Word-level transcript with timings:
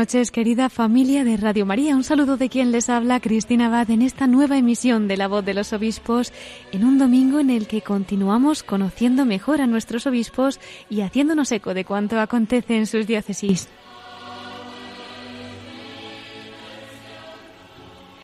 Noches, 0.00 0.30
querida 0.30 0.70
familia 0.70 1.24
de 1.24 1.36
Radio 1.36 1.66
María. 1.66 1.94
Un 1.94 2.04
saludo 2.04 2.38
de 2.38 2.48
quien 2.48 2.72
les 2.72 2.88
habla, 2.88 3.20
Cristina 3.20 3.66
Abad, 3.66 3.90
en 3.90 4.00
esta 4.00 4.26
nueva 4.26 4.56
emisión 4.56 5.08
de 5.08 5.18
La 5.18 5.28
Voz 5.28 5.44
de 5.44 5.52
los 5.52 5.74
Obispos, 5.74 6.32
en 6.72 6.86
un 6.86 6.96
domingo 6.96 7.38
en 7.38 7.50
el 7.50 7.66
que 7.66 7.82
continuamos 7.82 8.62
conociendo 8.62 9.26
mejor 9.26 9.60
a 9.60 9.66
nuestros 9.66 10.06
obispos 10.06 10.58
y 10.88 11.02
haciéndonos 11.02 11.52
eco 11.52 11.74
de 11.74 11.84
cuanto 11.84 12.18
acontece 12.18 12.78
en 12.78 12.86
sus 12.86 13.06
diócesis. 13.06 13.68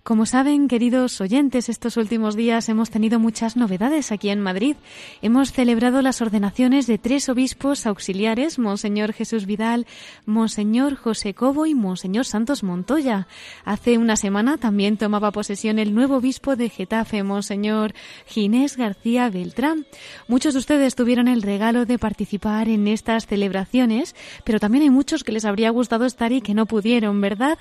Como 0.06 0.24
saben, 0.24 0.68
queridos 0.68 1.20
oyentes, 1.20 1.68
estos 1.68 1.96
últimos 1.96 2.36
días 2.36 2.68
hemos 2.68 2.90
tenido 2.90 3.18
muchas 3.18 3.56
novedades 3.56 4.12
aquí 4.12 4.28
en 4.28 4.40
Madrid. 4.40 4.76
Hemos 5.20 5.50
celebrado 5.50 6.00
las 6.00 6.22
ordenaciones 6.22 6.86
de 6.86 6.96
tres 6.96 7.28
obispos 7.28 7.86
auxiliares, 7.86 8.60
Monseñor 8.60 9.12
Jesús 9.12 9.46
Vidal, 9.46 9.84
Monseñor 10.24 10.94
José 10.94 11.34
Cobo 11.34 11.66
y 11.66 11.74
Monseñor 11.74 12.24
Santos 12.24 12.62
Montoya. 12.62 13.26
Hace 13.64 13.98
una 13.98 14.14
semana 14.14 14.58
también 14.58 14.96
tomaba 14.96 15.32
posesión 15.32 15.80
el 15.80 15.92
nuevo 15.92 16.18
obispo 16.18 16.54
de 16.54 16.68
Getafe, 16.68 17.24
Monseñor 17.24 17.92
Ginés 18.26 18.76
García 18.76 19.28
Beltrán. 19.28 19.86
Muchos 20.28 20.54
de 20.54 20.60
ustedes 20.60 20.94
tuvieron 20.94 21.26
el 21.26 21.42
regalo 21.42 21.84
de 21.84 21.98
participar 21.98 22.68
en 22.68 22.86
estas 22.86 23.26
celebraciones, 23.26 24.14
pero 24.44 24.60
también 24.60 24.84
hay 24.84 24.91
muchos 24.91 25.24
que 25.24 25.32
les 25.32 25.44
habría 25.44 25.70
gustado 25.70 26.04
estar 26.04 26.30
y 26.30 26.42
que 26.42 26.54
no 26.54 26.66
pudieron, 26.66 27.20
¿verdad? 27.20 27.58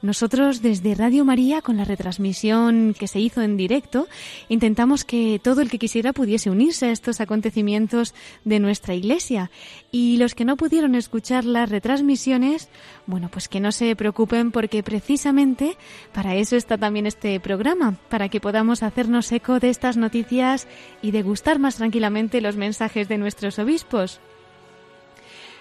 Nosotros 0.00 0.62
desde 0.62 0.94
Radio 0.94 1.24
María, 1.24 1.60
con 1.60 1.76
la 1.76 1.87
retransmisión 1.88 2.94
que 2.96 3.08
se 3.08 3.18
hizo 3.18 3.42
en 3.42 3.56
directo, 3.56 4.06
intentamos 4.48 5.04
que 5.04 5.40
todo 5.42 5.60
el 5.60 5.70
que 5.70 5.78
quisiera 5.78 6.12
pudiese 6.12 6.50
unirse 6.50 6.86
a 6.86 6.92
estos 6.92 7.20
acontecimientos 7.20 8.14
de 8.44 8.60
nuestra 8.60 8.94
Iglesia. 8.94 9.50
Y 9.90 10.18
los 10.18 10.34
que 10.34 10.44
no 10.44 10.56
pudieron 10.56 10.94
escuchar 10.94 11.44
las 11.44 11.68
retransmisiones, 11.68 12.68
bueno, 13.06 13.28
pues 13.30 13.48
que 13.48 13.58
no 13.58 13.72
se 13.72 13.96
preocupen 13.96 14.52
porque 14.52 14.82
precisamente 14.82 15.76
para 16.12 16.36
eso 16.36 16.56
está 16.56 16.78
también 16.78 17.06
este 17.06 17.40
programa, 17.40 17.96
para 18.08 18.28
que 18.28 18.40
podamos 18.40 18.82
hacernos 18.82 19.32
eco 19.32 19.58
de 19.58 19.70
estas 19.70 19.96
noticias 19.96 20.68
y 21.02 21.10
degustar 21.10 21.58
más 21.58 21.76
tranquilamente 21.76 22.40
los 22.40 22.56
mensajes 22.56 23.08
de 23.08 23.18
nuestros 23.18 23.58
obispos. 23.58 24.20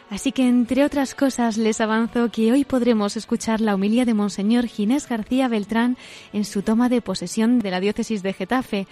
Así 0.09 0.31
que, 0.31 0.47
entre 0.47 0.85
otras 0.85 1.13
cosas, 1.13 1.57
les 1.57 1.81
avanzo 1.81 2.31
que 2.31 2.51
hoy 2.53 2.63
podremos 2.63 3.17
escuchar 3.17 3.59
la 3.59 3.75
humilía 3.75 4.05
de 4.05 4.13
Monseñor 4.13 4.67
Ginés 4.67 5.09
García 5.09 5.49
Beltrán 5.49 5.97
en 6.31 6.45
su 6.45 6.61
toma 6.61 6.87
de 6.87 7.01
posesión 7.01 7.59
de 7.59 7.71
la 7.71 7.81
diócesis 7.81 8.23
de 8.23 8.31
Getafe. 8.31 8.87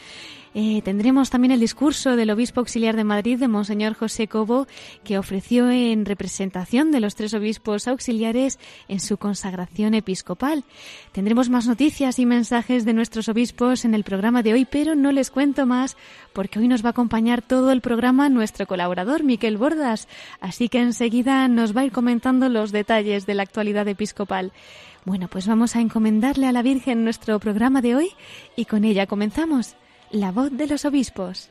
Eh, 0.57 0.81
tendremos 0.85 1.29
también 1.29 1.51
el 1.51 1.59
discurso 1.59 2.15
del 2.15 2.29
obispo 2.29 2.61
auxiliar 2.61 2.95
de 2.95 3.03
Madrid, 3.03 3.37
de 3.37 3.49
Monseñor 3.49 3.93
José 3.93 4.29
Cobo, 4.29 4.67
que 5.03 5.17
ofreció 5.17 5.69
en 5.69 6.05
representación 6.05 6.91
de 6.91 7.01
los 7.01 7.15
tres 7.15 7.33
obispos 7.33 7.89
auxiliares 7.89 8.57
en 8.87 9.01
su 9.01 9.17
consagración 9.17 9.95
episcopal. 9.95 10.63
Tendremos 11.11 11.49
más 11.49 11.67
noticias 11.67 12.19
y 12.19 12.25
mensajes 12.25 12.85
de 12.85 12.93
nuestros 12.93 13.27
obispos 13.27 13.83
en 13.83 13.93
el 13.93 14.05
programa 14.05 14.43
de 14.43 14.53
hoy, 14.53 14.63
pero 14.63 14.95
no 14.95 15.11
les 15.11 15.29
cuento 15.29 15.65
más 15.65 15.97
porque 16.31 16.59
hoy 16.59 16.69
nos 16.69 16.85
va 16.85 16.89
a 16.89 16.91
acompañar 16.91 17.41
todo 17.41 17.73
el 17.73 17.81
programa 17.81 18.29
nuestro 18.29 18.65
colaborador, 18.65 19.25
Miquel 19.25 19.57
Bordas. 19.57 20.07
Así 20.39 20.69
que 20.69 20.79
enseguida 20.79 21.49
nos 21.49 21.75
va 21.75 21.81
a 21.81 21.85
ir 21.85 21.91
comentando 21.91 22.47
los 22.47 22.71
detalles 22.71 23.25
de 23.25 23.33
la 23.33 23.43
actualidad 23.43 23.89
episcopal. 23.89 24.53
Bueno, 25.03 25.27
pues 25.27 25.47
vamos 25.47 25.75
a 25.75 25.81
encomendarle 25.81 26.47
a 26.47 26.53
la 26.53 26.61
Virgen 26.61 27.03
nuestro 27.03 27.39
programa 27.41 27.81
de 27.81 27.95
hoy 27.95 28.09
y 28.55 28.63
con 28.63 28.85
ella 28.85 29.05
comenzamos. 29.05 29.75
La 30.11 30.31
voz 30.31 30.51
de 30.51 30.67
los 30.67 30.85
obispos. 30.85 31.49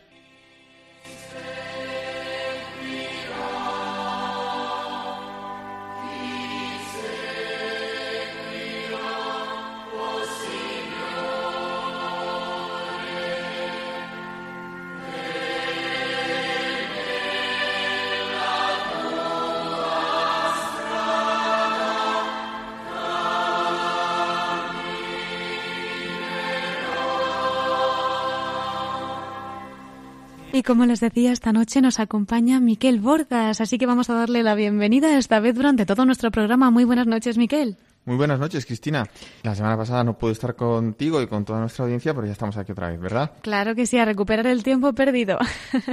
Como 30.65 30.87
les 30.87 31.01
decía, 31.01 31.33
esta 31.33 31.53
noche 31.53 31.81
nos 31.81 32.01
acompaña 32.01 32.59
Miquel 32.59 32.99
Bordas, 32.99 33.61
así 33.61 33.79
que 33.79 33.87
vamos 33.87 34.11
a 34.11 34.15
darle 34.15 34.43
la 34.43 34.55
bienvenida 34.55 35.17
esta 35.19 35.39
vez 35.39 35.55
durante 35.55 35.87
todo 35.87 36.05
nuestro 36.07 36.31
programa. 36.31 36.71
Muy 36.71 36.85
buenas 36.85 37.07
noches, 37.07 37.37
Miquel. 37.39 37.77
Muy 38.07 38.17
buenas 38.17 38.39
noches, 38.39 38.67
Cristina. 38.67 39.07
La 39.43 39.55
semana 39.55 39.77
pasada 39.77 40.03
no 40.05 40.19
pude 40.19 40.33
estar 40.33 40.57
contigo 40.57 41.23
y 41.23 41.27
con 41.27 41.45
toda 41.45 41.61
nuestra 41.61 41.85
audiencia, 41.85 42.13
pero 42.15 42.27
ya 42.27 42.33
estamos 42.33 42.57
aquí 42.57 42.73
otra 42.73 42.89
vez, 42.89 43.01
¿verdad? 43.01 43.33
Claro 43.43 43.75
que 43.75 43.87
sí, 43.87 43.99
a 43.99 44.05
recuperar 44.05 44.47
el 44.47 44.63
tiempo 44.63 44.93
perdido. 44.93 45.39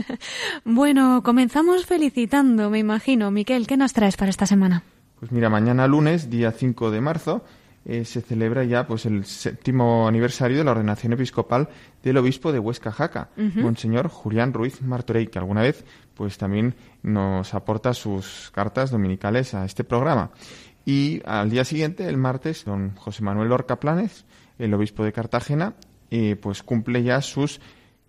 bueno, 0.66 1.22
comenzamos 1.24 1.86
felicitando, 1.86 2.70
me 2.70 2.80
imagino. 2.80 3.30
Miquel, 3.32 3.68
¿qué 3.68 3.78
nos 3.78 3.94
traes 3.94 4.18
para 4.18 4.30
esta 4.30 4.46
semana? 4.46 4.84
Pues 5.20 5.32
mira, 5.32 5.50
mañana 5.50 5.88
lunes, 5.88 6.30
día 6.30 6.52
5 6.52 6.92
de 6.92 7.00
marzo, 7.00 7.44
eh, 7.86 8.06
se 8.06 8.22
celebra 8.22 8.64
ya 8.64 8.86
pues 8.86 9.06
el 9.06 9.26
séptimo 9.26 10.08
aniversario 10.08 10.58
de 10.58 10.64
la 10.64 10.72
ordenación 10.72 11.14
episcopal 11.14 11.70
del 12.04 12.18
obispo 12.18 12.52
de 12.52 12.60
Huesca 12.60 12.92
Jaca, 12.92 13.30
Monseñor 13.36 14.08
Julián 14.08 14.54
Ruiz 14.54 14.82
Martorey, 14.82 15.28
que 15.28 15.40
alguna 15.40 15.62
vez 15.62 15.84
pues 16.14 16.38
también 16.38 16.76
nos 17.02 17.54
aporta 17.54 17.94
sus 17.94 18.52
cartas 18.54 18.92
dominicales 18.92 19.54
a 19.54 19.66
este 19.66 19.84
programa. 19.84 20.32
Y 20.86 21.22
al 21.26 21.50
día 21.50 21.64
siguiente, 21.64 22.08
el 22.08 22.18
martes, 22.18 22.66
don 22.66 22.96
José 22.96 23.24
Manuel 23.24 23.50
Lorca 23.50 23.80
Planes, 23.80 24.26
el 24.58 24.74
obispo 24.74 25.04
de 25.04 25.14
Cartagena, 25.14 25.76
eh, 26.10 26.36
pues 26.36 26.64
cumple 26.64 27.04
ya 27.04 27.22
sus 27.22 27.62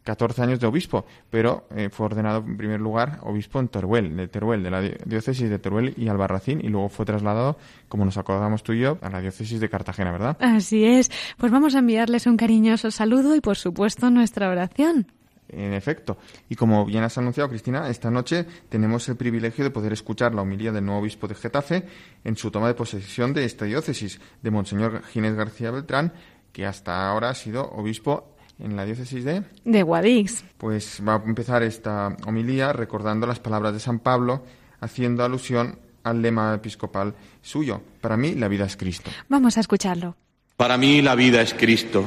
14 0.05 0.43
años 0.43 0.61
de 0.61 0.67
obispo, 0.67 1.05
pero 1.31 1.67
eh, 1.75 1.89
fue 1.91 2.07
ordenado 2.07 2.39
en 2.39 2.57
primer 2.57 2.81
lugar 2.81 3.19
obispo 3.23 3.61
en 3.61 3.69
Teruel, 3.69 4.17
de 4.17 4.29
Teruel, 4.29 4.63
de 4.63 4.71
la 4.71 4.81
diócesis 4.81 5.49
de 5.49 5.59
Teruel 5.59 5.95
y 5.97 6.09
Albarracín, 6.09 6.61
y 6.63 6.69
luego 6.69 6.89
fue 6.89 7.07
trasladado, 7.07 7.57
como 7.89 8.05
nos 8.05 8.17
acordamos 8.17 8.63
tú 8.63 8.73
y 8.73 8.81
yo, 8.81 8.99
a 9.01 9.11
la 9.11 9.21
diócesis 9.21 9.61
de 9.61 9.69
Cartagena, 9.69 10.11
¿verdad? 10.11 10.37
Así 10.41 10.85
es. 10.85 11.11
Pues 11.39 11.53
vamos 11.53 11.75
a 11.75 11.79
enviarles 11.79 12.27
un 12.27 12.37
cariñoso 12.37 12.91
saludo 12.91 13.37
y, 13.37 13.41
por 13.41 13.57
supuesto, 13.57 14.11
nuestra 14.11 14.49
oración. 14.49 15.07
En 15.49 15.75
efecto. 15.75 16.17
Y 16.49 16.57
como 16.57 16.87
bien 16.87 17.05
has 17.05 17.19
anunciado, 17.19 17.51
Cristina, 17.51 17.89
esta 17.91 18.11
noche 18.11 18.47
tenemos 18.71 19.07
el 19.11 19.17
privilegio 19.17 19.63
de 19.63 19.71
poder 19.71 19.93
escuchar 19.93 20.35
la 20.35 20.43
homilía 20.43 20.73
del 20.73 20.87
nuevo 20.87 21.03
obispo 21.03 21.29
de 21.29 21.35
Getafe 21.35 21.85
en 22.25 22.37
su 22.37 22.51
toma 22.51 22.69
de 22.69 22.75
posesión 22.75 23.35
de 23.35 23.45
esta 23.45 23.67
diócesis, 23.67 24.19
de 24.41 24.51
Monseñor 24.51 25.03
Ginés 25.05 25.35
García 25.35 25.71
Beltrán, 25.71 26.15
que 26.53 26.65
hasta 26.65 27.07
ahora 27.07 27.29
ha 27.29 27.35
sido 27.35 27.71
obispo 27.71 28.35
en 28.59 28.77
la 28.77 28.85
diócesis 28.85 29.25
de... 29.25 29.43
De 29.65 29.83
Guadix. 29.83 30.45
Pues 30.59 31.03
va 31.07 31.15
a 31.15 31.23
empezar 31.25 31.63
esta 31.63 32.17
homilía 32.27 32.73
recordando 32.73 33.27
las 33.27 33.39
palabras 33.39 33.73
de 33.73 33.81
San 33.81 33.99
Pablo, 33.99 34.45
haciendo 34.81 35.25
alusión 35.25 35.79
al 36.05 36.23
lema 36.23 36.55
episcopal 36.55 37.15
suyo. 37.41 37.81
Para 38.01 38.17
mí 38.17 38.35
la 38.35 38.49
vida 38.49 38.65
es 38.65 38.77
Cristo. 38.77 39.11
Vamos 39.29 39.57
a 39.57 39.61
escucharlo. 39.61 40.17
Para 40.57 40.77
mí 40.77 41.03
la 41.03 41.15
vida 41.15 41.43
es 41.43 41.55
Cristo. 41.55 42.05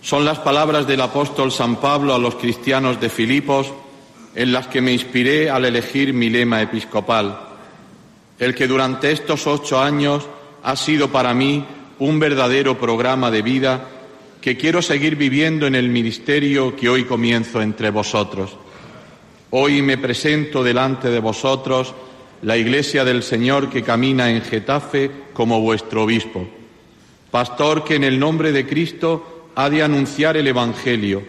Son 0.00 0.24
las 0.24 0.38
palabras 0.38 0.86
del 0.86 1.00
apóstol 1.00 1.50
San 1.50 1.76
Pablo 1.76 2.14
a 2.14 2.18
los 2.18 2.36
cristianos 2.36 3.00
de 3.00 3.08
Filipos 3.08 3.72
en 4.34 4.52
las 4.52 4.68
que 4.68 4.80
me 4.80 4.92
inspiré 4.92 5.50
al 5.50 5.64
elegir 5.64 6.14
mi 6.14 6.30
lema 6.30 6.62
episcopal, 6.62 7.38
el 8.38 8.54
que 8.54 8.68
durante 8.68 9.10
estos 9.10 9.46
ocho 9.46 9.80
años 9.80 10.28
ha 10.62 10.76
sido 10.76 11.10
para 11.10 11.34
mí 11.34 11.66
un 11.98 12.20
verdadero 12.20 12.78
programa 12.78 13.30
de 13.30 13.42
vida 13.42 13.88
que 14.48 14.56
quiero 14.56 14.80
seguir 14.80 15.16
viviendo 15.16 15.66
en 15.66 15.74
el 15.74 15.90
ministerio 15.90 16.74
que 16.74 16.88
hoy 16.88 17.04
comienzo 17.04 17.60
entre 17.60 17.90
vosotros. 17.90 18.56
Hoy 19.50 19.82
me 19.82 19.98
presento 19.98 20.64
delante 20.64 21.10
de 21.10 21.18
vosotros 21.18 21.92
la 22.40 22.56
Iglesia 22.56 23.04
del 23.04 23.22
Señor 23.22 23.68
que 23.68 23.82
camina 23.82 24.30
en 24.30 24.40
Getafe 24.40 25.10
como 25.34 25.60
vuestro 25.60 26.04
obispo, 26.04 26.48
pastor 27.30 27.84
que 27.84 27.96
en 27.96 28.04
el 28.04 28.18
nombre 28.18 28.50
de 28.50 28.66
Cristo 28.66 29.50
ha 29.54 29.68
de 29.68 29.82
anunciar 29.82 30.38
el 30.38 30.46
Evangelio, 30.46 31.22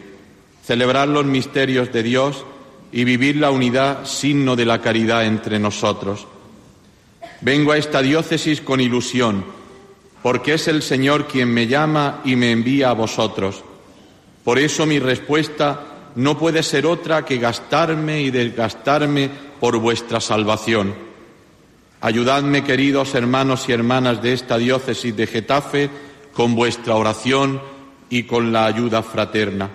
celebrar 0.63 1.10
los 1.10 1.25
misterios 1.25 1.92
de 1.92 2.04
Dios 2.04 2.45
y 2.94 3.04
vivir 3.04 3.36
la 3.36 3.51
unidad 3.51 4.06
signo 4.06 4.56
de 4.56 4.63
la 4.63 4.80
caridad 4.80 5.25
entre 5.25 5.60
nosotros. 5.60 6.25
Vengo 7.42 7.74
a 7.74 7.77
esta 7.77 8.01
diócesis 8.01 8.62
con 8.62 8.80
ilusión, 8.80 9.44
porque 10.21 10.54
es 10.54 10.68
el 10.68 10.81
Señor 10.81 11.27
quien 11.27 11.54
me 11.54 11.68
llama 11.68 12.21
y 12.25 12.36
me 12.36 12.51
envía 12.51 12.89
a 12.89 12.94
vosotros. 12.94 13.63
Por 14.44 14.60
eso 14.60 14.86
mi 14.86 15.00
respuesta 15.00 15.81
no 16.16 16.38
puede 16.38 16.63
ser 16.63 16.86
otra 16.86 17.24
que 17.24 17.38
gastarme 17.38 18.21
y 18.21 18.31
desgastarme 18.31 19.30
por 19.60 19.77
vuestra 19.77 20.19
salvación. 20.19 20.94
Ayudadme, 22.01 22.63
queridos 22.63 23.13
hermanos 23.16 23.68
y 23.68 23.74
hermanas 23.74 24.21
de 24.21 24.33
esta 24.33 24.57
diócesis 24.57 25.16
de 25.16 25.27
Getafe, 25.27 25.89
con 26.33 26.56
vuestra 26.56 26.95
oración 26.95 27.62
y 28.10 28.24
con 28.24 28.51
la 28.51 28.65
ayuda 28.65 29.04
fraterna. 29.04 29.69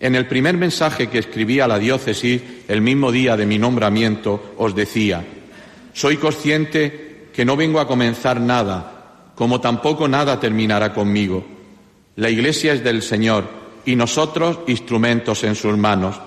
En 0.00 0.14
el 0.14 0.26
primer 0.26 0.56
mensaje 0.56 1.08
que 1.08 1.18
escribí 1.18 1.60
a 1.60 1.68
la 1.68 1.78
diócesis 1.78 2.40
el 2.68 2.80
mismo 2.80 3.10
día 3.10 3.36
de 3.36 3.46
mi 3.46 3.58
nombramiento, 3.58 4.54
os 4.58 4.74
decía, 4.74 5.24
soy 5.92 6.16
consciente 6.16 7.07
que 7.38 7.44
no 7.44 7.56
vengo 7.56 7.78
a 7.78 7.86
comenzar 7.86 8.40
nada, 8.40 9.30
como 9.36 9.60
tampoco 9.60 10.08
nada 10.08 10.40
terminará 10.40 10.92
conmigo. 10.92 11.46
La 12.16 12.30
Iglesia 12.30 12.72
es 12.72 12.82
del 12.82 13.00
Señor 13.00 13.44
y 13.86 13.94
nosotros 13.94 14.58
instrumentos 14.66 15.44
en 15.44 15.54
sus 15.54 15.76
manos. 15.76 16.20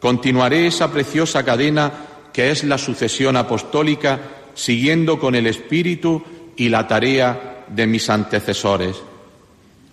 Continuaré 0.00 0.66
esa 0.66 0.90
preciosa 0.90 1.44
cadena 1.44 1.92
que 2.32 2.50
es 2.50 2.64
la 2.64 2.78
sucesión 2.78 3.36
apostólica, 3.36 4.18
siguiendo 4.54 5.20
con 5.20 5.34
el 5.34 5.46
espíritu 5.46 6.22
y 6.56 6.70
la 6.70 6.88
tarea 6.88 7.66
de 7.68 7.86
mis 7.86 8.08
antecesores. 8.08 8.96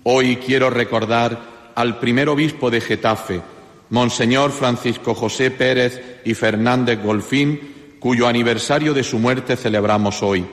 Hoy 0.04 0.38
quiero 0.38 0.70
recordar 0.70 1.74
al 1.76 2.00
primer 2.00 2.30
obispo 2.30 2.72
de 2.72 2.80
Getafe, 2.80 3.42
Monseñor 3.90 4.54
Francisco 4.54 5.14
José 5.14 5.52
Pérez 5.52 6.22
y 6.24 6.34
Fernández 6.36 7.04
Golfín, 7.04 7.76
cuyo 8.00 8.28
aniversario 8.28 8.94
de 8.94 9.04
su 9.04 9.20
muerte 9.20 9.56
celebramos 9.56 10.22
hoy. 10.24 10.46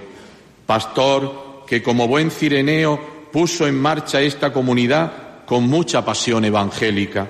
Pastor 0.66 1.64
que 1.66 1.82
como 1.82 2.08
buen 2.08 2.30
cireneo 2.30 3.00
puso 3.32 3.66
en 3.66 3.80
marcha 3.80 4.20
esta 4.20 4.52
comunidad 4.52 5.44
con 5.46 5.68
mucha 5.68 6.04
pasión 6.04 6.44
evangélica. 6.44 7.28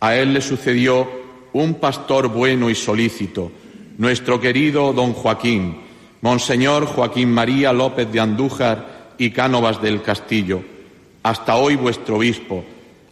A 0.00 0.16
él 0.16 0.34
le 0.34 0.40
sucedió 0.40 1.08
un 1.52 1.74
pastor 1.74 2.28
bueno 2.28 2.68
y 2.70 2.74
solícito, 2.74 3.50
nuestro 3.98 4.40
querido 4.40 4.92
don 4.92 5.12
Joaquín, 5.12 5.80
Monseñor 6.20 6.86
Joaquín 6.86 7.30
María 7.32 7.72
López 7.72 8.10
de 8.10 8.20
Andújar 8.20 9.14
y 9.18 9.30
Cánovas 9.30 9.80
del 9.80 10.02
Castillo 10.02 10.74
hasta 11.24 11.56
hoy 11.56 11.74
vuestro 11.74 12.16
obispo, 12.18 12.62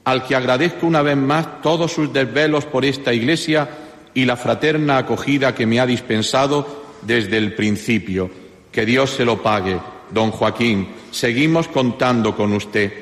al 0.04 0.26
que 0.26 0.36
agradezco 0.36 0.86
una 0.86 1.00
vez 1.02 1.16
más 1.16 1.62
todos 1.62 1.92
sus 1.92 2.12
desvelos 2.12 2.66
por 2.66 2.84
esta 2.84 3.12
Iglesia 3.12 3.68
y 4.14 4.24
la 4.24 4.36
fraterna 4.36 4.98
acogida 4.98 5.54
que 5.54 5.66
me 5.66 5.80
ha 5.80 5.86
dispensado 5.86 6.84
desde 7.02 7.38
el 7.38 7.54
principio. 7.54 8.30
Que 8.70 8.86
Dios 8.86 9.10
se 9.10 9.24
lo 9.24 9.42
pague, 9.42 9.78
don 10.10 10.30
Joaquín. 10.30 10.88
Seguimos 11.10 11.68
contando 11.68 12.36
con 12.36 12.52
usted. 12.52 12.92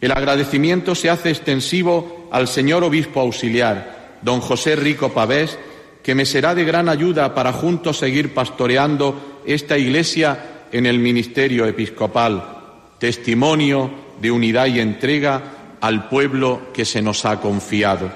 El 0.00 0.12
agradecimiento 0.12 0.94
se 0.94 1.10
hace 1.10 1.30
extensivo 1.30 2.28
al 2.32 2.48
señor 2.48 2.84
obispo 2.84 3.20
auxiliar, 3.20 4.18
don 4.22 4.40
José 4.40 4.76
Rico 4.76 5.10
Pavés, 5.10 5.58
que 6.02 6.14
me 6.14 6.24
será 6.24 6.54
de 6.54 6.64
gran 6.64 6.88
ayuda 6.88 7.34
para 7.34 7.52
juntos 7.52 7.98
seguir 7.98 8.32
pastoreando 8.32 9.40
esta 9.44 9.76
Iglesia 9.76 10.64
en 10.72 10.86
el 10.86 10.98
ministerio 10.98 11.66
episcopal. 11.66 12.58
Testimonio 12.98 13.90
de 14.20 14.30
unidad 14.30 14.66
y 14.66 14.80
entrega 14.80 15.42
al 15.80 16.08
pueblo 16.08 16.68
que 16.72 16.84
se 16.84 17.02
nos 17.02 17.24
ha 17.24 17.40
confiado. 17.40 18.10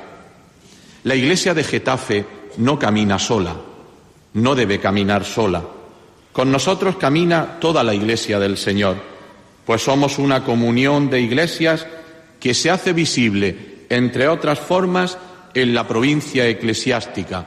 La 1.04 1.14
Iglesia 1.14 1.52
de 1.52 1.64
Getafe 1.64 2.24
no 2.56 2.78
camina 2.78 3.18
sola, 3.18 3.54
no 4.32 4.54
debe 4.54 4.80
caminar 4.80 5.24
sola. 5.26 5.62
Con 6.32 6.50
nosotros 6.50 6.96
camina 6.96 7.60
toda 7.60 7.84
la 7.84 7.92
Iglesia 7.92 8.38
del 8.38 8.56
Señor, 8.56 8.96
pues 9.66 9.82
somos 9.82 10.18
una 10.18 10.44
comunión 10.44 11.10
de 11.10 11.20
iglesias 11.20 11.86
que 12.40 12.54
se 12.54 12.70
hace 12.70 12.94
visible, 12.94 13.84
entre 13.90 14.28
otras 14.28 14.58
formas, 14.58 15.18
en 15.52 15.74
la 15.74 15.86
provincia 15.86 16.48
eclesiástica, 16.48 17.46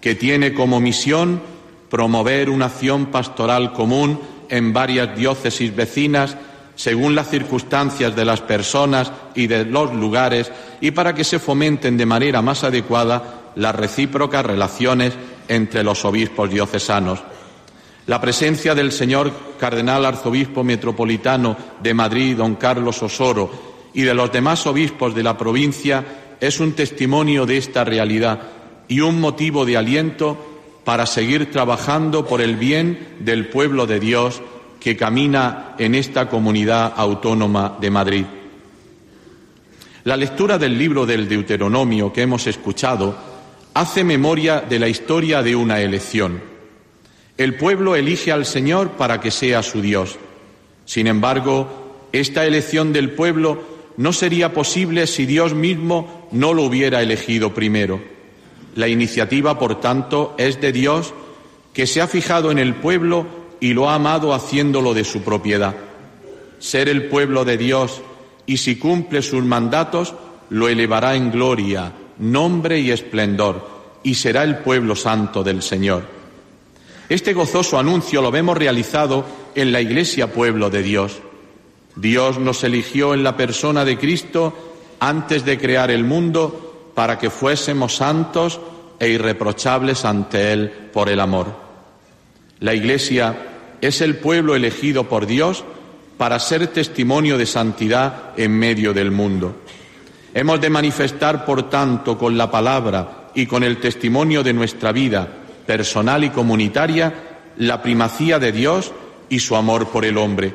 que 0.00 0.14
tiene 0.14 0.52
como 0.52 0.78
misión 0.78 1.40
promover 1.88 2.50
una 2.50 2.66
acción 2.66 3.06
pastoral 3.06 3.72
común 3.72 4.20
en 4.50 4.74
varias 4.74 5.16
diócesis 5.16 5.74
vecinas 5.74 6.36
según 6.80 7.14
las 7.14 7.28
circunstancias 7.28 8.16
de 8.16 8.24
las 8.24 8.40
personas 8.40 9.12
y 9.34 9.46
de 9.48 9.66
los 9.66 9.92
lugares 9.92 10.50
y 10.80 10.92
para 10.92 11.14
que 11.14 11.24
se 11.24 11.38
fomenten 11.38 11.98
de 11.98 12.06
manera 12.06 12.40
más 12.40 12.64
adecuada 12.64 13.52
las 13.54 13.74
recíprocas 13.74 14.46
relaciones 14.46 15.12
entre 15.46 15.84
los 15.84 16.02
obispos 16.06 16.48
diocesanos. 16.48 17.20
La 18.06 18.18
presencia 18.18 18.74
del 18.74 18.92
señor 18.92 19.30
cardenal 19.58 20.06
arzobispo 20.06 20.64
metropolitano 20.64 21.54
de 21.82 21.92
Madrid, 21.92 22.38
don 22.38 22.54
Carlos 22.54 23.02
Osoro, 23.02 23.50
y 23.92 24.00
de 24.00 24.14
los 24.14 24.32
demás 24.32 24.66
obispos 24.66 25.14
de 25.14 25.22
la 25.22 25.36
provincia 25.36 26.02
es 26.40 26.60
un 26.60 26.72
testimonio 26.72 27.44
de 27.44 27.58
esta 27.58 27.84
realidad 27.84 28.40
y 28.88 29.00
un 29.00 29.20
motivo 29.20 29.66
de 29.66 29.76
aliento 29.76 30.38
para 30.84 31.04
seguir 31.04 31.50
trabajando 31.50 32.24
por 32.24 32.40
el 32.40 32.56
bien 32.56 33.16
del 33.20 33.48
pueblo 33.48 33.86
de 33.86 34.00
Dios 34.00 34.40
que 34.80 34.96
camina 34.96 35.74
en 35.78 35.94
esta 35.94 36.28
comunidad 36.28 36.94
autónoma 36.96 37.76
de 37.78 37.90
Madrid. 37.90 38.24
La 40.04 40.16
lectura 40.16 40.56
del 40.56 40.78
libro 40.78 41.04
del 41.04 41.28
Deuteronomio 41.28 42.10
que 42.10 42.22
hemos 42.22 42.46
escuchado 42.46 43.14
hace 43.74 44.02
memoria 44.02 44.62
de 44.62 44.78
la 44.78 44.88
historia 44.88 45.42
de 45.42 45.54
una 45.54 45.80
elección. 45.80 46.40
El 47.36 47.56
pueblo 47.56 47.94
elige 47.94 48.32
al 48.32 48.46
Señor 48.46 48.92
para 48.92 49.20
que 49.20 49.30
sea 49.30 49.62
su 49.62 49.82
Dios. 49.82 50.18
Sin 50.86 51.06
embargo, 51.06 52.08
esta 52.12 52.46
elección 52.46 52.92
del 52.92 53.10
pueblo 53.10 53.62
no 53.98 54.14
sería 54.14 54.54
posible 54.54 55.06
si 55.06 55.26
Dios 55.26 55.54
mismo 55.54 56.28
no 56.32 56.54
lo 56.54 56.62
hubiera 56.62 57.02
elegido 57.02 57.52
primero. 57.52 58.00
La 58.76 58.88
iniciativa, 58.88 59.58
por 59.58 59.80
tanto, 59.80 60.34
es 60.38 60.60
de 60.60 60.72
Dios 60.72 61.12
que 61.74 61.86
se 61.86 62.00
ha 62.00 62.06
fijado 62.06 62.50
en 62.50 62.58
el 62.58 62.74
pueblo 62.74 63.39
y 63.60 63.74
lo 63.74 63.88
ha 63.88 63.94
amado 63.94 64.32
haciéndolo 64.32 64.94
de 64.94 65.04
su 65.04 65.22
propiedad. 65.22 65.74
Ser 66.58 66.88
el 66.88 67.08
pueblo 67.08 67.44
de 67.44 67.56
Dios 67.56 68.02
y 68.46 68.56
si 68.56 68.76
cumple 68.76 69.22
sus 69.22 69.44
mandatos, 69.44 70.14
lo 70.48 70.68
elevará 70.68 71.14
en 71.14 71.30
gloria, 71.30 71.92
nombre 72.18 72.80
y 72.80 72.90
esplendor, 72.90 73.68
y 74.02 74.14
será 74.14 74.42
el 74.42 74.58
pueblo 74.58 74.96
santo 74.96 75.44
del 75.44 75.62
Señor. 75.62 76.04
Este 77.08 77.32
gozoso 77.32 77.78
anuncio 77.78 78.22
lo 78.22 78.30
vemos 78.30 78.56
realizado 78.56 79.24
en 79.54 79.72
la 79.72 79.80
Iglesia 79.80 80.32
Pueblo 80.32 80.70
de 80.70 80.82
Dios. 80.82 81.18
Dios 81.96 82.38
nos 82.38 82.64
eligió 82.64 83.14
en 83.14 83.22
la 83.22 83.36
persona 83.36 83.84
de 83.84 83.98
Cristo 83.98 84.54
antes 85.00 85.44
de 85.44 85.58
crear 85.58 85.90
el 85.90 86.04
mundo 86.04 86.92
para 86.94 87.18
que 87.18 87.30
fuésemos 87.30 87.96
santos 87.96 88.60
e 88.98 89.08
irreprochables 89.08 90.04
ante 90.04 90.52
Él 90.52 90.70
por 90.92 91.08
el 91.08 91.20
amor. 91.20 91.46
La 92.60 92.74
Iglesia 92.74 93.49
es 93.80 94.00
el 94.00 94.16
pueblo 94.16 94.54
elegido 94.54 95.08
por 95.08 95.26
Dios 95.26 95.64
para 96.16 96.38
ser 96.38 96.66
testimonio 96.68 97.38
de 97.38 97.46
santidad 97.46 98.32
en 98.36 98.52
medio 98.52 98.92
del 98.92 99.10
mundo. 99.10 99.56
Hemos 100.34 100.60
de 100.60 100.70
manifestar, 100.70 101.44
por 101.44 101.70
tanto, 101.70 102.18
con 102.18 102.36
la 102.36 102.50
palabra 102.50 103.30
y 103.34 103.46
con 103.46 103.64
el 103.64 103.78
testimonio 103.78 104.42
de 104.42 104.52
nuestra 104.52 104.92
vida 104.92 105.28
personal 105.66 106.24
y 106.24 106.30
comunitaria, 106.30 107.14
la 107.56 107.82
primacía 107.82 108.38
de 108.38 108.52
Dios 108.52 108.92
y 109.28 109.38
su 109.38 109.56
amor 109.56 109.88
por 109.88 110.04
el 110.04 110.18
hombre. 110.18 110.52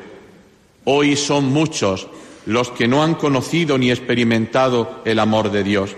Hoy 0.84 1.16
son 1.16 1.46
muchos 1.46 2.06
los 2.46 2.70
que 2.70 2.86
no 2.86 3.02
han 3.02 3.14
conocido 3.14 3.76
ni 3.76 3.90
experimentado 3.90 5.02
el 5.04 5.18
amor 5.18 5.50
de 5.50 5.64
Dios. 5.64 5.96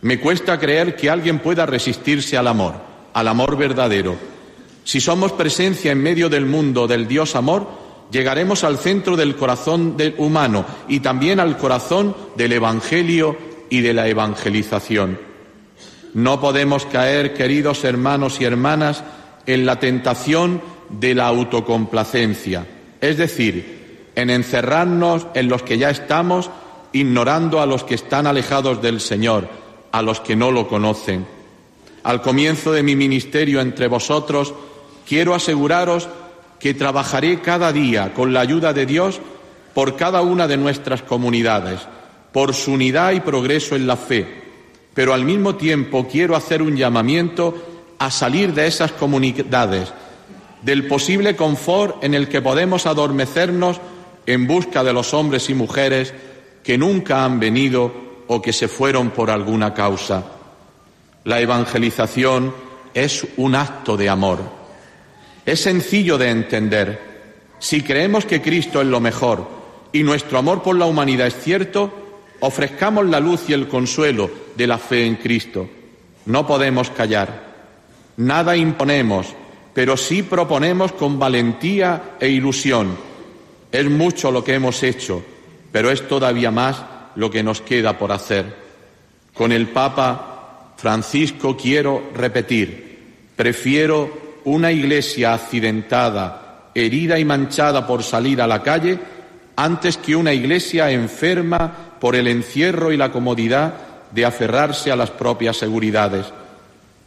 Me 0.00 0.18
cuesta 0.18 0.58
creer 0.58 0.96
que 0.96 1.10
alguien 1.10 1.40
pueda 1.40 1.66
resistirse 1.66 2.36
al 2.36 2.48
amor, 2.48 2.74
al 3.12 3.28
amor 3.28 3.56
verdadero, 3.56 4.16
si 4.84 5.00
somos 5.00 5.32
presencia 5.32 5.92
en 5.92 6.02
medio 6.02 6.28
del 6.28 6.46
mundo 6.46 6.86
del 6.86 7.06
Dios 7.06 7.36
amor, 7.36 7.68
llegaremos 8.10 8.64
al 8.64 8.78
centro 8.78 9.16
del 9.16 9.36
corazón 9.36 9.96
del 9.96 10.14
humano 10.18 10.64
y 10.88 11.00
también 11.00 11.40
al 11.40 11.56
corazón 11.56 12.14
del 12.36 12.52
Evangelio 12.52 13.36
y 13.70 13.80
de 13.80 13.94
la 13.94 14.08
evangelización. 14.08 15.18
No 16.14 16.40
podemos 16.40 16.84
caer, 16.84 17.32
queridos 17.32 17.84
hermanos 17.84 18.40
y 18.40 18.44
hermanas, 18.44 19.02
en 19.46 19.64
la 19.64 19.80
tentación 19.80 20.60
de 20.90 21.14
la 21.14 21.26
autocomplacencia, 21.26 22.66
es 23.00 23.16
decir, 23.16 24.10
en 24.14 24.28
encerrarnos 24.28 25.26
en 25.34 25.48
los 25.48 25.62
que 25.62 25.78
ya 25.78 25.88
estamos, 25.88 26.50
ignorando 26.92 27.62
a 27.62 27.66
los 27.66 27.84
que 27.84 27.94
están 27.94 28.26
alejados 28.26 28.82
del 28.82 29.00
Señor, 29.00 29.48
a 29.90 30.02
los 30.02 30.20
que 30.20 30.36
no 30.36 30.50
lo 30.50 30.68
conocen. 30.68 31.26
Al 32.02 32.20
comienzo 32.20 32.72
de 32.72 32.82
mi 32.82 32.94
ministerio 32.94 33.60
entre 33.62 33.88
vosotros, 33.88 34.52
quiero 35.06 35.34
aseguraros 35.34 36.08
que 36.58 36.74
trabajaré 36.74 37.40
cada 37.40 37.72
día 37.72 38.14
con 38.14 38.32
la 38.32 38.40
ayuda 38.40 38.72
de 38.72 38.86
Dios 38.86 39.20
por 39.74 39.96
cada 39.96 40.22
una 40.22 40.46
de 40.46 40.56
nuestras 40.56 41.02
comunidades, 41.02 41.80
por 42.32 42.54
su 42.54 42.72
unidad 42.72 43.12
y 43.12 43.20
progreso 43.20 43.74
en 43.74 43.86
la 43.86 43.96
fe, 43.96 44.42
pero 44.94 45.14
al 45.14 45.24
mismo 45.24 45.56
tiempo 45.56 46.06
quiero 46.06 46.36
hacer 46.36 46.62
un 46.62 46.76
llamamiento 46.76 47.54
a 47.98 48.10
salir 48.10 48.52
de 48.52 48.66
esas 48.66 48.92
comunidades, 48.92 49.92
del 50.62 50.86
posible 50.86 51.34
confort 51.34 52.02
en 52.04 52.14
el 52.14 52.28
que 52.28 52.42
podemos 52.42 52.86
adormecernos 52.86 53.80
en 54.26 54.46
busca 54.46 54.84
de 54.84 54.92
los 54.92 55.14
hombres 55.14 55.50
y 55.50 55.54
mujeres 55.54 56.14
que 56.62 56.78
nunca 56.78 57.24
han 57.24 57.40
venido 57.40 57.92
o 58.28 58.40
que 58.40 58.52
se 58.52 58.68
fueron 58.68 59.10
por 59.10 59.30
alguna 59.30 59.74
causa. 59.74 60.24
La 61.24 61.40
evangelización 61.40 62.54
es 62.94 63.26
un 63.36 63.54
acto 63.54 63.96
de 63.96 64.08
amor. 64.08 64.61
Es 65.44 65.60
sencillo 65.60 66.18
de 66.18 66.30
entender. 66.30 67.00
Si 67.58 67.82
creemos 67.82 68.24
que 68.24 68.40
Cristo 68.40 68.80
es 68.80 68.86
lo 68.86 69.00
mejor 69.00 69.48
y 69.92 70.02
nuestro 70.02 70.38
amor 70.38 70.62
por 70.62 70.76
la 70.76 70.86
humanidad 70.86 71.26
es 71.26 71.36
cierto, 71.36 71.92
ofrezcamos 72.40 73.06
la 73.06 73.20
luz 73.20 73.48
y 73.48 73.52
el 73.52 73.68
consuelo 73.68 74.30
de 74.56 74.66
la 74.66 74.78
fe 74.78 75.06
en 75.06 75.16
Cristo. 75.16 75.68
No 76.26 76.46
podemos 76.46 76.90
callar. 76.90 77.52
Nada 78.16 78.56
imponemos, 78.56 79.28
pero 79.74 79.96
sí 79.96 80.22
proponemos 80.22 80.92
con 80.92 81.18
valentía 81.18 82.16
e 82.20 82.28
ilusión. 82.28 82.96
Es 83.70 83.88
mucho 83.88 84.30
lo 84.30 84.44
que 84.44 84.54
hemos 84.54 84.82
hecho, 84.82 85.22
pero 85.72 85.90
es 85.90 86.06
todavía 86.06 86.50
más 86.50 86.82
lo 87.16 87.30
que 87.30 87.42
nos 87.42 87.60
queda 87.62 87.98
por 87.98 88.12
hacer. 88.12 88.54
Con 89.34 89.50
el 89.50 89.68
Papa 89.68 90.74
Francisco 90.76 91.56
quiero 91.56 92.10
repetir, 92.14 92.98
prefiero 93.34 94.21
una 94.44 94.72
iglesia 94.72 95.34
accidentada, 95.34 96.70
herida 96.74 97.18
y 97.18 97.24
manchada 97.24 97.86
por 97.86 98.02
salir 98.02 98.40
a 98.40 98.46
la 98.46 98.62
calle, 98.62 98.98
antes 99.56 99.96
que 99.96 100.16
una 100.16 100.32
iglesia 100.32 100.90
enferma 100.90 101.72
por 102.00 102.16
el 102.16 102.26
encierro 102.28 102.92
y 102.92 102.96
la 102.96 103.12
comodidad 103.12 103.74
de 104.10 104.24
aferrarse 104.24 104.90
a 104.90 104.96
las 104.96 105.10
propias 105.10 105.56
seguridades. 105.56 106.26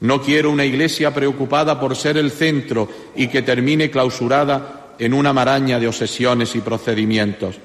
No 0.02 0.22
quiero 0.22 0.52
una 0.52 0.66
iglesia 0.66 1.14
preocupada 1.14 1.80
por 1.80 1.96
ser 1.96 2.18
el 2.18 2.32
centro 2.32 2.90
y 3.16 3.28
que 3.28 3.42
termine 3.42 3.90
clausurada 3.90 4.94
en 5.00 5.14
una 5.14 5.34
maraña 5.34 5.80
de 5.80 5.88
obsesiones 5.88 6.56
y 6.56 6.62
procedimientos. 6.62 7.58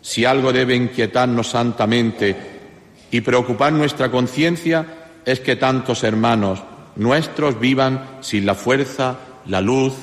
Si 0.00 0.24
algo 0.24 0.52
debe 0.52 0.74
inquietarnos 0.74 1.48
santamente 1.48 2.36
y 3.10 3.20
preocupar 3.20 3.72
nuestra 3.72 4.10
conciencia 4.10 4.86
es 5.24 5.40
que 5.40 5.56
tantos 5.56 6.02
hermanos 6.04 6.62
nuestros 6.96 7.58
vivan 7.58 8.18
sin 8.20 8.46
la 8.46 8.54
fuerza, 8.54 9.18
la 9.46 9.60
luz 9.60 9.94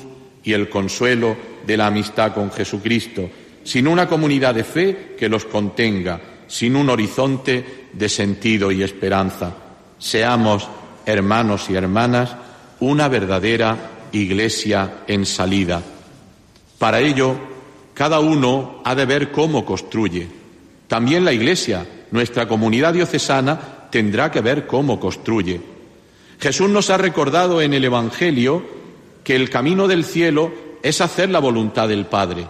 y 0.44 0.54
el 0.54 0.70
consuelo 0.70 1.36
de 1.66 1.78
la 1.78 1.88
amistad 1.88 2.34
con 2.34 2.52
Jesucristo, 2.52 3.30
sin 3.64 3.88
una 3.88 4.08
comunidad 4.08 4.56
de 4.56 4.64
fe 4.64 5.16
que 5.18 5.30
los 5.30 5.46
contenga, 5.46 6.20
sin 6.48 6.76
un 6.76 6.90
horizonte 6.90 7.90
de 7.94 8.10
sentido 8.10 8.72
y 8.72 8.84
esperanza. 8.84 9.54
Seamos, 9.98 10.68
hermanos 11.06 11.70
y 11.70 11.76
hermanas, 11.76 12.36
una 12.80 13.08
verdadera 13.08 13.78
iglesia 14.12 15.04
en 15.08 15.26
salida. 15.26 15.82
Para 16.78 17.02
ello, 17.02 17.36
cada 17.94 18.22
uno 18.22 18.82
ha 18.86 18.96
de 18.96 19.06
ver 19.06 19.32
cómo 19.32 19.66
construye. 19.66 20.28
También 20.88 21.26
la 21.26 21.34
Iglesia, 21.34 21.86
nuestra 22.12 22.48
comunidad 22.48 22.94
diocesana, 22.94 23.90
tendrá 23.92 24.32
que 24.32 24.42
ver 24.42 24.66
cómo 24.66 25.00
construye. 25.00 25.60
Jesús 26.40 26.70
nos 26.70 26.90
ha 26.90 26.98
recordado 26.98 27.62
en 27.62 27.74
el 27.74 27.84
Evangelio 27.84 28.64
que 29.24 29.36
el 29.36 29.50
camino 29.50 29.88
del 29.88 30.06
cielo 30.06 30.52
es 30.82 31.02
hacer 31.02 31.30
la 31.30 31.40
voluntad 31.40 31.90
del 31.90 32.06
Padre. 32.06 32.48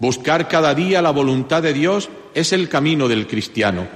Buscar 0.00 0.48
cada 0.48 0.74
día 0.74 1.00
la 1.00 1.10
voluntad 1.10 1.62
de 1.62 1.72
Dios 1.72 2.08
es 2.34 2.52
el 2.52 2.68
camino 2.68 3.06
del 3.06 3.28
cristiano. 3.28 3.86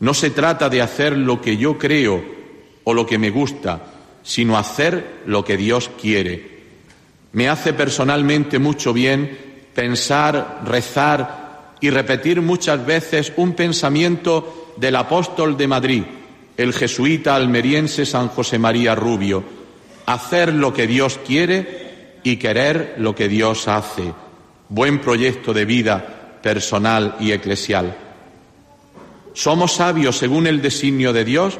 No 0.00 0.14
se 0.14 0.30
trata 0.30 0.68
de 0.68 0.82
hacer 0.82 1.16
lo 1.16 1.40
que 1.40 1.56
yo 1.56 1.78
creo 1.78 2.24
o 2.84 2.92
lo 2.92 3.06
que 3.06 3.18
me 3.18 3.30
gusta, 3.30 3.82
sino 4.22 4.58
hacer 4.58 5.22
lo 5.26 5.44
que 5.44 5.56
Dios 5.56 5.90
quiere. 6.00 6.58
Me 7.32 7.48
hace 7.48 7.72
personalmente 7.72 8.58
mucho 8.58 8.92
bien 8.92 9.38
pensar, 9.74 10.62
rezar 10.64 11.76
y 11.80 11.90
repetir 11.90 12.42
muchas 12.42 12.84
veces 12.84 13.32
un 13.36 13.52
pensamiento 13.52 14.74
del 14.76 14.96
apóstol 14.96 15.56
de 15.56 15.68
Madrid, 15.68 16.02
el 16.58 16.74
jesuita 16.74 17.36
almeriense 17.36 18.04
San 18.04 18.28
José 18.28 18.58
María 18.58 18.96
Rubio, 18.96 19.44
hacer 20.06 20.52
lo 20.52 20.74
que 20.74 20.88
Dios 20.88 21.18
quiere 21.24 22.18
y 22.24 22.36
querer 22.36 22.96
lo 22.98 23.14
que 23.14 23.28
Dios 23.28 23.68
hace. 23.68 24.12
Buen 24.68 25.00
proyecto 25.00 25.54
de 25.54 25.64
vida 25.64 26.40
personal 26.42 27.14
y 27.20 27.30
eclesial. 27.30 27.96
Somos 29.34 29.74
sabios 29.74 30.18
según 30.18 30.48
el 30.48 30.60
designio 30.60 31.12
de 31.12 31.24
Dios 31.24 31.58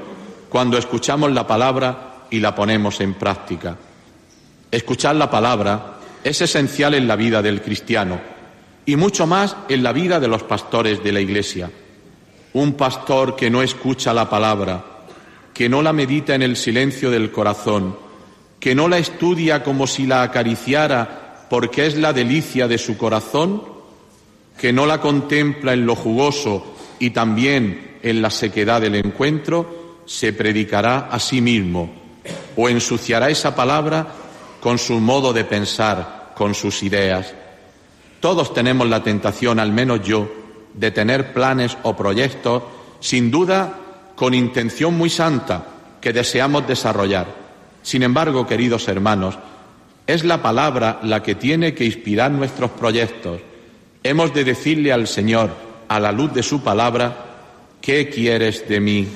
cuando 0.49 0.77
escuchamos 0.77 1.31
la 1.31 1.47
palabra 1.47 2.25
y 2.29 2.41
la 2.41 2.57
ponemos 2.57 3.01
en 3.01 3.15
práctica. 3.15 3.77
Escuchar 4.73 5.15
la 5.15 5.31
palabra 5.31 5.99
es 6.25 6.41
esencial 6.43 6.95
en 6.95 7.07
la 7.07 7.15
vida 7.15 7.41
del 7.41 7.63
cristiano 7.63 8.21
y 8.85 8.97
mucho 8.97 9.29
más 9.29 9.57
en 9.69 9.85
la 9.85 9.93
vida 9.93 10.19
de 10.19 10.27
los 10.27 10.43
pastores 10.43 11.05
de 11.05 11.13
la 11.13 11.21
Iglesia. 11.21 11.71
Un 12.53 12.75
pastor 12.75 13.37
que 13.37 13.51
no 13.51 13.63
escucha 13.63 14.13
la 14.13 14.29
palabra, 14.29 14.85
que 15.53 15.69
no 15.69 15.83
la 15.83 15.93
medita 15.93 16.35
en 16.35 16.43
el 16.43 16.57
silencio 16.57 17.11
del 17.11 17.31
corazón, 17.31 17.97
que 18.61 18.75
no 18.75 18.89
la 18.89 18.99
estudia 18.99 19.63
como 19.63 19.87
si 19.87 20.07
la 20.07 20.23
acariciara 20.23 21.47
porque 21.51 21.87
es 21.87 21.97
la 21.97 22.13
delicia 22.13 22.69
de 22.69 22.79
su 22.79 22.97
corazón, 22.97 23.63
que 24.59 24.73
no 24.73 24.87
la 24.87 25.01
contempla 25.01 25.73
en 25.73 25.87
lo 25.87 25.95
jugoso 25.95 26.75
y 26.99 27.11
también 27.11 27.99
en 28.03 28.23
la 28.23 28.31
sequedad 28.31 28.81
del 28.81 28.97
encuentro, 28.97 30.03
se 30.05 30.33
predicará 30.33 31.09
a 31.11 31.19
sí 31.19 31.41
mismo 31.41 31.91
o 32.57 32.69
ensuciará 32.69 33.31
esa 33.31 33.55
palabra 33.55 34.07
con 34.61 34.79
su 34.79 34.99
modo 35.01 35.33
de 35.33 35.45
pensar, 35.45 36.33
con 36.35 36.55
sus 36.55 36.83
ideas. 36.83 37.35
Todos 38.21 38.53
tenemos 38.53 38.89
la 38.89 39.03
tentación, 39.03 39.61
al 39.61 39.73
menos 39.73 40.03
yo, 40.03 40.29
de 40.79 40.91
tener 40.91 41.33
planes 41.33 41.77
o 41.83 41.97
proyectos, 41.97 42.63
sin 43.01 43.31
duda 43.31 43.75
con 44.15 44.35
intención 44.35 44.97
muy 44.97 45.11
santa, 45.11 45.65
que 46.01 46.13
deseamos 46.13 46.67
desarrollar. 46.67 47.27
Sin 47.83 48.03
embargo, 48.03 48.47
queridos 48.47 48.87
hermanos, 48.89 49.39
es 50.07 50.25
la 50.25 50.41
palabra 50.41 51.01
la 51.03 51.23
que 51.23 51.35
tiene 51.35 51.75
que 51.75 51.85
inspirar 51.85 52.31
nuestros 52.31 52.71
proyectos. 52.71 53.41
Hemos 54.03 54.33
de 54.33 54.45
decirle 54.45 54.93
al 54.93 55.07
Señor, 55.07 55.51
a 55.89 55.99
la 56.01 56.13
luz 56.13 56.33
de 56.33 56.43
su 56.43 56.63
palabra, 56.63 57.27
¿qué 57.81 58.09
quieres 58.09 58.69
de 58.69 58.81
mí? 58.81 59.09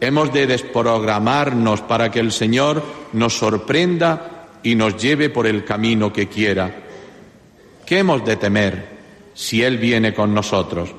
Hemos 0.00 0.32
de 0.32 0.46
desprogramarnos 0.46 1.80
para 1.82 2.10
que 2.10 2.20
el 2.20 2.32
Señor 2.32 2.82
nos 3.12 3.38
sorprenda 3.38 4.48
y 4.62 4.74
nos 4.74 4.96
lleve 5.00 5.30
por 5.30 5.46
el 5.46 5.64
camino 5.64 6.12
que 6.12 6.28
quiera. 6.28 6.74
¿Qué 7.86 7.98
hemos 7.98 8.24
de 8.24 8.36
temer 8.36 8.91
si 9.34 9.62
Él 9.62 9.78
viene 9.78 10.14
con 10.14 10.34
nosotros? 10.34 10.90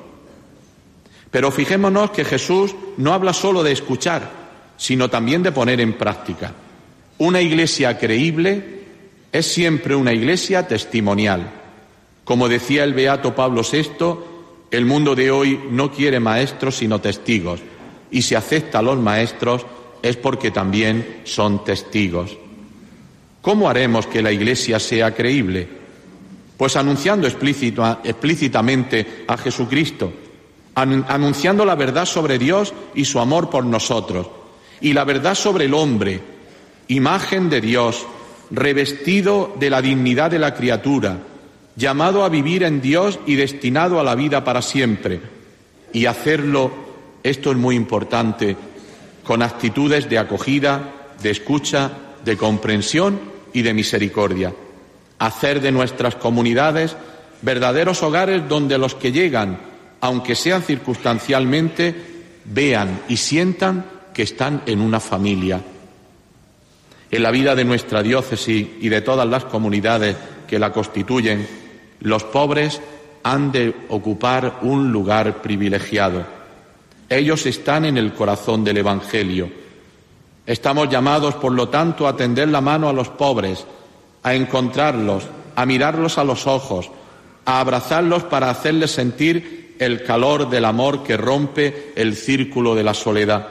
Pero 1.31 1.51
fijémonos 1.51 2.11
que 2.11 2.25
Jesús 2.25 2.75
no 2.97 3.13
habla 3.13 3.33
solo 3.33 3.63
de 3.63 3.71
escuchar, 3.71 4.29
sino 4.77 5.09
también 5.09 5.41
de 5.43 5.51
poner 5.51 5.81
en 5.81 5.93
práctica. 5.93 6.53
Una 7.17 7.41
iglesia 7.41 7.97
creíble 7.97 8.81
es 9.31 9.45
siempre 9.45 9.95
una 9.95 10.13
iglesia 10.13 10.67
testimonial. 10.67 11.49
Como 12.23 12.47
decía 12.47 12.83
el 12.83 12.93
beato 12.93 13.35
Pablo 13.35 13.61
VI, 13.69 14.15
el 14.71 14.85
mundo 14.85 15.15
de 15.15 15.31
hoy 15.31 15.59
no 15.71 15.91
quiere 15.91 16.19
maestros 16.19 16.75
sino 16.75 17.01
testigos 17.01 17.59
y 18.13 18.21
si 18.21 18.35
acepta 18.35 18.79
a 18.79 18.83
los 18.83 18.99
maestros 18.99 19.65
es 20.03 20.15
porque 20.17 20.51
también 20.51 21.21
son 21.23 21.65
testigos. 21.65 22.37
¿Cómo 23.41 23.69
haremos 23.69 24.05
que 24.05 24.21
la 24.21 24.31
Iglesia 24.31 24.79
sea 24.79 25.13
creíble? 25.13 25.67
Pues 26.57 26.75
anunciando 26.75 27.27
explícitamente 27.27 29.25
a 29.27 29.37
Jesucristo, 29.37 30.13
anunciando 30.75 31.65
la 31.65 31.75
verdad 31.75 32.05
sobre 32.05 32.37
Dios 32.37 32.73
y 32.95 33.05
su 33.05 33.19
amor 33.19 33.49
por 33.49 33.65
nosotros, 33.65 34.27
y 34.81 34.93
la 34.93 35.03
verdad 35.03 35.35
sobre 35.35 35.65
el 35.65 35.73
hombre, 35.73 36.21
imagen 36.87 37.49
de 37.49 37.61
Dios, 37.61 38.05
revestido 38.51 39.55
de 39.59 39.69
la 39.69 39.81
dignidad 39.81 40.31
de 40.31 40.39
la 40.39 40.53
criatura, 40.53 41.19
llamado 41.75 42.23
a 42.23 42.29
vivir 42.29 42.63
en 42.63 42.81
Dios 42.81 43.19
y 43.25 43.35
destinado 43.35 43.99
a 43.99 44.03
la 44.03 44.15
vida 44.15 44.43
para 44.43 44.61
siempre, 44.61 45.21
y 45.91 46.05
hacerlo 46.05 46.71
esto 47.23 47.51
es 47.51 47.57
muy 47.57 47.75
importante, 47.75 48.55
con 49.23 49.41
actitudes 49.41 50.09
de 50.09 50.19
acogida, 50.19 51.13
de 51.21 51.31
escucha, 51.31 51.91
de 52.25 52.35
comprensión 52.37 53.19
y 53.53 53.61
de 53.61 53.73
misericordia. 53.73 54.53
Hacer 55.25 55.61
de 55.61 55.71
nuestras 55.71 56.15
comunidades 56.15 56.95
verdaderos 57.41 58.03
hogares 58.03 58.47
donde 58.47 58.77
los 58.77 58.95
que 58.95 59.11
llegan, 59.11 59.59
aunque 60.01 60.35
sean 60.35 60.63
circunstancialmente, 60.63 61.95
vean 62.45 63.01
y 63.07 63.17
sientan 63.17 63.85
que 64.13 64.23
están 64.23 64.63
en 64.65 64.81
una 64.81 64.99
familia. 64.99 65.61
En 67.11 67.23
la 67.23 67.31
vida 67.31 67.55
de 67.55 67.63
nuestra 67.63 68.03
diócesis 68.03 68.67
y 68.79 68.89
de 68.89 69.01
todas 69.01 69.27
las 69.27 69.45
comunidades 69.45 70.15
que 70.47 70.59
la 70.59 70.73
constituyen, 70.73 71.47
los 72.01 72.23
pobres 72.23 72.81
han 73.23 73.51
de 73.51 73.73
ocupar 73.89 74.59
un 74.63 74.91
lugar 74.91 75.41
privilegiado 75.41 76.43
ellos 77.13 77.45
están 77.45 77.85
en 77.85 77.97
el 77.97 78.13
corazón 78.13 78.63
del 78.63 78.77
Evangelio. 78.77 79.49
Estamos 80.45 80.89
llamados, 80.89 81.35
por 81.35 81.51
lo 81.51 81.69
tanto, 81.69 82.07
a 82.07 82.15
tender 82.15 82.49
la 82.49 82.61
mano 82.61 82.89
a 82.89 82.93
los 82.93 83.09
pobres, 83.09 83.65
a 84.23 84.33
encontrarlos, 84.33 85.27
a 85.55 85.65
mirarlos 85.65 86.17
a 86.17 86.23
los 86.23 86.47
ojos, 86.47 86.89
a 87.45 87.59
abrazarlos 87.59 88.23
para 88.23 88.49
hacerles 88.49 88.91
sentir 88.91 89.75
el 89.79 90.03
calor 90.03 90.49
del 90.49 90.65
amor 90.65 91.03
que 91.03 91.17
rompe 91.17 91.91
el 91.95 92.15
círculo 92.15 92.73
de 92.73 92.83
la 92.83 92.93
soledad. 92.93 93.47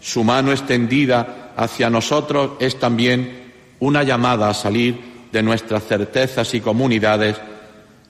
Su 0.00 0.24
mano 0.24 0.50
extendida 0.50 1.52
hacia 1.56 1.90
nosotros 1.90 2.52
es 2.60 2.78
también 2.78 3.52
una 3.80 4.02
llamada 4.02 4.48
a 4.48 4.54
salir 4.54 4.98
de 5.30 5.42
nuestras 5.42 5.84
certezas 5.84 6.52
y 6.54 6.60
comunidades 6.60 7.36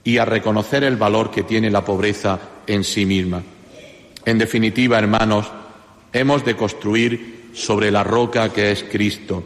y 0.05 0.19
a 0.19 0.25
reconocer 0.25 0.85
el 0.85 0.97
valor 0.97 1.31
que 1.31 1.43
tiene 1.43 1.71
la 1.71 1.85
pobreza 1.85 2.39
en 2.67 2.85
sí 2.85 3.05
misma. 3.05 3.43
En 4.25 4.39
definitiva, 4.39 4.99
hermanos, 4.99 5.47
hemos 6.13 6.45
de 6.45 6.57
construir 6.57 7.51
sobre 7.53 7.91
la 7.91 8.05
roca 8.05 8.53
que 8.53 8.73
es 8.73 8.85
Cristo. 8.85 9.43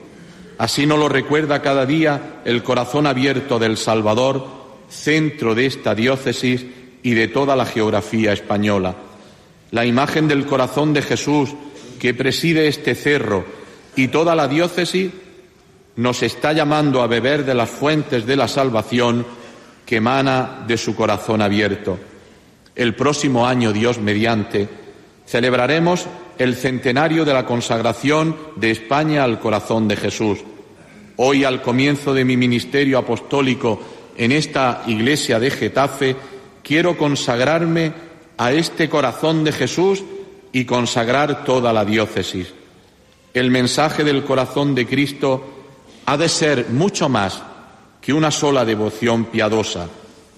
Así 0.59 0.87
nos 0.87 0.99
lo 0.99 1.09
recuerda 1.09 1.63
cada 1.63 1.87
día 1.87 2.41
el 2.45 2.63
corazón 2.63 3.07
abierto 3.07 3.59
del 3.59 3.77
Salvador, 3.77 4.47
centro 4.89 5.55
de 5.55 5.67
esta 5.67 5.95
diócesis 5.95 6.65
y 7.03 7.15
de 7.15 7.29
toda 7.29 7.57
la 7.57 7.67
geografía 7.67 8.33
española. 8.33 8.95
La 9.71 9.87
imagen 9.87 10.29
del 10.29 10.47
corazón 10.47 10.93
de 10.93 11.03
Jesús 11.03 11.55
que 11.99 12.15
preside 12.15 12.69
este 12.69 12.95
cerro 12.95 13.45
y 13.97 14.09
toda 14.09 14.35
la 14.35 14.49
diócesis 14.49 15.11
nos 15.97 16.23
está 16.23 16.53
llamando 16.53 17.03
a 17.03 17.07
beber 17.07 17.45
de 17.45 17.55
las 17.55 17.71
fuentes 17.71 18.27
de 18.27 18.37
la 18.37 18.49
salvación 18.49 19.27
que 19.85 19.97
emana 19.97 20.65
de 20.67 20.79
su 20.79 20.95
corazón 20.95 21.43
abierto. 21.43 21.99
El 22.75 22.95
próximo 22.95 23.47
año, 23.47 23.73
Dios 23.73 23.99
mediante, 23.99 24.69
celebraremos 25.33 26.05
el 26.37 26.55
centenario 26.57 27.25
de 27.25 27.33
la 27.33 27.47
consagración 27.47 28.37
de 28.57 28.71
España 28.71 29.25
al 29.25 29.41
corazón 29.41 29.89
de 29.89 29.97
Jesús. 29.97 30.41
Hoy, 31.17 31.45
al 31.45 31.63
comienzo 31.63 32.13
de 32.13 32.27
mi 32.27 32.37
ministerio 32.37 32.99
apostólico 32.99 33.81
en 34.19 34.31
esta 34.31 34.83
iglesia 34.87 35.41
de 35.41 35.51
Getafe, 35.51 36.17
quiero 36.63 36.99
consagrarme 36.99 37.95
a 38.37 38.53
este 38.53 38.91
corazón 38.91 39.43
de 39.43 39.53
Jesús 39.53 40.05
y 40.53 40.67
consagrar 40.67 41.45
toda 41.45 41.73
la 41.73 41.87
diócesis. 41.87 42.53
El 43.33 43.51
mensaje 43.51 44.05
del 44.05 44.25
corazón 44.25 44.75
de 44.75 44.87
Cristo 44.87 45.47
ha 46.05 46.19
de 46.19 46.29
ser 46.29 46.67
mucho 46.69 47.09
más 47.09 47.43
que 48.03 48.13
una 48.13 48.31
sola 48.31 48.67
devoción 48.67 49.25
piadosa, 49.25 49.89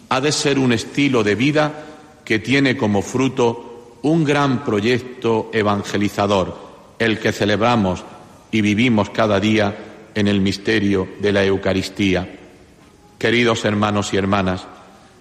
ha 0.08 0.20
de 0.20 0.30
ser 0.30 0.56
un 0.56 0.72
estilo 0.72 1.24
de 1.24 1.34
vida 1.34 1.84
que 2.24 2.38
tiene 2.38 2.76
como 2.76 3.02
fruto 3.02 3.73
un 4.04 4.22
gran 4.22 4.64
proyecto 4.64 5.48
evangelizador, 5.50 6.54
el 6.98 7.18
que 7.18 7.32
celebramos 7.32 8.04
y 8.50 8.60
vivimos 8.60 9.08
cada 9.08 9.40
día 9.40 10.10
en 10.14 10.28
el 10.28 10.42
misterio 10.42 11.08
de 11.20 11.32
la 11.32 11.42
Eucaristía. 11.42 12.38
Queridos 13.18 13.64
hermanos 13.64 14.12
y 14.12 14.18
hermanas, 14.18 14.66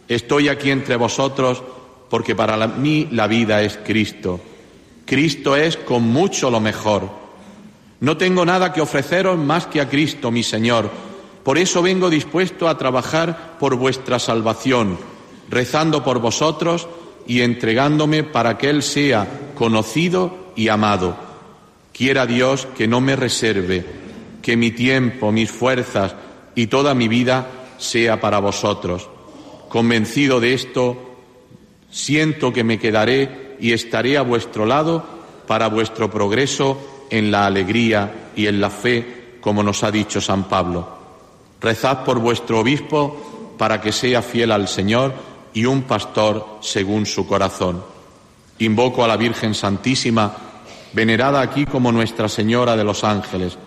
estoy 0.10 0.50
aquí 0.50 0.70
entre 0.70 0.98
vosotros 0.98 1.64
porque 2.10 2.36
para 2.36 2.68
mí 2.68 3.08
la 3.12 3.28
vida 3.28 3.62
es 3.62 3.80
Cristo. 3.86 4.42
Cristo 5.06 5.56
es 5.56 5.78
con 5.78 6.04
mucho 6.04 6.52
lo 6.52 6.60
mejor. 6.60 7.10
No 8.02 8.18
tengo 8.18 8.44
nada 8.44 8.74
que 8.74 8.82
ofreceros 8.82 9.40
más 9.40 9.66
que 9.66 9.80
a 9.80 9.88
Cristo, 9.88 10.30
mi 10.30 10.44
Señor. 10.44 10.92
Por 11.46 11.58
eso 11.58 11.82
vengo 11.82 12.10
dispuesto 12.10 12.68
a 12.68 12.78
trabajar 12.78 13.56
por 13.60 13.78
vuestra 13.78 14.20
salvación, 14.20 14.98
rezando 15.50 16.04
por 16.04 16.20
vosotros 16.20 16.90
y 17.28 17.42
entregándome 17.42 18.24
para 18.24 18.58
que 18.58 18.70
Él 18.70 18.84
sea 18.84 19.28
conocido 19.56 20.52
y 20.56 20.68
amado. 20.68 21.16
Quiera 21.92 22.26
Dios 22.26 22.68
que 22.78 22.88
no 22.88 23.02
me 23.02 23.16
reserve, 23.16 23.86
que 24.42 24.58
mi 24.58 24.72
tiempo, 24.72 25.32
mis 25.32 25.52
fuerzas 25.52 26.16
y 26.56 26.68
toda 26.68 26.94
mi 26.94 27.08
vida 27.08 27.48
sea 27.78 28.20
para 28.20 28.40
vosotros. 28.40 29.10
Convencido 29.70 30.40
de 30.40 30.54
esto, 30.54 31.18
siento 31.90 32.52
que 32.52 32.64
me 32.64 32.80
quedaré 32.80 33.56
y 33.60 33.72
estaré 33.72 34.18
a 34.18 34.22
vuestro 34.22 34.66
lado 34.66 35.04
para 35.48 35.68
vuestro 35.68 36.10
progreso 36.10 37.06
en 37.10 37.32
la 37.32 37.46
alegría 37.46 38.32
y 38.36 38.48
en 38.48 38.60
la 38.60 38.70
fe, 38.70 39.38
como 39.42 39.62
nos 39.64 39.84
ha 39.84 39.92
dicho 39.92 40.20
San 40.20 40.46
Pablo. 40.46 40.88
Rezad 41.62 42.04
por 42.04 42.20
vuestro 42.20 42.60
obispo 42.60 43.56
para 43.58 43.80
que 43.80 43.92
sea 43.92 44.22
fiel 44.22 44.52
al 44.52 44.68
Señor 44.68 45.14
y 45.54 45.66
un 45.66 45.84
pastor 45.84 46.60
según 46.62 47.06
su 47.06 47.28
corazón. 47.28 47.84
Invoco 48.60 49.04
a 49.04 49.08
la 49.08 49.18
Virgen 49.18 49.54
Santísima, 49.54 50.36
venerada 50.94 51.42
aquí 51.42 51.66
como 51.66 51.92
Nuestra 51.92 52.30
Señora 52.30 52.76
de 52.76 52.84
los 52.84 53.04
Ángeles, 53.04 53.58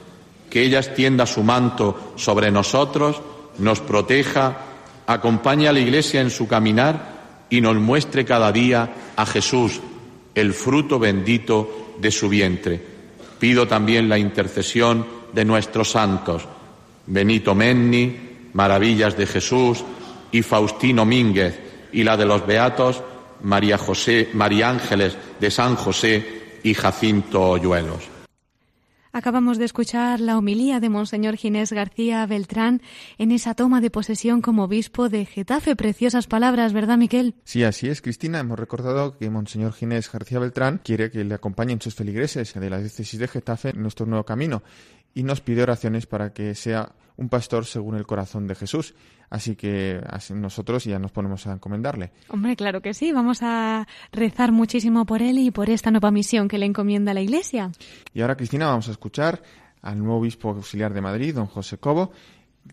que 0.50 0.62
ella 0.62 0.78
extienda 0.78 1.26
su 1.26 1.42
manto 1.42 2.12
sobre 2.16 2.50
nosotros, 2.50 3.20
nos 3.58 3.80
proteja, 3.80 4.58
acompañe 5.06 5.68
a 5.68 5.72
la 5.72 5.80
Iglesia 5.80 6.20
en 6.20 6.30
su 6.30 6.46
caminar 6.46 7.46
y 7.50 7.60
nos 7.60 7.76
muestre 7.76 8.24
cada 8.24 8.52
día 8.52 9.12
a 9.16 9.26
Jesús, 9.26 9.80
el 10.34 10.52
fruto 10.52 10.98
bendito 10.98 11.94
de 11.98 12.10
su 12.10 12.28
vientre. 12.28 12.80
Pido 13.38 13.66
también 13.66 14.08
la 14.08 14.18
intercesión 14.18 15.06
de 15.32 15.44
nuestros 15.44 15.90
santos, 15.90 16.46
Benito 17.06 17.54
Menni, 17.54 18.24
Maravillas 18.52 19.16
de 19.16 19.26
Jesús 19.26 19.84
y 20.32 20.40
Faustino 20.42 21.04
Mínguez, 21.04 21.65
y 21.96 22.04
la 22.04 22.16
de 22.18 22.26
los 22.26 22.46
beatos 22.46 23.02
María 23.42 23.78
José, 23.78 24.28
María 24.34 24.68
Ángeles 24.68 25.16
de 25.40 25.50
San 25.50 25.76
José 25.76 26.58
y 26.62 26.74
Jacinto 26.74 27.42
Oyuelos. 27.42 28.08
Acabamos 29.12 29.56
de 29.56 29.64
escuchar 29.64 30.20
la 30.20 30.36
homilía 30.36 30.78
de 30.78 30.90
Monseñor 30.90 31.38
Ginés 31.38 31.72
García 31.72 32.26
Beltrán 32.26 32.82
en 33.16 33.32
esa 33.32 33.54
toma 33.54 33.80
de 33.80 33.90
posesión 33.90 34.42
como 34.42 34.64
obispo 34.64 35.08
de 35.08 35.24
Getafe. 35.24 35.74
Preciosas 35.74 36.26
palabras, 36.26 36.74
¿verdad, 36.74 36.98
Miquel? 36.98 37.34
Sí, 37.44 37.64
así 37.64 37.88
es, 37.88 38.02
Cristina. 38.02 38.40
Hemos 38.40 38.58
recordado 38.58 39.16
que 39.16 39.30
Monseñor 39.30 39.72
Ginés 39.72 40.12
García 40.12 40.38
Beltrán 40.38 40.82
quiere 40.84 41.10
que 41.10 41.24
le 41.24 41.34
acompañen 41.34 41.80
sus 41.80 41.94
feligreses 41.94 42.52
de 42.52 42.68
la 42.68 42.78
diócesis 42.78 43.18
de 43.18 43.26
Getafe 43.26 43.70
en 43.70 43.80
nuestro 43.80 44.04
nuevo 44.04 44.24
camino 44.24 44.62
y 45.14 45.22
nos 45.22 45.40
pide 45.40 45.62
oraciones 45.62 46.04
para 46.04 46.34
que 46.34 46.54
sea 46.54 46.92
un 47.16 47.28
pastor 47.28 47.64
según 47.64 47.96
el 47.96 48.06
corazón 48.06 48.46
de 48.46 48.54
Jesús. 48.54 48.94
Así 49.28 49.56
que 49.56 50.00
así 50.08 50.34
nosotros 50.34 50.84
ya 50.84 50.98
nos 50.98 51.10
ponemos 51.10 51.46
a 51.46 51.52
encomendarle. 51.52 52.12
Hombre, 52.28 52.56
claro 52.56 52.80
que 52.80 52.94
sí. 52.94 53.12
Vamos 53.12 53.40
a 53.42 53.86
rezar 54.12 54.52
muchísimo 54.52 55.04
por 55.04 55.22
él 55.22 55.38
y 55.38 55.50
por 55.50 55.68
esta 55.70 55.90
nueva 55.90 56.10
misión 56.10 56.48
que 56.48 56.58
le 56.58 56.66
encomienda 56.66 57.14
la 57.14 57.20
Iglesia. 57.20 57.72
Y 58.14 58.20
ahora, 58.20 58.36
Cristina, 58.36 58.66
vamos 58.66 58.88
a 58.88 58.92
escuchar 58.92 59.42
al 59.82 59.98
nuevo 59.98 60.18
obispo 60.18 60.50
auxiliar 60.50 60.92
de 60.92 61.00
Madrid, 61.00 61.34
don 61.34 61.46
José 61.46 61.78
Cobo, 61.78 62.12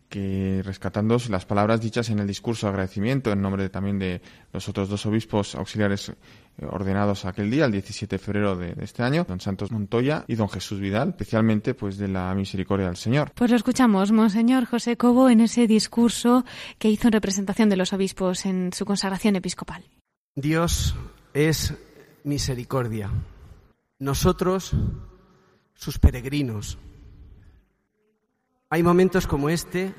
que 0.10 0.62
rescatando 0.63 1.17
las 1.29 1.45
palabras 1.45 1.82
dichas 1.82 2.10
en 2.10 2.19
el 2.19 2.27
discurso 2.27 2.67
de 2.67 2.71
agradecimiento 2.71 3.32
en 3.32 3.41
nombre 3.41 3.69
también 3.69 3.99
de 3.99 4.21
los 4.51 4.67
otros 4.69 4.89
dos 4.89 5.06
obispos 5.06 5.56
auxiliares 5.56 6.10
eh, 6.10 6.65
ordenados 6.69 7.25
aquel 7.25 7.49
día, 7.49 7.65
el 7.65 7.71
17 7.71 8.15
de 8.15 8.19
febrero 8.19 8.56
de, 8.56 8.75
este 8.82 9.01
año, 9.03 9.25
don 9.27 9.39
Santos 9.39 9.71
Montoya 9.71 10.23
y 10.27 10.36
don 10.36 10.49
Jesús 10.49 10.79
Vidal, 10.79 11.10
especialmente 11.10 11.73
pues 11.73 11.97
de 11.97 12.08
la 12.08 12.34
misericordia 12.36 12.88
del 12.88 12.97
Señor. 12.97 13.32
Pues 13.34 13.49
lo 13.49 13.58
escuchamos, 13.58 14.12
Monseñor 14.12 14.65
José 14.65 14.97
Cobo, 14.97 15.29
en 15.29 15.41
ese 15.41 15.67
discurso 15.67 16.45
que 16.77 16.89
hizo 16.89 17.08
en 17.08 17.13
representación 17.13 17.69
de 17.69 17.77
los 17.77 17.93
obispos 17.93 18.45
en 18.45 18.71
su 18.73 18.86
consagración 18.86 19.36
episcopal. 19.36 19.84
Dios 20.36 20.95
es 21.34 21.73
misericordia. 22.23 23.10
Nosotros, 23.99 24.73
sus 25.73 25.99
peregrinos, 25.99 26.77
hay 28.74 28.82
momentos 28.82 29.28
como 29.28 29.50
este 29.50 29.94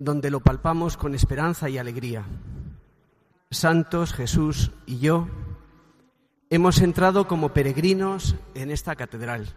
donde 0.00 0.28
lo 0.32 0.40
palpamos 0.40 0.96
con 0.96 1.14
esperanza 1.14 1.68
y 1.68 1.78
alegría. 1.78 2.24
Santos, 3.48 4.12
Jesús 4.12 4.72
y 4.86 4.98
yo 4.98 5.28
hemos 6.48 6.80
entrado 6.80 7.28
como 7.28 7.50
peregrinos 7.50 8.34
en 8.54 8.72
esta 8.72 8.96
catedral. 8.96 9.54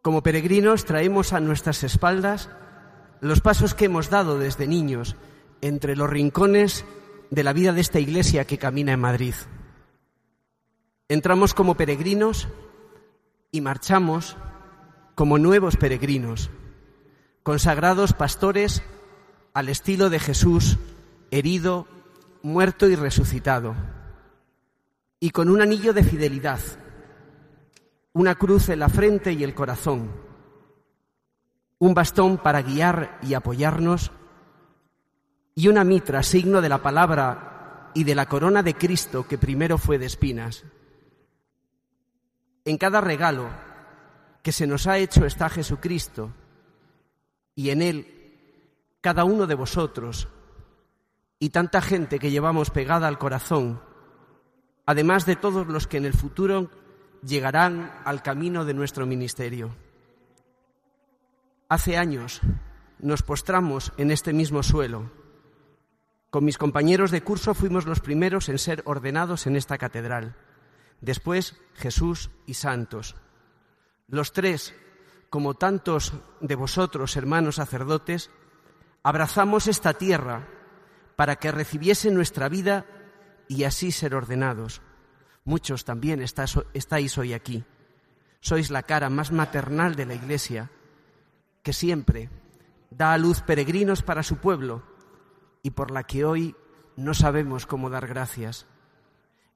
Como 0.00 0.22
peregrinos 0.22 0.84
traemos 0.84 1.32
a 1.32 1.40
nuestras 1.40 1.82
espaldas 1.82 2.50
los 3.20 3.40
pasos 3.40 3.74
que 3.74 3.86
hemos 3.86 4.08
dado 4.08 4.38
desde 4.38 4.68
niños 4.68 5.16
entre 5.62 5.96
los 5.96 6.08
rincones 6.08 6.84
de 7.30 7.42
la 7.42 7.52
vida 7.52 7.72
de 7.72 7.80
esta 7.80 7.98
iglesia 7.98 8.44
que 8.44 8.58
camina 8.58 8.92
en 8.92 9.00
Madrid. 9.00 9.34
Entramos 11.08 11.52
como 11.52 11.74
peregrinos 11.74 12.46
y 13.50 13.60
marchamos 13.60 14.36
como 15.16 15.36
nuevos 15.36 15.76
peregrinos 15.76 16.48
consagrados 17.42 18.12
pastores 18.12 18.82
al 19.54 19.68
estilo 19.68 20.10
de 20.10 20.18
Jesús, 20.18 20.78
herido, 21.30 21.86
muerto 22.42 22.88
y 22.88 22.96
resucitado, 22.96 23.74
y 25.18 25.30
con 25.30 25.48
un 25.48 25.62
anillo 25.62 25.92
de 25.92 26.04
fidelidad, 26.04 26.60
una 28.12 28.34
cruz 28.34 28.68
en 28.68 28.78
la 28.80 28.88
frente 28.88 29.32
y 29.32 29.44
el 29.44 29.54
corazón, 29.54 30.10
un 31.78 31.94
bastón 31.94 32.38
para 32.38 32.62
guiar 32.62 33.18
y 33.22 33.34
apoyarnos, 33.34 34.12
y 35.54 35.68
una 35.68 35.84
mitra, 35.84 36.22
signo 36.22 36.60
de 36.60 36.68
la 36.68 36.82
palabra 36.82 37.90
y 37.94 38.04
de 38.04 38.14
la 38.14 38.26
corona 38.26 38.62
de 38.62 38.74
Cristo 38.74 39.26
que 39.26 39.38
primero 39.38 39.78
fue 39.78 39.98
de 39.98 40.06
espinas. 40.06 40.64
En 42.64 42.78
cada 42.78 43.00
regalo 43.00 43.48
que 44.42 44.52
se 44.52 44.66
nos 44.66 44.86
ha 44.86 44.98
hecho 44.98 45.26
está 45.26 45.48
Jesucristo 45.48 46.32
y 47.60 47.68
en 47.68 47.82
Él 47.82 48.06
cada 49.02 49.24
uno 49.24 49.46
de 49.46 49.54
vosotros 49.54 50.28
y 51.38 51.50
tanta 51.50 51.82
gente 51.82 52.18
que 52.18 52.30
llevamos 52.30 52.70
pegada 52.70 53.06
al 53.06 53.18
corazón, 53.18 53.82
además 54.86 55.26
de 55.26 55.36
todos 55.36 55.66
los 55.66 55.86
que 55.86 55.98
en 55.98 56.06
el 56.06 56.14
futuro 56.14 56.70
llegarán 57.22 57.92
al 58.06 58.22
camino 58.22 58.64
de 58.64 58.72
nuestro 58.72 59.04
ministerio. 59.04 59.76
Hace 61.68 61.98
años 61.98 62.40
nos 62.98 63.20
postramos 63.20 63.92
en 63.98 64.10
este 64.10 64.32
mismo 64.32 64.62
suelo. 64.62 65.12
Con 66.30 66.46
mis 66.46 66.56
compañeros 66.56 67.10
de 67.10 67.20
curso 67.20 67.52
fuimos 67.52 67.84
los 67.84 68.00
primeros 68.00 68.48
en 68.48 68.58
ser 68.58 68.80
ordenados 68.86 69.46
en 69.46 69.56
esta 69.56 69.76
catedral. 69.76 70.34
Después 71.02 71.60
Jesús 71.74 72.30
y 72.46 72.54
santos. 72.54 73.16
Los 74.08 74.32
tres, 74.32 74.74
como 75.30 75.54
tantos 75.54 76.12
de 76.40 76.56
vosotros, 76.56 77.16
hermanos 77.16 77.54
sacerdotes, 77.54 78.30
abrazamos 79.04 79.68
esta 79.68 79.94
tierra 79.94 80.48
para 81.14 81.36
que 81.36 81.52
recibiese 81.52 82.10
nuestra 82.10 82.48
vida 82.48 82.84
y 83.48 83.64
así 83.64 83.92
ser 83.92 84.14
ordenados. 84.14 84.82
Muchos 85.44 85.84
también 85.84 86.20
estáis 86.20 87.18
hoy 87.18 87.32
aquí. 87.32 87.64
Sois 88.40 88.70
la 88.70 88.82
cara 88.82 89.08
más 89.08 89.30
maternal 89.32 89.94
de 89.94 90.06
la 90.06 90.14
Iglesia, 90.14 90.70
que 91.62 91.72
siempre 91.72 92.28
da 92.90 93.12
a 93.12 93.18
luz 93.18 93.40
peregrinos 93.42 94.02
para 94.02 94.22
su 94.22 94.38
pueblo 94.38 94.82
y 95.62 95.70
por 95.70 95.90
la 95.90 96.04
que 96.04 96.24
hoy 96.24 96.56
no 96.96 97.14
sabemos 97.14 97.66
cómo 97.66 97.88
dar 97.88 98.06
gracias. 98.06 98.66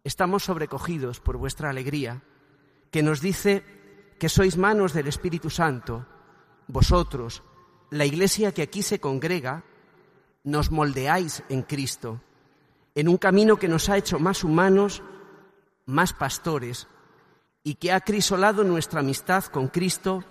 Estamos 0.04 0.44
sobrecogidos 0.44 1.18
por 1.20 1.36
vuestra 1.36 1.70
alegría, 1.70 2.22
que 2.90 3.02
nos 3.02 3.20
dice 3.20 3.64
que 4.24 4.30
sois 4.30 4.56
manos 4.56 4.94
del 4.94 5.06
Espíritu 5.06 5.50
Santo, 5.50 6.06
vosotros, 6.66 7.42
la 7.90 8.06
Iglesia 8.06 8.52
que 8.52 8.62
aquí 8.62 8.80
se 8.80 8.98
congrega, 8.98 9.64
nos 10.44 10.70
moldeáis 10.70 11.42
en 11.50 11.60
Cristo, 11.60 12.22
en 12.94 13.10
un 13.10 13.18
camino 13.18 13.58
que 13.58 13.68
nos 13.68 13.90
ha 13.90 13.98
hecho 13.98 14.18
más 14.18 14.42
humanos, 14.42 15.02
más 15.84 16.14
pastores, 16.14 16.88
y 17.62 17.74
que 17.74 17.92
ha 17.92 18.00
crisolado 18.00 18.64
nuestra 18.64 19.00
amistad 19.00 19.44
con 19.44 19.68
Cristo 19.68 20.24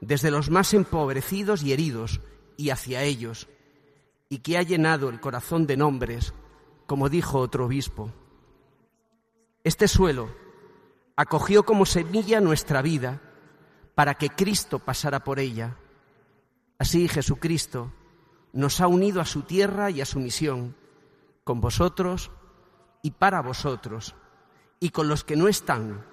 desde 0.00 0.32
los 0.32 0.50
más 0.50 0.74
empobrecidos 0.74 1.62
y 1.62 1.72
heridos 1.72 2.20
y 2.56 2.70
hacia 2.70 3.04
ellos, 3.04 3.46
y 4.28 4.38
que 4.38 4.58
ha 4.58 4.64
llenado 4.64 5.10
el 5.10 5.20
corazón 5.20 5.68
de 5.68 5.76
nombres, 5.76 6.34
como 6.88 7.08
dijo 7.08 7.38
otro 7.38 7.66
obispo. 7.66 8.10
Este 9.62 9.86
suelo 9.86 10.28
acogió 11.14 11.62
como 11.62 11.86
semilla 11.86 12.40
nuestra 12.40 12.82
vida 12.82 13.22
para 13.98 14.14
que 14.14 14.30
Cristo 14.30 14.78
pasara 14.78 15.24
por 15.24 15.40
ella. 15.40 15.74
Así 16.78 17.08
Jesucristo 17.08 17.92
nos 18.52 18.80
ha 18.80 18.86
unido 18.86 19.20
a 19.20 19.24
su 19.24 19.42
tierra 19.42 19.90
y 19.90 20.00
a 20.00 20.04
su 20.04 20.20
misión, 20.20 20.76
con 21.42 21.60
vosotros 21.60 22.30
y 23.02 23.10
para 23.10 23.42
vosotros, 23.42 24.14
y 24.78 24.90
con 24.90 25.08
los 25.08 25.24
que 25.24 25.34
no 25.34 25.48
están, 25.48 26.06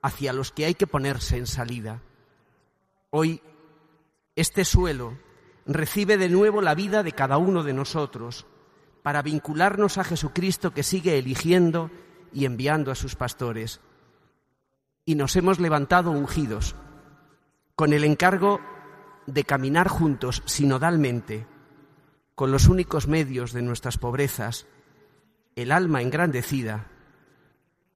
hacia 0.00 0.32
los 0.32 0.52
que 0.52 0.64
hay 0.66 0.74
que 0.76 0.86
ponerse 0.86 1.36
en 1.36 1.48
salida. 1.48 2.02
Hoy 3.10 3.42
este 4.36 4.64
suelo 4.64 5.18
recibe 5.66 6.16
de 6.16 6.28
nuevo 6.28 6.62
la 6.62 6.76
vida 6.76 7.02
de 7.02 7.10
cada 7.10 7.36
uno 7.36 7.64
de 7.64 7.72
nosotros 7.72 8.46
para 9.02 9.22
vincularnos 9.22 9.98
a 9.98 10.04
Jesucristo 10.04 10.72
que 10.72 10.84
sigue 10.84 11.18
eligiendo 11.18 11.90
y 12.32 12.44
enviando 12.44 12.92
a 12.92 12.94
sus 12.94 13.16
pastores. 13.16 13.80
Y 15.04 15.16
nos 15.16 15.34
hemos 15.34 15.58
levantado 15.58 16.12
ungidos, 16.12 16.76
con 17.76 17.92
el 17.92 18.04
encargo 18.04 18.60
de 19.26 19.44
caminar 19.44 19.88
juntos 19.88 20.42
sinodalmente 20.46 21.46
con 22.34 22.50
los 22.50 22.68
únicos 22.68 23.06
medios 23.06 23.52
de 23.52 23.62
nuestras 23.62 23.96
pobrezas, 23.96 24.66
el 25.56 25.70
alma 25.70 26.02
engrandecida 26.02 26.88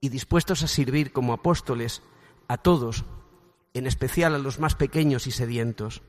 y 0.01 0.11
dispuestos 0.11 0.63
a 0.63 0.69
servir 0.69 1.13
como 1.13 1.33
apóstoles 1.33 2.03
a 2.47 2.57
todos, 2.59 3.05
en 3.75 3.87
especial 3.87 4.35
a 4.35 4.39
los 4.39 4.61
más 4.61 4.75
pequeños 4.77 5.27
y 5.27 5.33
sedientos. 5.33 6.03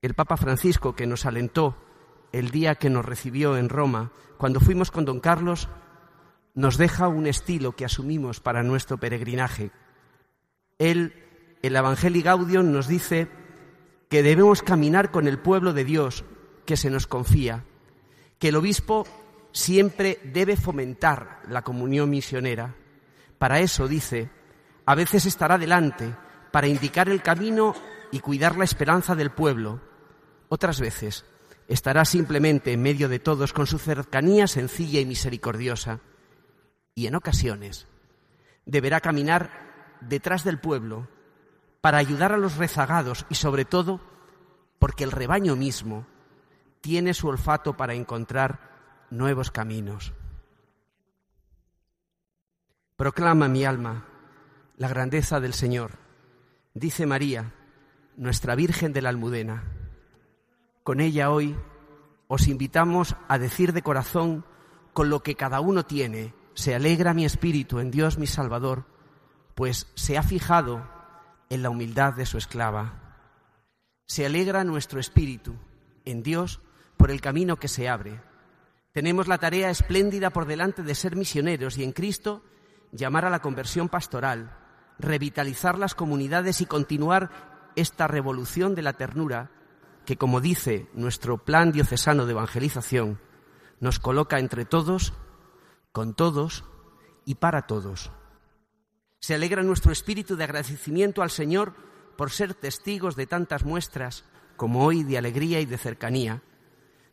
El 0.00 0.14
Papa 0.14 0.36
Francisco, 0.36 0.94
que 0.94 1.06
nos 1.06 1.26
alentó 1.26 1.76
el 2.30 2.50
día 2.50 2.76
que 2.76 2.90
nos 2.90 3.04
recibió 3.04 3.56
en 3.56 3.68
Roma, 3.68 4.12
cuando 4.36 4.60
fuimos 4.60 4.92
con 4.92 5.04
don 5.04 5.18
Carlos, 5.18 5.68
nos 6.54 6.76
deja 6.76 7.08
un 7.08 7.26
estilo 7.26 7.74
que 7.74 7.84
asumimos 7.84 8.40
para 8.40 8.62
nuestro 8.62 8.98
peregrinaje. 8.98 9.72
Él, 10.78 11.27
el 11.62 11.76
Evangelii 11.76 12.22
Gaudium, 12.22 12.72
nos 12.72 12.88
dice 12.88 13.28
que 14.08 14.22
debemos 14.22 14.62
caminar 14.62 15.10
con 15.10 15.26
el 15.26 15.38
pueblo 15.38 15.72
de 15.72 15.84
Dios 15.84 16.24
que 16.64 16.76
se 16.76 16.90
nos 16.90 17.06
confía, 17.06 17.64
que 18.38 18.48
el 18.48 18.56
obispo 18.56 19.06
siempre 19.52 20.20
debe 20.24 20.56
fomentar 20.56 21.40
la 21.48 21.62
comunión 21.62 22.10
misionera. 22.10 22.74
Para 23.38 23.60
eso, 23.60 23.88
dice, 23.88 24.30
a 24.86 24.94
veces 24.94 25.26
estará 25.26 25.58
delante 25.58 26.14
para 26.50 26.68
indicar 26.68 27.08
el 27.08 27.22
camino 27.22 27.74
y 28.10 28.20
cuidar 28.20 28.56
la 28.56 28.64
esperanza 28.64 29.14
del 29.14 29.30
pueblo. 29.30 29.80
Otras 30.48 30.80
veces 30.80 31.24
estará 31.68 32.04
simplemente 32.04 32.72
en 32.72 32.82
medio 32.82 33.08
de 33.08 33.18
todos 33.18 33.52
con 33.52 33.66
su 33.66 33.78
cercanía 33.78 34.46
sencilla 34.46 35.00
y 35.00 35.06
misericordiosa. 35.06 36.00
Y 36.94 37.06
en 37.06 37.14
ocasiones 37.14 37.86
deberá 38.64 39.00
caminar 39.00 39.96
detrás 40.00 40.44
del 40.44 40.58
pueblo 40.58 41.08
para 41.88 41.96
ayudar 41.96 42.32
a 42.32 42.36
los 42.36 42.58
rezagados 42.58 43.24
y 43.30 43.34
sobre 43.36 43.64
todo 43.64 43.98
porque 44.78 45.04
el 45.04 45.10
rebaño 45.10 45.56
mismo 45.56 46.06
tiene 46.82 47.14
su 47.14 47.28
olfato 47.28 47.78
para 47.78 47.94
encontrar 47.94 49.06
nuevos 49.08 49.50
caminos. 49.50 50.12
Proclama 52.94 53.48
mi 53.48 53.64
alma 53.64 54.04
la 54.76 54.88
grandeza 54.88 55.40
del 55.40 55.54
Señor, 55.54 55.92
dice 56.74 57.06
María, 57.06 57.54
nuestra 58.18 58.54
Virgen 58.54 58.92
de 58.92 59.00
la 59.00 59.08
Almudena. 59.08 59.64
Con 60.82 61.00
ella 61.00 61.30
hoy 61.30 61.56
os 62.26 62.48
invitamos 62.48 63.16
a 63.28 63.38
decir 63.38 63.72
de 63.72 63.80
corazón 63.80 64.44
con 64.92 65.08
lo 65.08 65.22
que 65.22 65.36
cada 65.36 65.60
uno 65.60 65.86
tiene, 65.86 66.34
se 66.52 66.74
alegra 66.74 67.14
mi 67.14 67.24
espíritu 67.24 67.78
en 67.78 67.90
Dios 67.90 68.18
mi 68.18 68.26
Salvador, 68.26 68.84
pues 69.54 69.86
se 69.94 70.18
ha 70.18 70.22
fijado 70.22 70.97
en 71.50 71.62
la 71.62 71.70
humildad 71.70 72.14
de 72.14 72.26
su 72.26 72.38
esclava. 72.38 73.16
Se 74.06 74.26
alegra 74.26 74.64
nuestro 74.64 75.00
espíritu 75.00 75.54
en 76.04 76.22
Dios 76.22 76.60
por 76.96 77.10
el 77.10 77.20
camino 77.20 77.56
que 77.56 77.68
se 77.68 77.88
abre. 77.88 78.20
Tenemos 78.92 79.28
la 79.28 79.38
tarea 79.38 79.70
espléndida 79.70 80.30
por 80.30 80.46
delante 80.46 80.82
de 80.82 80.94
ser 80.94 81.16
misioneros 81.16 81.78
y 81.78 81.84
en 81.84 81.92
Cristo 81.92 82.42
llamar 82.92 83.24
a 83.24 83.30
la 83.30 83.40
conversión 83.40 83.88
pastoral, 83.88 84.56
revitalizar 84.98 85.78
las 85.78 85.94
comunidades 85.94 86.60
y 86.60 86.66
continuar 86.66 87.70
esta 87.76 88.08
revolución 88.08 88.74
de 88.74 88.82
la 88.82 88.94
ternura 88.94 89.50
que, 90.04 90.16
como 90.16 90.40
dice 90.40 90.88
nuestro 90.94 91.38
plan 91.38 91.70
diocesano 91.70 92.24
de 92.26 92.32
evangelización, 92.32 93.20
nos 93.78 93.98
coloca 93.98 94.38
entre 94.38 94.64
todos, 94.64 95.12
con 95.92 96.14
todos 96.14 96.64
y 97.24 97.36
para 97.36 97.66
todos. 97.66 98.10
Se 99.20 99.34
alegra 99.34 99.62
nuestro 99.62 99.92
espíritu 99.92 100.36
de 100.36 100.44
agradecimiento 100.44 101.22
al 101.22 101.30
Señor 101.30 101.74
por 102.16 102.30
ser 102.30 102.54
testigos 102.54 103.16
de 103.16 103.26
tantas 103.26 103.64
muestras 103.64 104.24
como 104.56 104.84
hoy 104.84 105.04
de 105.04 105.18
alegría 105.18 105.60
y 105.60 105.66
de 105.66 105.78
cercanía, 105.78 106.42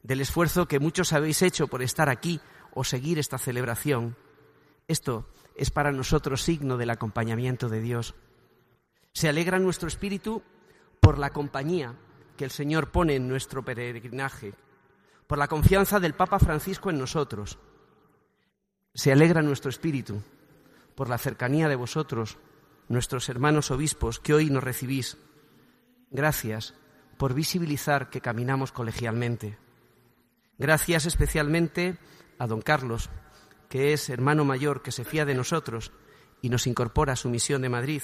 del 0.03 0.21
esfuerzo 0.21 0.67
que 0.67 0.79
muchos 0.79 1.13
habéis 1.13 1.41
hecho 1.41 1.67
por 1.67 1.81
estar 1.81 2.09
aquí 2.09 2.39
o 2.73 2.83
seguir 2.83 3.17
esta 3.17 3.37
celebración. 3.37 4.15
Esto 4.87 5.27
es 5.55 5.71
para 5.71 5.91
nosotros 5.91 6.43
signo 6.43 6.77
del 6.77 6.91
acompañamiento 6.91 7.69
de 7.69 7.81
Dios. 7.81 8.13
Se 9.13 9.29
alegra 9.29 9.59
nuestro 9.59 9.87
espíritu 9.87 10.43
por 10.99 11.17
la 11.17 11.31
compañía 11.31 11.95
que 12.37 12.45
el 12.45 12.51
Señor 12.51 12.91
pone 12.91 13.15
en 13.15 13.27
nuestro 13.27 13.63
peregrinaje, 13.63 14.53
por 15.27 15.37
la 15.37 15.47
confianza 15.47 15.99
del 15.99 16.13
Papa 16.13 16.37
Francisco 16.37 16.89
en 16.89 16.99
nosotros. 16.99 17.57
Se 18.93 19.11
alegra 19.11 19.41
nuestro 19.41 19.69
espíritu 19.69 20.21
por 20.95 21.09
la 21.09 21.17
cercanía 21.17 21.67
de 21.67 21.75
vosotros, 21.75 22.37
nuestros 22.87 23.29
hermanos 23.29 23.71
obispos, 23.71 24.19
que 24.19 24.33
hoy 24.33 24.49
nos 24.49 24.63
recibís. 24.63 25.17
Gracias 26.09 26.73
por 27.17 27.33
visibilizar 27.33 28.09
que 28.09 28.21
caminamos 28.21 28.71
colegialmente. 28.71 29.57
Gracias 30.57 31.05
especialmente 31.05 31.97
a 32.39 32.47
don 32.47 32.61
Carlos, 32.61 33.09
que 33.69 33.93
es 33.93 34.09
hermano 34.09 34.45
mayor 34.45 34.81
que 34.81 34.91
se 34.91 35.03
fía 35.03 35.25
de 35.25 35.35
nosotros 35.35 35.91
y 36.41 36.49
nos 36.49 36.67
incorpora 36.67 37.13
a 37.13 37.17
su 37.17 37.29
misión 37.29 37.61
de 37.61 37.69
Madrid, 37.69 38.03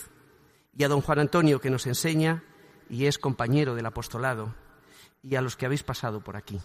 y 0.76 0.84
a 0.84 0.88
don 0.88 1.02
Juan 1.02 1.20
Antonio, 1.20 1.60
que 1.60 1.70
nos 1.70 1.86
enseña 1.86 2.44
y 2.90 3.06
es 3.06 3.20
compañero 3.20 3.76
del 3.76 3.86
apostolado, 3.86 4.56
y 5.22 5.36
a 5.36 5.42
los 5.42 5.56
que 5.56 5.66
habéis 5.66 5.84
pasado 5.84 6.24
por 6.24 6.36
aquí. 6.36 6.60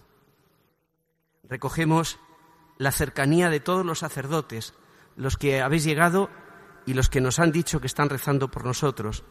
Recogemos 1.45 2.19
la 2.79 2.93
cercanía 2.93 3.51
de 3.51 3.61
todos 3.61 3.85
los 3.85 4.01
sacerdotes, 4.01 4.75
los 5.17 5.37
que 5.37 5.63
habéis 5.63 5.85
llegado 5.85 6.31
y 6.85 6.95
los 6.95 7.09
que 7.09 7.21
nos 7.21 7.39
han 7.39 7.53
dicho 7.53 7.81
que 7.81 7.87
están 7.87 8.09
rezando 8.09 8.51
por 8.51 8.65
nosotros. 8.65 9.25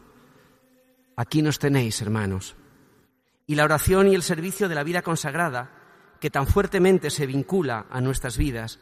Aquí 1.16 1.40
nos 1.40 1.58
tenéis, 1.58 2.02
hermanos. 2.02 2.56
Y 3.46 3.54
la 3.54 3.64
oración 3.64 4.08
y 4.08 4.14
el 4.14 4.22
servicio 4.22 4.68
de 4.68 4.74
la 4.74 4.82
vida 4.82 5.02
consagrada, 5.02 5.70
que 6.20 6.30
tan 6.30 6.46
fuertemente 6.46 7.10
se 7.10 7.26
vincula 7.26 7.86
a 7.90 8.00
nuestras 8.00 8.36
vidas, 8.36 8.80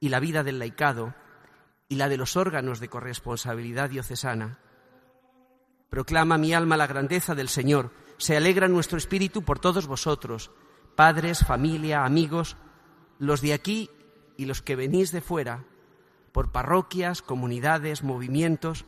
y 0.00 0.08
la 0.08 0.18
vida 0.18 0.42
del 0.42 0.58
laicado, 0.58 1.14
y 1.88 1.96
la 1.96 2.08
de 2.08 2.16
los 2.16 2.36
órganos 2.36 2.80
de 2.80 2.88
corresponsabilidad 2.88 3.90
diocesana. 3.90 4.58
Proclama 5.90 6.38
mi 6.38 6.54
alma 6.54 6.76
la 6.76 6.86
grandeza 6.86 7.34
del 7.34 7.48
Señor, 7.48 7.92
se 8.16 8.36
alegra 8.36 8.66
nuestro 8.66 8.98
espíritu 8.98 9.42
por 9.42 9.58
todos 9.58 9.86
vosotros, 9.86 10.50
padres, 10.96 11.44
familia, 11.44 12.04
amigos, 12.04 12.56
los 13.18 13.40
de 13.42 13.52
aquí 13.52 13.90
y 14.36 14.46
los 14.46 14.62
que 14.62 14.74
venís 14.74 15.12
de 15.12 15.20
fuera, 15.20 15.64
por 16.32 16.50
parroquias, 16.50 17.22
comunidades, 17.22 18.02
movimientos, 18.02 18.86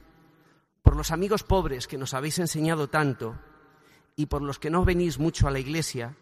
por 0.83 0.97
los 0.97 1.11
amigos 1.11 1.43
pobres 1.43 1.87
que 1.87 1.99
nos 1.99 2.15
habéis 2.15 2.39
enseñado 2.39 2.89
tanto 2.89 3.39
y 4.17 4.27
por 4.27 4.43
los 4.43 4.59
que 4.59 4.71
no 4.71 4.85
venís 4.85 5.19
mucho 5.19 5.47
a 5.47 5.51
la 5.51 5.59
iglesia, 5.59 6.17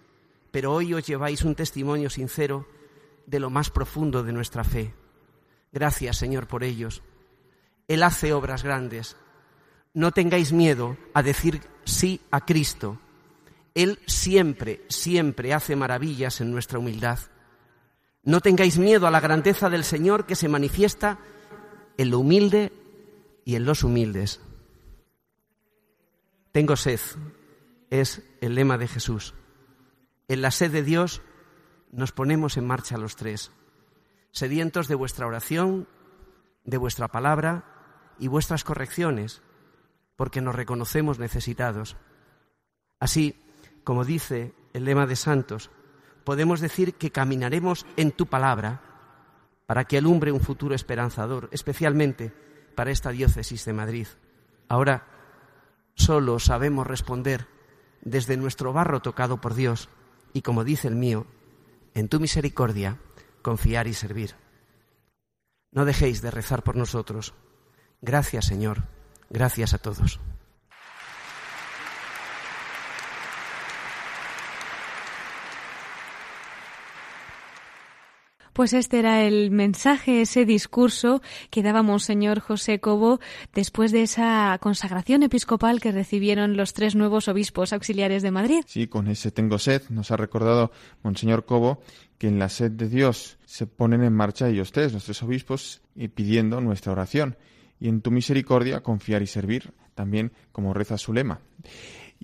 pero 0.51 0.73
hoy 0.73 0.95
os 0.95 1.07
lleváis 1.07 1.43
un 1.43 1.55
testimonio 1.55 2.11
sincero 2.11 2.67
de 3.27 3.41
lo 3.41 3.51
más 3.51 3.71
profundo 3.71 4.23
de 4.23 4.33
nuestra 4.33 4.65
fe. 4.65 4.95
Gracias, 5.73 6.19
Señor, 6.19 6.47
por 6.47 6.65
ellos. 6.65 7.03
Él 7.89 8.03
hace 8.03 8.33
obras 8.33 8.63
grandes. 8.63 9.17
No 9.95 10.13
tengáis 10.13 10.53
miedo 10.53 10.97
a 11.15 11.23
decir 11.23 11.61
sí 11.85 12.21
a 12.31 12.45
Cristo. 12.45 12.99
Él 13.75 13.99
siempre, 14.07 14.85
siempre 14.89 15.55
hace 15.55 15.77
maravillas 15.77 16.41
en 16.41 16.51
nuestra 16.51 16.79
humildad. 16.79 17.19
No 18.25 18.41
tengáis 18.41 18.79
miedo 18.79 19.07
a 19.07 19.11
la 19.11 19.21
grandeza 19.21 19.69
del 19.69 19.85
Señor 19.85 20.27
que 20.27 20.37
se 20.37 20.49
manifiesta 20.49 21.19
en 21.97 22.11
lo 22.11 22.21
humilde 22.21 22.73
y 23.45 23.57
en 23.57 23.65
los 23.65 23.83
humildes. 23.83 24.41
Tengo 26.53 26.77
sed, 26.77 27.01
es 27.91 28.23
el 28.41 28.55
lema 28.55 28.79
de 28.79 28.89
Jesús. 28.89 29.35
En 30.29 30.43
la 30.43 30.51
sed 30.51 30.71
de 30.71 30.83
Dios 30.83 31.23
nos 31.91 32.13
ponemos 32.13 32.57
en 32.57 32.67
marcha 32.67 32.97
los 32.97 33.17
tres, 33.17 33.51
sedientos 34.31 34.87
de 34.87 34.95
vuestra 34.95 35.27
oración, 35.27 35.89
de 36.65 36.77
vuestra 36.77 37.09
palabra 37.09 37.65
y 38.19 38.29
vuestras 38.29 38.65
correcciones, 38.65 39.43
porque 40.15 40.41
nos 40.41 40.55
reconocemos 40.55 41.19
necesitados. 41.19 41.97
Así, 43.01 43.35
como 43.83 44.05
dice 44.05 44.55
el 44.75 44.85
lema 44.85 45.07
de 45.07 45.17
Santos, 45.17 45.71
podemos 46.25 46.61
decir 46.61 46.95
que 46.95 47.11
caminaremos 47.11 47.87
en 47.97 48.13
tu 48.13 48.27
palabra 48.27 48.83
para 49.67 49.85
que 49.85 49.99
alumbre 49.99 50.33
un 50.33 50.41
futuro 50.41 50.75
esperanzador, 50.75 51.49
especialmente 51.53 52.33
para 52.75 52.91
esta 52.91 53.11
diócesis 53.11 53.65
de 53.65 53.73
Madrid. 53.73 54.07
Ahora 54.69 55.07
solo 55.95 56.39
sabemos 56.39 56.87
responder 56.87 57.47
desde 58.03 58.37
nuestro 58.37 58.73
barro 58.73 59.01
tocado 59.01 59.41
por 59.41 59.55
Dios 59.55 59.89
y, 60.33 60.43
como 60.43 60.65
dice 60.65 60.89
el 60.89 60.97
mío, 60.97 61.27
en 61.95 62.09
tu 62.09 62.21
misericordia, 62.21 62.99
confiar 63.43 63.87
y 63.87 63.95
servir. 63.95 64.35
No 65.71 65.85
dejéis 65.85 66.23
de 66.23 66.31
rezar 66.31 66.63
por 66.63 66.77
nosotros. 66.77 67.35
Gracias, 68.01 68.47
Señor. 68.47 68.85
Gracias 69.31 69.75
a 69.75 69.79
todos. 69.79 70.21
Pues 78.53 78.73
este 78.73 78.99
era 78.99 79.23
el 79.23 79.51
mensaje, 79.51 80.23
ese 80.23 80.45
discurso 80.45 81.23
que 81.51 81.63
daba 81.63 81.83
Monseñor 81.83 82.41
José 82.41 82.81
Cobo 82.81 83.21
después 83.55 83.93
de 83.93 84.03
esa 84.03 84.59
consagración 84.61 85.23
episcopal 85.23 85.81
que 85.81 85.93
recibieron 85.93 86.57
los 86.57 86.73
tres 86.73 86.95
nuevos 86.95 87.29
obispos 87.29 87.73
auxiliares 87.73 88.23
de 88.23 88.31
Madrid. 88.31 88.65
Sí, 88.67 88.89
con 88.89 89.09
ese 89.09 89.31
tengo 89.31 89.59
sed 89.59 89.83
nos 89.89 90.11
ha 90.11 90.17
recordado 90.17 90.71
Monseñor 91.03 91.47
Cobo 91.47 91.81
que 92.19 92.29
en 92.29 92.39
la 92.39 92.49
sed 92.49 92.71
de 92.71 92.89
Dios 92.89 93.39
se 93.47 93.67
ponen 93.67 94.05
en 94.05 94.13
marcha 94.13 94.49
ellos 94.49 94.71
tres, 94.71 94.93
los 94.93 95.05
tres 95.05 95.23
obispos, 95.25 95.83
y 95.97 96.07
pidiendo 96.07 96.61
nuestra 96.61 96.93
oración. 96.93 97.37
Y 97.81 97.89
en 97.89 98.01
tu 98.01 98.13
misericordia 98.13 98.81
confiar 98.81 99.23
y 99.23 99.27
servir, 99.27 99.73
también 99.97 100.31
como 100.53 100.73
reza 100.73 100.99
su 100.99 101.13
lema. 101.13 101.41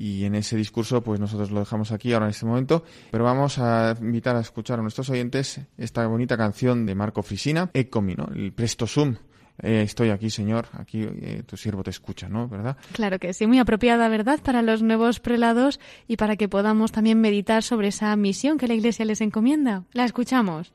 Y 0.01 0.25
en 0.25 0.37
ese 0.37 0.57
discurso, 0.57 1.03
pues 1.03 1.19
nosotros 1.19 1.51
lo 1.51 1.59
dejamos 1.59 1.91
aquí 1.91 2.13
ahora 2.13 2.27
en 2.27 2.31
este 2.31 2.47
momento, 2.47 2.85
pero 3.11 3.25
vamos 3.25 3.59
a 3.59 3.97
invitar 4.01 4.37
a 4.37 4.41
escuchar 4.41 4.79
a 4.79 4.83
nuestros 4.83 5.11
oyentes 5.11 5.61
esta 5.77 6.07
bonita 6.07 6.37
canción 6.37 6.87
de 6.87 6.95
Marco 6.95 7.25
Frisina, 7.25 7.69
Ecomi, 7.75 8.15
¿no? 8.15 8.29
El 8.33 8.53
Presto 8.53 8.87
Sum. 8.87 9.17
Eh, 9.61 9.83
estoy 9.83 10.11
aquí, 10.11 10.31
Señor, 10.31 10.69
aquí 10.75 11.03
eh, 11.03 11.43
tu 11.45 11.57
siervo 11.57 11.83
te 11.83 11.91
escucha, 11.91 12.29
¿no? 12.29 12.47
¿Verdad? 12.47 12.77
Claro 12.93 13.19
que 13.19 13.33
sí, 13.33 13.49
muy 13.49 13.59
apropiada, 13.59 14.09
¿verdad?, 14.09 14.39
para 14.41 14.63
los 14.63 14.83
nuevos 14.83 15.19
prelados 15.19 15.81
y 16.07 16.17
para 16.17 16.37
que 16.37 16.49
podamos 16.49 16.93
también 16.93 17.21
meditar 17.21 17.65
sobre 17.65 17.89
esa 17.89 18.15
misión 18.15 18.57
que 18.57 18.69
la 18.69 18.75
Iglesia 18.75 19.05
les 19.05 19.21
encomienda. 19.21 19.83
La 19.95 20.05
escuchamos. 20.05 20.73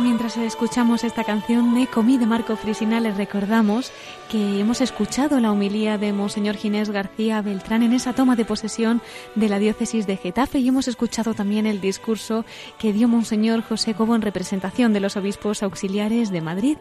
Mientras 0.00 0.36
escuchamos 0.36 1.04
esta 1.04 1.24
canción 1.24 1.74
de 1.74 1.86
Comí 1.86 2.16
de 2.16 2.26
Marco 2.26 2.56
Frisina, 2.56 3.00
les 3.00 3.16
recordamos 3.16 3.92
que 4.30 4.60
hemos 4.60 4.80
escuchado 4.80 5.40
la 5.40 5.50
homilía 5.50 5.98
de 5.98 6.12
Monseñor 6.12 6.54
Ginés 6.54 6.90
García 6.90 7.42
Beltrán 7.42 7.82
en 7.82 7.92
esa 7.92 8.12
toma 8.12 8.36
de 8.36 8.44
posesión 8.44 9.02
de 9.34 9.48
la 9.48 9.58
diócesis 9.58 10.06
de 10.06 10.16
Getafe 10.16 10.60
y 10.60 10.68
hemos 10.68 10.86
escuchado 10.86 11.34
también 11.34 11.66
el 11.66 11.80
discurso 11.80 12.44
que 12.78 12.92
dio 12.92 13.08
Monseñor 13.08 13.62
José 13.62 13.94
Cobo 13.94 14.14
en 14.14 14.22
representación 14.22 14.92
de 14.92 15.00
los 15.00 15.16
obispos 15.16 15.64
auxiliares 15.64 16.30
de 16.30 16.42
Madrid. 16.42 16.78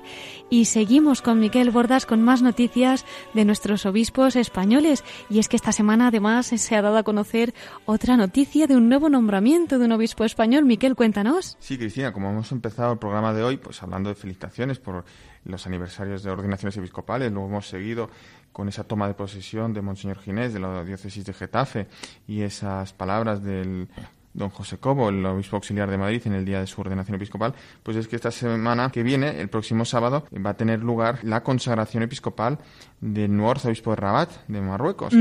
Y 0.51 0.65
seguimos 0.65 1.23
con 1.23 1.39
Miquel 1.39 1.71
Bordas 1.71 2.05
con 2.05 2.21
más 2.21 2.43
noticias 2.43 3.03
de 3.33 3.45
nuestros 3.45 3.87
obispos 3.87 4.35
españoles. 4.35 5.03
Y 5.27 5.39
es 5.39 5.47
que 5.47 5.55
esta 5.55 5.71
semana 5.71 6.09
además 6.09 6.45
se 6.45 6.75
ha 6.75 6.83
dado 6.83 6.97
a 6.97 7.03
conocer 7.03 7.55
otra 7.85 8.15
noticia 8.15 8.67
de 8.67 8.77
un 8.77 8.89
nuevo 8.89 9.09
nombramiento 9.09 9.79
de 9.79 9.85
un 9.85 9.91
obispo 9.93 10.23
español. 10.23 10.65
Miquel, 10.65 10.95
cuéntanos. 10.95 11.57
Sí, 11.59 11.79
Cristina, 11.79 12.13
como 12.13 12.29
hemos 12.29 12.51
empezado 12.51 12.93
el 12.93 12.99
programa 12.99 13.33
de 13.33 13.41
hoy, 13.41 13.57
pues 13.57 13.81
hablando 13.81 14.09
de 14.09 14.15
felicitaciones 14.15 14.77
por 14.77 15.03
los 15.45 15.65
aniversarios 15.65 16.23
de 16.23 16.31
ordenaciones 16.31 16.77
episcopales, 16.77 17.31
hemos 17.45 17.67
seguido 17.67 18.09
con 18.51 18.67
esa 18.67 18.83
toma 18.83 19.07
de 19.07 19.13
posesión 19.13 19.73
de 19.73 19.81
Monseñor 19.81 20.19
Ginés 20.19 20.53
de 20.53 20.59
la 20.59 20.83
diócesis 20.83 21.23
de 21.25 21.33
Getafe 21.33 21.87
y 22.27 22.41
esas 22.41 22.93
palabras 22.93 23.43
del 23.43 23.87
don 24.33 24.49
José 24.49 24.77
Cobo, 24.77 25.09
el 25.09 25.25
obispo 25.25 25.55
auxiliar 25.55 25.89
de 25.89 25.97
Madrid, 25.97 26.21
en 26.25 26.33
el 26.33 26.45
día 26.45 26.59
de 26.59 26.67
su 26.67 26.79
ordenación 26.81 27.15
episcopal, 27.15 27.53
pues 27.83 27.97
es 27.97 28.07
que 28.07 28.15
esta 28.15 28.31
semana 28.31 28.89
que 28.91 29.03
viene, 29.03 29.39
el 29.41 29.49
próximo 29.49 29.85
sábado, 29.85 30.25
va 30.45 30.51
a 30.51 30.57
tener 30.57 30.81
lugar 30.81 31.19
la 31.23 31.43
consagración 31.43 32.03
episcopal 32.03 32.59
del 33.01 33.35
nuevo 33.35 33.51
arzobispo 33.51 33.91
de 33.91 33.95
Rabat, 33.95 34.31
de 34.47 34.61
Marruecos 34.61 35.13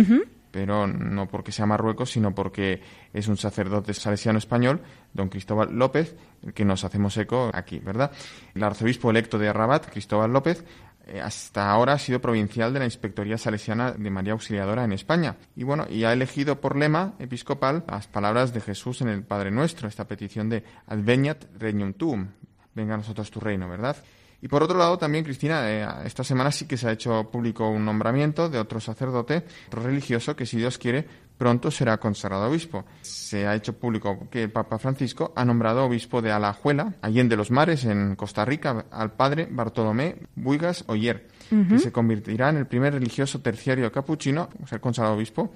pero 0.50 0.86
no 0.86 1.28
porque 1.28 1.52
sea 1.52 1.66
Marruecos, 1.66 2.10
sino 2.10 2.34
porque 2.34 2.80
es 3.12 3.28
un 3.28 3.36
sacerdote 3.36 3.94
salesiano 3.94 4.38
español, 4.38 4.80
don 5.12 5.28
Cristóbal 5.28 5.74
López, 5.74 6.16
que 6.54 6.64
nos 6.64 6.84
hacemos 6.84 7.16
eco 7.16 7.50
aquí, 7.52 7.78
¿verdad? 7.78 8.12
El 8.54 8.64
arzobispo 8.64 9.10
electo 9.10 9.38
de 9.38 9.52
Rabat, 9.52 9.90
Cristóbal 9.90 10.32
López, 10.32 10.64
hasta 11.22 11.70
ahora 11.70 11.94
ha 11.94 11.98
sido 11.98 12.20
provincial 12.20 12.72
de 12.72 12.80
la 12.80 12.84
Inspectoría 12.84 13.38
Salesiana 13.38 13.92
de 13.92 14.10
María 14.10 14.32
Auxiliadora 14.32 14.84
en 14.84 14.92
España. 14.92 15.36
Y 15.56 15.64
bueno, 15.64 15.86
y 15.88 16.04
ha 16.04 16.12
elegido 16.12 16.60
por 16.60 16.76
lema 16.76 17.14
episcopal 17.18 17.84
las 17.88 18.06
palabras 18.06 18.52
de 18.52 18.60
Jesús 18.60 19.00
en 19.00 19.08
el 19.08 19.22
Padre 19.22 19.50
Nuestro, 19.50 19.88
esta 19.88 20.06
petición 20.06 20.48
de 20.48 20.64
Adveniat 20.86 21.44
regnum 21.58 21.94
tuum, 21.94 22.28
venga 22.74 22.94
a 22.94 22.98
nosotros 22.98 23.30
tu 23.30 23.40
reino, 23.40 23.68
¿verdad? 23.68 23.96
Y 24.40 24.46
por 24.46 24.62
otro 24.62 24.78
lado, 24.78 24.98
también, 24.98 25.24
Cristina, 25.24 25.68
eh, 25.68 25.86
esta 26.04 26.22
semana 26.22 26.52
sí 26.52 26.66
que 26.66 26.76
se 26.76 26.88
ha 26.88 26.92
hecho 26.92 27.28
público 27.30 27.68
un 27.68 27.84
nombramiento 27.84 28.48
de 28.48 28.58
otro 28.58 28.78
sacerdote, 28.78 29.44
otro 29.66 29.82
religioso, 29.82 30.36
que 30.36 30.46
si 30.46 30.58
Dios 30.58 30.78
quiere, 30.78 31.06
pronto 31.38 31.70
será 31.70 31.96
consagrado 31.98 32.50
obispo. 32.50 32.84
Se 33.00 33.46
ha 33.46 33.54
hecho 33.54 33.78
público 33.78 34.28
que 34.30 34.42
el 34.42 34.50
Papa 34.50 34.78
Francisco 34.78 35.32
ha 35.36 35.44
nombrado 35.44 35.84
obispo 35.84 36.20
de 36.20 36.32
Alajuela, 36.32 36.94
Allende 37.00 37.36
los 37.36 37.50
Mares, 37.50 37.84
en 37.84 38.16
Costa 38.16 38.44
Rica, 38.44 38.86
al 38.90 39.12
padre 39.12 39.48
Bartolomé 39.50 40.16
Buigas 40.34 40.84
Oyer, 40.88 41.28
que 41.68 41.78
se 41.78 41.92
convertirá 41.92 42.50
en 42.50 42.58
el 42.58 42.66
primer 42.66 42.92
religioso 42.92 43.40
terciario 43.40 43.90
capuchino, 43.92 44.48
ser 44.66 44.80
consagrado 44.80 45.16
obispo, 45.16 45.52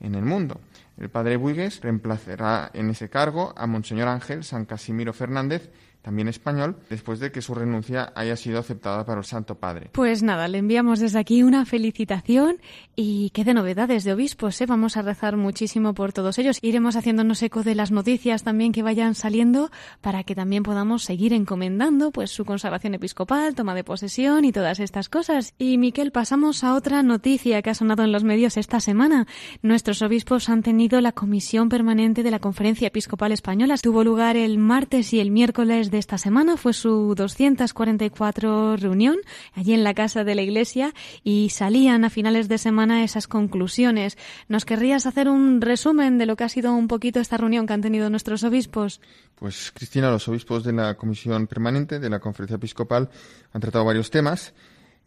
en 0.00 0.14
el 0.14 0.24
mundo. 0.24 0.60
El 0.98 1.08
padre 1.08 1.36
Buigues 1.36 1.80
reemplazará 1.80 2.70
en 2.74 2.90
ese 2.90 3.08
cargo 3.08 3.54
a 3.56 3.66
Monseñor 3.66 4.08
Ángel 4.08 4.44
San 4.44 4.66
Casimiro 4.66 5.12
Fernández, 5.12 5.70
también 6.02 6.28
español, 6.28 6.76
después 6.90 7.20
de 7.20 7.32
que 7.32 7.40
su 7.40 7.54
renuncia 7.54 8.12
haya 8.14 8.36
sido 8.36 8.58
aceptada 8.58 9.04
para 9.04 9.20
el 9.20 9.24
Santo 9.24 9.54
Padre. 9.54 9.90
Pues 9.92 10.22
nada, 10.22 10.48
le 10.48 10.58
enviamos 10.58 11.00
desde 11.00 11.18
aquí 11.18 11.42
una 11.42 11.64
felicitación 11.64 12.56
y 12.96 13.30
qué 13.30 13.44
de 13.44 13.54
novedades 13.54 14.04
de 14.04 14.12
obispos, 14.12 14.60
¿eh? 14.60 14.66
Vamos 14.66 14.96
a 14.96 15.02
rezar 15.02 15.36
muchísimo 15.36 15.94
por 15.94 16.12
todos 16.12 16.38
ellos. 16.38 16.58
Iremos 16.60 16.96
haciéndonos 16.96 17.42
eco 17.42 17.62
de 17.62 17.74
las 17.74 17.92
noticias 17.92 18.42
también 18.42 18.72
que 18.72 18.82
vayan 18.82 19.14
saliendo 19.14 19.70
para 20.00 20.24
que 20.24 20.34
también 20.34 20.62
podamos 20.62 21.04
seguir 21.04 21.32
encomendando 21.32 22.10
pues 22.10 22.30
su 22.30 22.44
consagración 22.44 22.94
episcopal, 22.94 23.54
toma 23.54 23.74
de 23.74 23.84
posesión 23.84 24.44
y 24.44 24.52
todas 24.52 24.80
estas 24.80 25.08
cosas. 25.08 25.54
Y 25.58 25.78
Miquel, 25.78 26.10
pasamos 26.10 26.64
a 26.64 26.74
otra 26.74 27.02
noticia 27.02 27.62
que 27.62 27.70
ha 27.70 27.74
sonado 27.74 28.02
en 28.02 28.10
los 28.10 28.24
medios 28.24 28.56
esta 28.56 28.80
semana. 28.80 29.26
Nuestros 29.62 30.02
obispos 30.02 30.48
han 30.48 30.62
tenido 30.62 31.00
la 31.00 31.12
comisión 31.12 31.68
permanente 31.68 32.22
de 32.24 32.30
la 32.30 32.40
Conferencia 32.40 32.88
Episcopal 32.88 33.30
Española. 33.30 33.76
Tuvo 33.80 34.02
lugar 34.02 34.36
el 34.36 34.58
martes 34.58 35.12
y 35.12 35.20
el 35.20 35.30
miércoles 35.30 35.91
de 35.92 35.98
esta 35.98 36.18
semana. 36.18 36.56
Fue 36.56 36.72
su 36.72 37.14
244 37.14 38.76
reunión 38.76 39.18
allí 39.54 39.74
en 39.74 39.84
la 39.84 39.94
casa 39.94 40.24
de 40.24 40.34
la 40.34 40.42
iglesia 40.42 40.92
y 41.22 41.50
salían 41.50 42.04
a 42.04 42.10
finales 42.10 42.48
de 42.48 42.58
semana 42.58 43.04
esas 43.04 43.28
conclusiones. 43.28 44.18
¿Nos 44.48 44.64
querrías 44.64 45.06
hacer 45.06 45.28
un 45.28 45.60
resumen 45.60 46.18
de 46.18 46.26
lo 46.26 46.34
que 46.34 46.42
ha 46.42 46.48
sido 46.48 46.72
un 46.72 46.88
poquito 46.88 47.20
esta 47.20 47.36
reunión 47.36 47.66
que 47.66 47.74
han 47.74 47.82
tenido 47.82 48.10
nuestros 48.10 48.42
obispos? 48.42 49.00
Pues 49.36 49.70
Cristina, 49.72 50.10
los 50.10 50.26
obispos 50.26 50.64
de 50.64 50.72
la 50.72 50.96
Comisión 50.96 51.46
Permanente 51.46 52.00
de 52.00 52.10
la 52.10 52.18
Conferencia 52.18 52.56
Episcopal 52.56 53.08
han 53.52 53.60
tratado 53.60 53.84
varios 53.84 54.10
temas. 54.10 54.54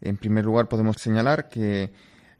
En 0.00 0.16
primer 0.16 0.44
lugar, 0.44 0.68
podemos 0.68 0.96
señalar 0.96 1.48
que 1.48 1.90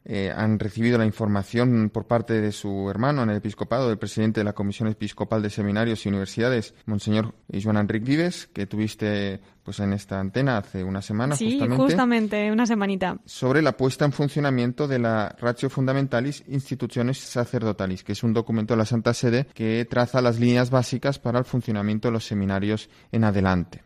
eh, 0.08 0.32
han 0.34 0.60
recibido 0.60 0.98
la 0.98 1.04
información 1.04 1.90
por 1.92 2.06
parte 2.06 2.40
de 2.40 2.52
su 2.52 2.88
hermano 2.88 3.24
en 3.24 3.30
el 3.30 3.38
episcopado, 3.38 3.88
del 3.88 3.98
presidente 3.98 4.38
de 4.38 4.44
la 4.44 4.52
Comisión 4.52 4.88
Episcopal 4.88 5.42
de 5.42 5.50
Seminarios 5.50 6.06
y 6.06 6.08
Universidades, 6.08 6.74
Monseñor 6.84 7.34
Joan 7.52 7.78
Enrique 7.78 8.06
Vives, 8.06 8.46
que 8.46 8.66
tuviste 8.66 9.40
pues 9.66 9.80
en 9.80 9.92
esta 9.92 10.20
antena 10.20 10.58
hace 10.58 10.84
una 10.84 11.02
semana 11.02 11.34
sí, 11.34 11.58
justamente. 11.76 12.52
una 12.52 12.66
semanita. 12.66 13.18
Sobre 13.24 13.62
la 13.62 13.76
puesta 13.76 14.04
en 14.04 14.12
funcionamiento 14.12 14.86
de 14.86 15.00
la 15.00 15.34
Ratio 15.40 15.68
Fundamentalis 15.68 16.44
Institutiones 16.46 17.18
Sacerdotalis, 17.18 18.04
que 18.04 18.12
es 18.12 18.22
un 18.22 18.32
documento 18.32 18.74
de 18.74 18.78
la 18.78 18.84
Santa 18.84 19.12
Sede 19.12 19.48
que 19.54 19.84
traza 19.90 20.22
las 20.22 20.38
líneas 20.38 20.70
básicas 20.70 21.18
para 21.18 21.40
el 21.40 21.44
funcionamiento 21.44 22.06
de 22.06 22.12
los 22.12 22.24
seminarios 22.24 22.88
en 23.10 23.24
adelante. 23.24 23.82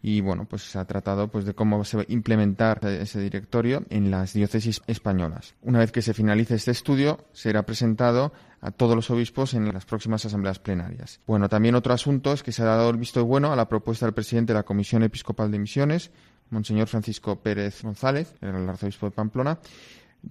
Y 0.00 0.22
bueno, 0.22 0.46
pues 0.46 0.62
se 0.62 0.78
ha 0.78 0.86
tratado 0.86 1.28
pues 1.28 1.44
de 1.44 1.52
cómo 1.52 1.84
se 1.84 1.98
va 1.98 2.04
a 2.04 2.06
implementar 2.08 2.80
ese 2.86 3.20
directorio 3.20 3.84
en 3.90 4.10
las 4.10 4.32
diócesis 4.32 4.80
españolas. 4.86 5.54
Una 5.60 5.80
vez 5.80 5.92
que 5.92 6.00
se 6.00 6.14
finalice 6.14 6.54
este 6.54 6.70
estudio, 6.70 7.26
será 7.32 7.64
presentado 7.66 8.32
a 8.62 8.70
todos 8.70 8.94
los 8.94 9.10
obispos 9.10 9.54
en 9.54 9.70
las 9.72 9.84
próximas 9.84 10.24
asambleas 10.24 10.60
plenarias. 10.60 11.20
Bueno, 11.26 11.48
también 11.48 11.74
otro 11.74 11.92
asunto 11.92 12.32
es 12.32 12.44
que 12.44 12.52
se 12.52 12.62
ha 12.62 12.66
dado 12.66 12.90
el 12.90 12.96
visto 12.96 13.24
bueno 13.24 13.52
a 13.52 13.56
la 13.56 13.68
propuesta 13.68 14.06
del 14.06 14.14
presidente 14.14 14.52
de 14.52 14.60
la 14.60 14.62
Comisión 14.62 15.02
Episcopal 15.02 15.50
de 15.50 15.58
Misiones, 15.58 16.12
Monseñor 16.50 16.86
Francisco 16.86 17.40
Pérez 17.40 17.82
González, 17.82 18.34
el 18.40 18.68
arzobispo 18.68 19.06
de 19.06 19.12
Pamplona, 19.12 19.58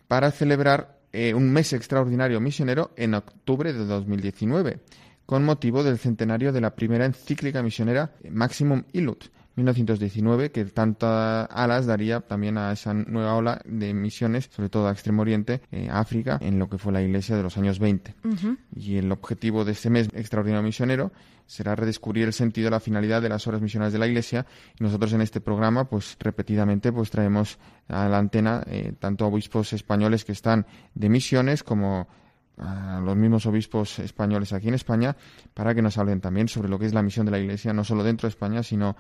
para 0.07 0.31
celebrar 0.31 1.01
eh, 1.11 1.33
un 1.33 1.51
mes 1.51 1.73
extraordinario 1.73 2.39
misionero 2.39 2.91
en 2.95 3.15
octubre 3.15 3.73
de 3.73 3.85
2019, 3.85 4.79
con 5.25 5.43
motivo 5.43 5.83
del 5.83 5.97
centenario 5.97 6.53
de 6.53 6.61
la 6.61 6.73
primera 6.73 7.05
encíclica 7.05 7.61
misionera 7.61 8.13
Maximum 8.29 8.83
Ilut, 8.93 9.25
1919, 9.55 10.51
que 10.51 10.65
tantas 10.65 11.47
alas 11.51 11.85
daría 11.85 12.21
también 12.21 12.57
a 12.57 12.71
esa 12.71 12.93
nueva 12.93 13.35
ola 13.35 13.61
de 13.65 13.93
misiones, 13.93 14.49
sobre 14.51 14.69
todo 14.69 14.87
a 14.87 14.91
Extremo 14.91 15.21
Oriente, 15.21 15.61
eh, 15.71 15.89
África, 15.91 16.37
en 16.41 16.57
lo 16.59 16.69
que 16.69 16.77
fue 16.77 16.93
la 16.93 17.01
Iglesia 17.01 17.35
de 17.35 17.43
los 17.43 17.57
años 17.57 17.79
20. 17.79 18.15
Y 18.75 18.97
el 18.97 19.11
objetivo 19.11 19.65
de 19.65 19.73
este 19.73 19.89
mes 19.89 20.09
extraordinario 20.13 20.63
misionero 20.63 21.11
será 21.45 21.75
redescubrir 21.75 22.25
el 22.25 22.33
sentido 22.33 22.69
y 22.69 22.71
la 22.71 22.79
finalidad 22.79 23.21
de 23.21 23.29
las 23.29 23.45
obras 23.45 23.61
misionales 23.61 23.91
de 23.91 23.99
la 23.99 24.07
Iglesia. 24.07 24.45
Y 24.79 24.83
nosotros 24.83 25.11
en 25.13 25.21
este 25.21 25.41
programa, 25.41 25.85
pues 25.85 26.15
repetidamente, 26.19 26.93
pues 26.93 27.09
traemos 27.09 27.59
a 27.89 28.07
la 28.07 28.17
antena 28.17 28.63
eh, 28.67 28.93
tanto 28.97 29.27
obispos 29.27 29.73
españoles 29.73 30.23
que 30.23 30.31
están 30.31 30.65
de 30.95 31.09
misiones 31.09 31.63
como 31.63 32.07
a 32.57 33.01
los 33.03 33.15
mismos 33.15 33.45
obispos 33.45 33.99
españoles 33.99 34.53
aquí 34.53 34.67
en 34.67 34.75
España 34.75 35.15
para 35.53 35.73
que 35.73 35.81
nos 35.81 35.97
hablen 35.97 36.21
también 36.21 36.47
sobre 36.47 36.69
lo 36.69 36.77
que 36.77 36.85
es 36.85 36.93
la 36.93 37.01
misión 37.01 37.25
de 37.25 37.31
la 37.31 37.39
Iglesia, 37.39 37.73
no 37.73 37.83
solo 37.83 38.03
dentro 38.03 38.27
de 38.27 38.31
España, 38.31 38.63
sino 38.63 38.95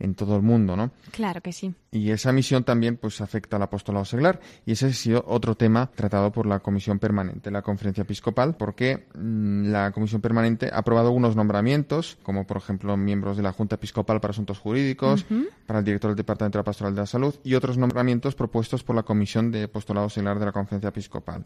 en 0.00 0.14
todo 0.14 0.34
el 0.34 0.42
mundo, 0.42 0.76
¿no? 0.76 0.90
Claro 1.12 1.40
que 1.40 1.52
sí. 1.52 1.74
Y 1.92 2.10
esa 2.10 2.32
misión 2.32 2.64
también 2.64 2.96
pues 2.96 3.20
afecta 3.20 3.56
al 3.56 3.62
apostolado 3.62 4.04
seglar 4.04 4.40
y 4.64 4.72
ese 4.72 4.86
ha 4.86 4.92
sido 4.92 5.24
otro 5.26 5.54
tema 5.54 5.90
tratado 5.94 6.32
por 6.32 6.46
la 6.46 6.60
Comisión 6.60 6.98
Permanente, 6.98 7.50
la 7.50 7.62
Conferencia 7.62 8.02
Episcopal, 8.02 8.56
porque 8.56 9.06
mm, 9.14 9.70
la 9.70 9.92
Comisión 9.92 10.20
Permanente 10.20 10.70
ha 10.72 10.78
aprobado 10.78 11.08
algunos 11.08 11.36
nombramientos, 11.36 12.18
como 12.22 12.46
por 12.46 12.56
ejemplo 12.56 12.96
miembros 12.96 13.36
de 13.36 13.42
la 13.42 13.52
Junta 13.52 13.76
Episcopal 13.76 14.20
para 14.20 14.32
Asuntos 14.32 14.58
Jurídicos, 14.58 15.26
para 15.66 15.80
el 15.80 15.84
director 15.84 16.10
del 16.10 16.16
Departamento 16.16 16.58
de 16.58 16.60
la 16.60 16.64
Pastoral 16.64 16.94
de 16.94 17.00
la 17.02 17.06
Salud 17.06 17.34
y 17.44 17.54
otros 17.54 17.76
nombramientos 17.76 18.34
propuestos 18.34 18.82
por 18.82 18.96
la 18.96 19.02
Comisión 19.02 19.50
de 19.50 19.64
Apostolado 19.64 20.08
Seglar 20.08 20.38
de 20.38 20.46
la 20.46 20.52
Conferencia 20.52 20.88
Episcopal. 20.88 21.44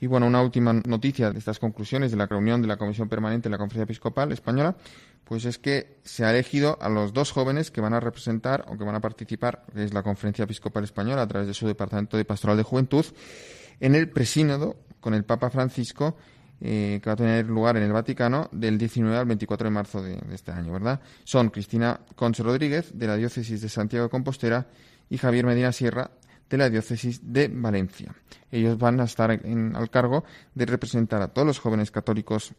Y 0.00 0.06
bueno, 0.06 0.26
una 0.26 0.42
última 0.42 0.72
noticia 0.72 1.30
de 1.30 1.38
estas 1.38 1.58
conclusiones 1.58 2.10
de 2.10 2.16
la 2.16 2.26
reunión 2.26 2.60
de 2.60 2.68
la 2.68 2.76
Comisión 2.76 3.08
Permanente 3.08 3.48
de 3.48 3.50
la 3.50 3.58
Conferencia 3.58 3.84
Episcopal 3.84 4.32
Española 4.32 4.74
pues 5.24 5.44
es 5.44 5.58
que 5.58 5.98
se 6.04 6.24
ha 6.24 6.30
elegido 6.30 6.78
a 6.80 6.88
los 6.88 7.12
dos 7.12 7.32
jóvenes 7.32 7.70
que 7.70 7.80
van 7.80 7.94
a 7.94 8.00
representar 8.00 8.64
o 8.68 8.76
que 8.76 8.84
van 8.84 8.94
a 8.94 9.00
participar, 9.00 9.64
que 9.72 9.84
es 9.84 9.94
la 9.94 10.02
Conferencia 10.02 10.44
Episcopal 10.44 10.84
Española 10.84 11.22
a 11.22 11.28
través 11.28 11.48
de 11.48 11.54
su 11.54 11.66
Departamento 11.66 12.16
de 12.16 12.24
Pastoral 12.24 12.56
de 12.56 12.62
Juventud, 12.62 13.06
en 13.80 13.94
el 13.94 14.10
presínodo 14.10 14.76
con 15.00 15.14
el 15.14 15.24
Papa 15.24 15.50
Francisco 15.50 16.16
eh, 16.64 17.00
que 17.02 17.10
va 17.10 17.14
a 17.14 17.16
tener 17.16 17.46
lugar 17.48 17.76
en 17.76 17.82
el 17.82 17.92
Vaticano 17.92 18.48
del 18.52 18.78
19 18.78 19.18
al 19.18 19.26
24 19.26 19.64
de 19.64 19.70
marzo 19.72 20.00
de, 20.00 20.16
este 20.32 20.52
año, 20.52 20.72
¿verdad? 20.72 21.00
Son 21.24 21.50
Cristina 21.50 21.98
Conce 22.14 22.44
Rodríguez, 22.44 22.96
de 22.96 23.08
la 23.08 23.16
Diócesis 23.16 23.60
de 23.60 23.68
Santiago 23.68 24.04
de 24.04 24.10
Compostela, 24.10 24.68
y 25.10 25.18
Javier 25.18 25.44
Medina 25.44 25.72
Sierra, 25.72 26.12
de 26.48 26.56
la 26.56 26.70
Diócesis 26.70 27.32
de 27.32 27.48
Valencia. 27.48 28.14
Ellos 28.48 28.78
van 28.78 29.00
a 29.00 29.04
estar 29.04 29.32
al 29.32 29.90
cargo 29.90 30.22
de 30.54 30.66
representar 30.66 31.20
a 31.20 31.28
todos 31.28 31.48
los 31.48 31.58
jóvenes 31.58 31.90
católicos 31.90 32.52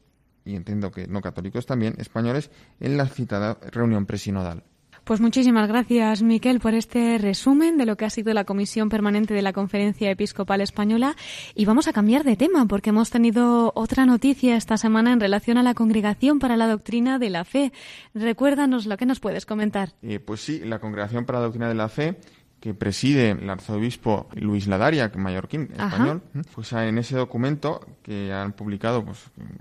y 0.45 0.55
entiendo 0.55 0.91
que 0.91 1.07
no 1.07 1.21
católicos 1.21 1.65
también, 1.65 1.95
españoles, 1.97 2.51
en 2.79 2.97
la 2.97 3.07
citada 3.07 3.57
reunión 3.71 4.05
presinodal. 4.05 4.63
Pues 5.03 5.19
muchísimas 5.19 5.67
gracias, 5.67 6.21
Miquel, 6.21 6.61
por 6.61 6.73
este 6.73 7.17
resumen 7.17 7.75
de 7.75 7.85
lo 7.85 7.97
que 7.97 8.05
ha 8.05 8.09
sido 8.09 8.33
la 8.33 8.45
Comisión 8.45 8.87
Permanente 8.87 9.33
de 9.33 9.41
la 9.41 9.51
Conferencia 9.51 10.09
Episcopal 10.09 10.61
Española. 10.61 11.17
Y 11.55 11.65
vamos 11.65 11.89
a 11.89 11.93
cambiar 11.93 12.23
de 12.23 12.37
tema, 12.37 12.67
porque 12.67 12.91
hemos 12.91 13.09
tenido 13.09 13.73
otra 13.75 14.05
noticia 14.05 14.55
esta 14.55 14.77
semana 14.77 15.11
en 15.11 15.19
relación 15.19 15.57
a 15.57 15.63
la 15.63 15.73
Congregación 15.73 16.39
para 16.39 16.55
la 16.55 16.67
Doctrina 16.67 17.19
de 17.19 17.29
la 17.29 17.43
Fe. 17.43 17.73
Recuérdanos 18.13 18.85
lo 18.85 18.95
que 18.95 19.05
nos 19.05 19.19
puedes 19.19 19.45
comentar. 19.45 19.89
Eh, 20.03 20.19
pues 20.19 20.39
sí, 20.39 20.61
la 20.63 20.79
Congregación 20.79 21.25
para 21.25 21.39
la 21.39 21.45
Doctrina 21.45 21.67
de 21.67 21.75
la 21.75 21.89
Fe 21.89 22.15
que 22.64 22.74
preside 22.74 23.32
el 23.32 23.49
arzobispo 23.49 24.30
Luis 24.36 24.68
Ladaria, 24.68 25.11
mallorquín 25.18 25.64
español, 25.74 26.22
pues 26.55 26.72
en 26.72 26.97
ese 26.97 27.18
documento 27.18 27.86
que 28.01 28.32
han 28.32 28.53
publicado, 28.53 29.03
pues, 29.03 29.20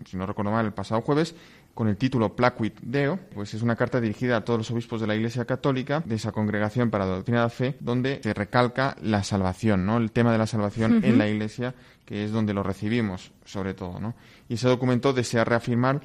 si 0.08 0.16
no 0.16 0.24
recuerdo 0.24 0.52
mal, 0.52 0.66
el 0.66 0.72
pasado 0.72 1.00
jueves, 1.00 1.34
con 1.74 1.88
el 1.88 1.96
título 1.96 2.36
Placuit 2.36 2.78
Deo, 2.80 3.18
pues 3.34 3.54
es 3.54 3.62
una 3.62 3.74
carta 3.74 4.00
dirigida 4.00 4.36
a 4.36 4.44
todos 4.44 4.60
los 4.60 4.70
obispos 4.70 5.00
de 5.00 5.08
la 5.08 5.16
Iglesia 5.16 5.44
Católica, 5.46 6.00
de 6.06 6.14
esa 6.14 6.30
congregación 6.30 6.90
para 6.90 7.04
la 7.04 7.16
doctrina 7.16 7.40
de 7.40 7.44
la 7.46 7.50
fe, 7.50 7.76
donde 7.80 8.20
se 8.22 8.34
recalca 8.34 8.96
la 9.02 9.24
salvación, 9.24 9.84
¿no? 9.84 9.96
El 9.96 10.12
tema 10.12 10.30
de 10.30 10.38
la 10.38 10.46
salvación 10.46 11.00
en 11.02 11.18
la 11.18 11.28
Iglesia, 11.28 11.74
que 12.04 12.24
es 12.24 12.30
donde 12.30 12.54
lo 12.54 12.62
recibimos, 12.62 13.32
sobre 13.44 13.74
todo, 13.74 13.98
¿no? 13.98 14.14
Y 14.48 14.54
ese 14.54 14.68
documento 14.68 15.12
desea 15.12 15.44
reafirmar 15.44 16.02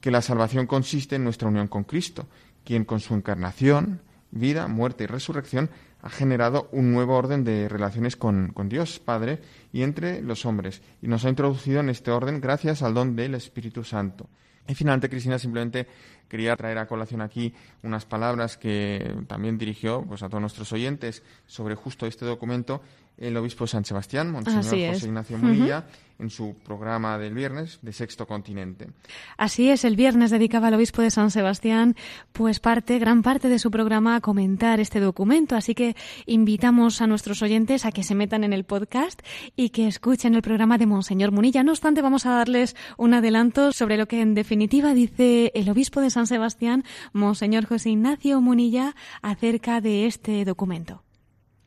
que 0.00 0.10
la 0.10 0.22
salvación 0.22 0.66
consiste 0.66 1.16
en 1.16 1.24
nuestra 1.24 1.48
unión 1.48 1.68
con 1.68 1.84
Cristo, 1.84 2.26
quien 2.64 2.86
con 2.86 3.00
su 3.00 3.14
encarnación, 3.14 4.00
vida, 4.30 4.66
muerte 4.66 5.04
y 5.04 5.08
resurrección 5.08 5.68
ha 6.00 6.10
generado 6.10 6.68
un 6.72 6.92
nuevo 6.92 7.16
orden 7.16 7.44
de 7.44 7.68
relaciones 7.68 8.16
con, 8.16 8.52
Dios 8.68 8.98
Padre 8.98 9.40
y 9.72 9.82
entre 9.82 10.22
los 10.22 10.44
hombres, 10.46 10.82
y 11.02 11.08
nos 11.08 11.24
ha 11.24 11.28
introducido 11.28 11.80
en 11.80 11.88
este 11.88 12.10
orden 12.10 12.40
gracias 12.40 12.82
al 12.82 12.94
don 12.94 13.16
del 13.16 13.34
Espíritu 13.34 13.84
Santo. 13.84 14.28
Y 14.68 14.74
finalmente, 14.74 15.08
Cristina, 15.08 15.38
simplemente 15.38 15.86
quería 16.28 16.54
traer 16.54 16.76
a 16.76 16.86
colación 16.86 17.22
aquí 17.22 17.54
unas 17.82 18.04
palabras 18.04 18.58
que 18.58 19.14
también 19.26 19.56
dirigió 19.56 20.04
pues, 20.06 20.22
a 20.22 20.28
todos 20.28 20.42
nuestros 20.42 20.70
oyentes 20.72 21.22
sobre 21.46 21.74
justo 21.74 22.06
este 22.06 22.26
documento 22.26 22.82
el 23.18 23.36
obispo 23.36 23.64
de 23.64 23.68
San 23.68 23.84
Sebastián, 23.84 24.30
Monseñor 24.30 24.64
José 24.64 25.06
Ignacio 25.06 25.38
Munilla, 25.38 25.86
en 26.18 26.30
su 26.30 26.56
programa 26.64 27.16
del 27.18 27.34
viernes 27.34 27.78
de 27.82 27.92
Sexto 27.92 28.26
Continente. 28.26 28.88
Así 29.36 29.70
es, 29.70 29.84
el 29.84 29.96
viernes 29.96 30.30
dedicaba 30.30 30.68
al 30.68 30.74
obispo 30.74 31.02
de 31.02 31.10
San 31.10 31.30
Sebastián 31.30 31.96
pues 32.32 32.58
parte, 32.58 32.98
gran 32.98 33.22
parte 33.22 33.48
de 33.48 33.58
su 33.58 33.70
programa 33.70 34.16
a 34.16 34.20
comentar 34.20 34.80
este 34.80 35.00
documento, 35.00 35.54
así 35.54 35.74
que 35.74 35.96
invitamos 36.26 37.00
a 37.00 37.06
nuestros 37.06 37.42
oyentes 37.42 37.84
a 37.84 37.92
que 37.92 38.02
se 38.02 38.14
metan 38.14 38.42
en 38.44 38.52
el 38.52 38.64
podcast 38.64 39.20
y 39.54 39.70
que 39.70 39.86
escuchen 39.86 40.34
el 40.34 40.42
programa 40.42 40.78
de 40.78 40.86
Monseñor 40.86 41.30
Munilla. 41.30 41.62
No 41.62 41.72
obstante, 41.72 42.02
vamos 42.02 42.26
a 42.26 42.30
darles 42.30 42.74
un 42.96 43.14
adelanto 43.14 43.72
sobre 43.72 43.96
lo 43.96 44.06
que 44.06 44.20
en 44.20 44.34
definitiva 44.34 44.94
dice 44.94 45.52
el 45.54 45.68
obispo 45.70 46.00
de 46.00 46.10
San 46.10 46.26
Sebastián, 46.26 46.84
Monseñor 47.12 47.66
José 47.66 47.90
Ignacio 47.90 48.40
Munilla, 48.40 48.94
acerca 49.22 49.80
de 49.80 50.06
este 50.06 50.44
documento. 50.44 51.02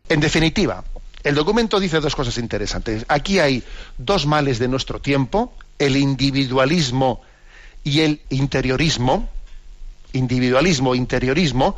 En 0.10 0.20
definitiva, 0.20 0.84
el 1.24 1.36
documento 1.36 1.80
dice 1.80 2.00
dos 2.00 2.16
cosas 2.16 2.38
interesantes. 2.38 3.06
Aquí 3.08 3.40
hay 3.40 3.64
dos 3.98 4.26
males 4.26 4.60
de 4.60 4.68
nuestro 4.68 5.00
tiempo, 5.00 5.54
el 5.80 5.96
individualismo 5.96 7.22
y 7.84 8.02
el 8.02 8.22
interiorismo, 8.30 9.30
individualismo 10.14 10.96
interiorismo, 10.96 11.76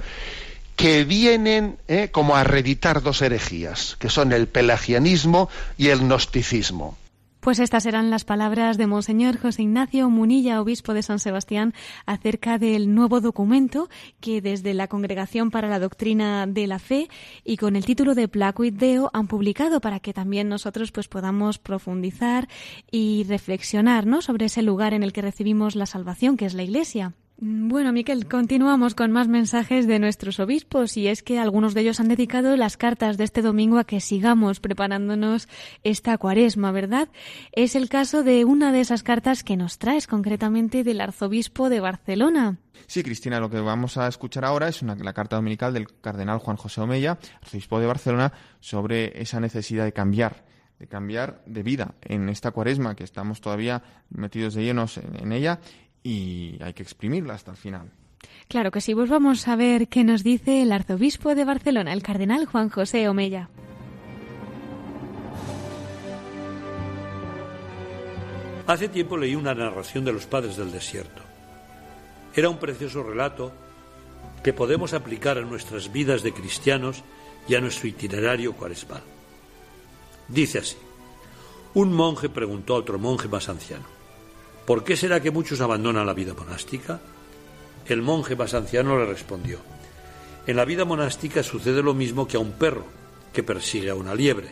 que 0.76 1.04
vienen 1.04 1.78
eh, 1.88 2.10
como 2.12 2.36
a 2.36 2.44
reeditar 2.44 3.02
dos 3.02 3.22
herejías, 3.22 3.96
que 4.00 4.10
son 4.10 4.34
el 4.34 4.48
pelagianismo 4.48 5.50
y 5.78 5.90
el 5.90 6.00
gnosticismo. 6.00 6.98
Pues 7.44 7.60
estas 7.60 7.86
eran 7.86 8.10
las 8.10 8.24
palabras 8.24 8.78
de 8.78 8.88
Monseñor 8.88 9.38
José 9.38 9.64
Ignacio 9.64 10.10
Munilla, 10.10 10.62
obispo 10.62 10.94
de 10.94 11.04
San 11.04 11.20
Sebastián, 11.20 11.74
acerca 12.06 12.58
del 12.58 12.96
nuevo 12.96 13.20
documento 13.20 13.90
que 14.22 14.40
desde 14.40 14.74
la 14.74 14.88
Congregación 14.88 15.52
para 15.52 15.68
la 15.68 15.80
Doctrina 15.80 16.48
de 16.48 16.68
la 16.68 16.80
Fe 16.80 17.10
y 17.44 17.58
con 17.58 17.76
el 17.76 17.84
título 17.84 18.16
de 18.16 18.30
Placuit 18.30 18.76
Deo 18.76 19.10
han 19.12 19.28
publicado 19.28 19.82
para 19.82 20.00
que 20.00 20.14
también 20.14 20.48
nosotros 20.48 20.94
pues 20.94 21.10
podamos 21.10 21.60
profundizar 21.60 22.48
y 22.90 23.26
reflexionar 23.28 24.06
¿no? 24.06 24.22
sobre 24.22 24.46
ese 24.46 24.62
lugar 24.62 24.94
en 24.94 25.04
el 25.04 25.12
que 25.12 25.22
recibimos 25.22 25.76
la 25.76 25.86
salvación, 25.86 26.38
que 26.38 26.46
es 26.46 26.54
la 26.54 26.64
Iglesia. 26.64 27.14
Mm, 27.44 27.68
bueno, 27.68 27.92
Miquel, 27.92 28.26
continuamos 28.26 28.96
con 28.96 29.12
más 29.12 29.28
mensajes 29.28 29.86
de 29.86 30.00
nuestros 30.00 30.40
obispos 30.40 30.96
y 30.96 31.10
es 31.10 31.24
que 31.24 31.40
algunos 31.40 31.74
de 31.74 31.82
ellos 31.82 32.00
han 32.00 32.08
dedicado 32.08 32.56
las 32.56 32.78
cartas 32.78 33.18
de 33.18 33.26
este 33.26 33.42
domingo 33.42 33.80
a 33.80 33.84
que 33.84 34.00
sigamos 34.00 34.62
preparándonos 34.62 35.50
esta 35.84 36.18
cuaresma, 36.18 36.72
¿verdad? 36.72 37.10
Es 37.52 37.76
el 37.76 37.90
caso 37.90 38.24
de 38.24 38.46
una 38.46 38.72
de 38.72 38.80
esas 38.80 39.04
cartas 39.04 39.44
que 39.44 39.58
nos 39.58 39.78
traes 39.78 40.08
concretamente 40.08 40.86
del 40.86 41.02
arzobispo 41.02 41.70
de 41.70 41.82
Barcelona. 41.82 42.60
Sí, 42.88 43.04
Cristina, 43.04 43.42
lo 43.42 43.50
que 43.50 43.60
vamos 43.60 43.98
a 43.98 44.08
escuchar 44.08 44.46
ahora 44.46 44.70
es 44.70 44.82
la 44.82 45.14
carta 45.14 45.36
dominical 45.36 45.74
del 45.74 45.88
cardenal 46.00 46.40
Juan 46.40 46.56
José 46.56 46.80
Omeya, 46.80 47.20
arzobispo 47.42 47.78
de 47.78 47.88
Barcelona, 47.88 48.32
sobre 48.62 49.22
esa 49.22 49.42
necesidad 49.42 49.84
de 49.84 49.92
cambiar 49.92 50.46
de 50.80 50.88
cambiar 50.88 51.44
de 51.46 51.62
vida 51.62 51.94
en 52.02 52.28
esta 52.30 52.52
cuaresma 52.52 52.96
que 52.96 53.04
estamos 53.04 53.40
todavía 53.40 53.84
metidos 54.10 54.56
de 54.56 54.64
llenos 54.64 54.98
en 54.98 55.32
ella 55.32 55.60
y 56.04 56.58
hay 56.62 56.74
que 56.74 56.84
exprimirla 56.84 57.34
hasta 57.34 57.52
el 57.52 57.58
final. 57.58 57.92
Claro 58.48 58.72
que 58.72 58.82
sí, 58.82 58.94
pues 58.94 59.10
vamos 59.10 59.48
a 59.48 59.56
ver 59.56 59.88
qué 59.88 60.04
nos 60.04 60.24
dice 60.24 60.62
el 60.62 60.72
arzobispo 60.72 61.36
de 61.36 61.46
Barcelona, 61.46 61.94
el 61.94 62.04
cardenal 62.04 62.46
Juan 62.46 62.70
José 62.70 63.10
Omella. 63.10 63.50
Hace 68.66 68.88
tiempo 68.88 69.18
leí 69.18 69.36
una 69.36 69.54
narración 69.54 70.06
de 70.06 70.14
los 70.14 70.26
padres 70.26 70.56
del 70.56 70.72
desierto. 70.72 71.22
Era 72.36 72.50
un 72.50 72.58
precioso 72.58 73.04
relato 73.04 73.52
que 74.42 74.54
podemos 74.54 74.94
aplicar 74.94 75.38
a 75.38 75.42
nuestras 75.42 75.92
vidas 75.92 76.24
de 76.24 76.34
cristianos 76.34 77.04
y 77.48 77.56
a 77.56 77.62
nuestro 77.62 77.88
itinerario 77.90 78.54
cuaresmal. 78.54 79.04
Dice 80.30 80.60
así, 80.60 80.78
un 81.74 81.94
monje 81.94 82.30
preguntó 82.30 82.76
a 82.76 82.80
otro 82.80 82.98
monje 82.98 83.28
más 83.28 83.50
anciano, 83.50 83.86
¿Por 84.66 84.84
qué 84.84 84.96
será 84.96 85.22
que 85.22 85.32
muchos 85.32 85.62
abandonan 85.62 86.06
la 86.06 86.14
vida 86.14 86.34
monástica? 86.34 87.00
El 87.86 88.02
monje 88.02 88.36
más 88.36 88.54
anciano 88.54 88.98
le 88.98 89.06
respondió, 89.06 89.60
en 90.46 90.58
la 90.58 90.66
vida 90.66 90.84
monástica 90.84 91.42
sucede 91.42 91.82
lo 91.82 91.94
mismo 91.94 92.28
que 92.28 92.36
a 92.36 92.40
un 92.40 92.52
perro 92.54 92.86
que 93.32 93.44
persigue 93.44 93.90
a 93.90 93.96
una 93.96 94.14
liebre. 94.14 94.50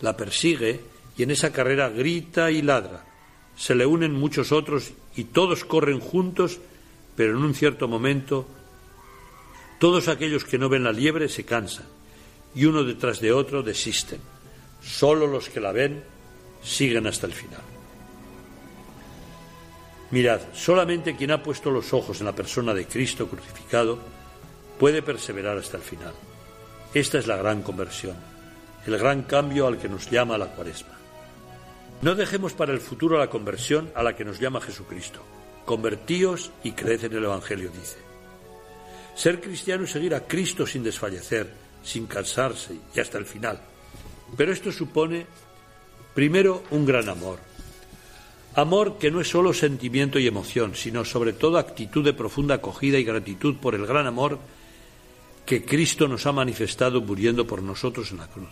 La 0.00 0.16
persigue 0.16 0.80
y 1.16 1.22
en 1.22 1.30
esa 1.30 1.52
carrera 1.52 1.88
grita 1.88 2.50
y 2.50 2.60
ladra. 2.60 3.04
Se 3.56 3.74
le 3.74 3.86
unen 3.86 4.12
muchos 4.12 4.52
otros 4.52 4.92
y 5.16 5.24
todos 5.24 5.64
corren 5.64 6.00
juntos, 6.00 6.58
pero 7.16 7.32
en 7.32 7.42
un 7.42 7.54
cierto 7.54 7.88
momento 7.88 8.46
todos 9.80 10.08
aquellos 10.08 10.44
que 10.44 10.58
no 10.58 10.68
ven 10.68 10.84
la 10.84 10.92
liebre 10.92 11.28
se 11.28 11.44
cansan 11.44 11.86
y 12.54 12.66
uno 12.66 12.84
detrás 12.84 13.20
de 13.20 13.32
otro 13.32 13.62
desisten. 13.62 14.20
Solo 14.82 15.26
los 15.26 15.48
que 15.48 15.60
la 15.60 15.72
ven 15.72 16.04
siguen 16.62 17.06
hasta 17.06 17.26
el 17.26 17.32
final. 17.32 17.75
Mirad, 20.10 20.40
solamente 20.52 21.16
quien 21.16 21.32
ha 21.32 21.42
puesto 21.42 21.70
los 21.70 21.92
ojos 21.92 22.20
en 22.20 22.26
la 22.26 22.34
persona 22.34 22.72
de 22.72 22.86
Cristo 22.86 23.28
crucificado 23.28 23.98
puede 24.78 25.02
perseverar 25.02 25.58
hasta 25.58 25.76
el 25.76 25.82
final. 25.82 26.14
Esta 26.94 27.18
es 27.18 27.26
la 27.26 27.36
gran 27.36 27.62
conversión, 27.62 28.16
el 28.86 28.96
gran 28.98 29.22
cambio 29.22 29.66
al 29.66 29.78
que 29.78 29.88
nos 29.88 30.08
llama 30.10 30.38
la 30.38 30.46
cuaresma. 30.46 30.96
No 32.02 32.14
dejemos 32.14 32.52
para 32.52 32.72
el 32.72 32.80
futuro 32.80 33.18
la 33.18 33.30
conversión 33.30 33.90
a 33.94 34.02
la 34.02 34.14
que 34.14 34.24
nos 34.24 34.38
llama 34.38 34.60
Jesucristo. 34.60 35.20
Convertíos 35.64 36.52
y 36.62 36.72
creed 36.72 37.04
en 37.04 37.14
el 37.14 37.24
Evangelio, 37.24 37.70
dice. 37.70 37.96
Ser 39.14 39.40
cristiano 39.40 39.84
es 39.84 39.90
seguir 39.90 40.14
a 40.14 40.26
Cristo 40.26 40.66
sin 40.66 40.84
desfallecer, 40.84 41.50
sin 41.82 42.06
cansarse 42.06 42.76
y 42.94 43.00
hasta 43.00 43.18
el 43.18 43.24
final. 43.24 43.60
Pero 44.36 44.52
esto 44.52 44.70
supone, 44.70 45.26
primero, 46.14 46.62
un 46.70 46.84
gran 46.84 47.08
amor, 47.08 47.38
Amor 48.56 48.96
que 48.96 49.10
no 49.10 49.20
es 49.20 49.28
solo 49.28 49.52
sentimiento 49.52 50.18
y 50.18 50.26
emoción, 50.26 50.74
sino 50.74 51.04
sobre 51.04 51.34
todo 51.34 51.58
actitud 51.58 52.02
de 52.02 52.14
profunda 52.14 52.54
acogida 52.54 52.98
y 52.98 53.04
gratitud 53.04 53.56
por 53.56 53.74
el 53.74 53.86
gran 53.86 54.06
amor 54.06 54.38
que 55.44 55.62
Cristo 55.62 56.08
nos 56.08 56.24
ha 56.24 56.32
manifestado 56.32 57.02
muriendo 57.02 57.46
por 57.46 57.62
nosotros 57.62 58.10
en 58.12 58.16
la 58.16 58.28
cruz. 58.28 58.48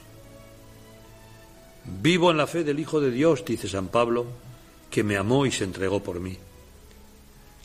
Vivo 2.02 2.30
en 2.30 2.36
la 2.36 2.46
fe 2.46 2.64
del 2.64 2.80
Hijo 2.80 3.00
de 3.00 3.11
Dios, 3.11 3.46
dice 3.46 3.66
San 3.66 3.88
Pablo, 3.88 4.26
que 4.90 5.02
me 5.02 5.16
amó 5.16 5.46
y 5.46 5.50
se 5.50 5.64
entregó 5.64 6.02
por 6.02 6.20
mí. 6.20 6.36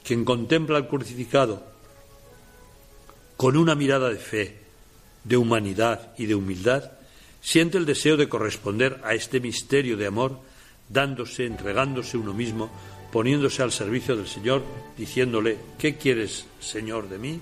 Quien 0.01 0.23
contempla 0.23 0.77
al 0.77 0.87
crucificado 0.87 1.61
con 3.35 3.57
una 3.57 3.75
mirada 3.75 4.09
de 4.09 4.17
fe, 4.17 4.59
de 5.25 5.35
humanidad 5.35 6.13
y 6.17 6.25
de 6.25 6.35
humildad, 6.35 6.91
siente 7.41 7.77
el 7.77 7.85
deseo 7.85 8.15
de 8.15 8.29
corresponder 8.29 9.01
a 9.03 9.13
este 9.13 9.41
misterio 9.41 9.97
de 9.97 10.07
amor 10.07 10.39
dándose, 10.89 11.45
entregándose 11.45 12.17
uno 12.17 12.33
mismo, 12.33 12.69
poniéndose 13.11 13.63
al 13.63 13.71
servicio 13.71 14.15
del 14.15 14.27
Señor, 14.27 14.63
diciéndole, 14.97 15.57
¿qué 15.77 15.95
quieres, 15.95 16.45
Señor, 16.59 17.07
de 17.07 17.17
mí? 17.17 17.41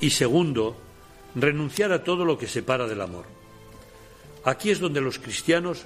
Y 0.00 0.10
segundo, 0.10 0.76
renunciar 1.34 1.92
a 1.92 2.04
todo 2.04 2.24
lo 2.24 2.38
que 2.38 2.46
separa 2.46 2.86
del 2.86 3.00
amor. 3.00 3.24
Aquí 4.44 4.70
es 4.70 4.80
donde 4.80 5.00
los 5.00 5.18
cristianos 5.18 5.84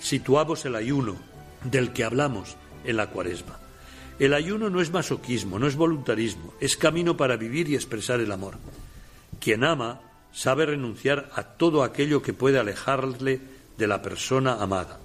situamos 0.00 0.64
el 0.64 0.74
ayuno 0.74 1.16
del 1.64 1.92
que 1.92 2.04
hablamos 2.04 2.56
en 2.84 2.96
la 2.96 3.08
cuaresma. 3.08 3.58
El 4.18 4.34
ayuno 4.34 4.68
no 4.68 4.80
es 4.80 4.90
masoquismo, 4.90 5.58
no 5.58 5.68
es 5.68 5.76
voluntarismo, 5.76 6.52
es 6.60 6.76
camino 6.76 7.16
para 7.16 7.36
vivir 7.36 7.68
y 7.68 7.76
expresar 7.76 8.20
el 8.20 8.32
amor. 8.32 8.58
Quien 9.40 9.62
ama 9.62 10.00
sabe 10.32 10.66
renunciar 10.66 11.30
a 11.34 11.44
todo 11.44 11.84
aquello 11.84 12.20
que 12.20 12.32
puede 12.32 12.58
alejarle 12.58 13.40
de 13.76 13.86
la 13.86 14.02
persona 14.02 14.60
amada. 14.60 14.98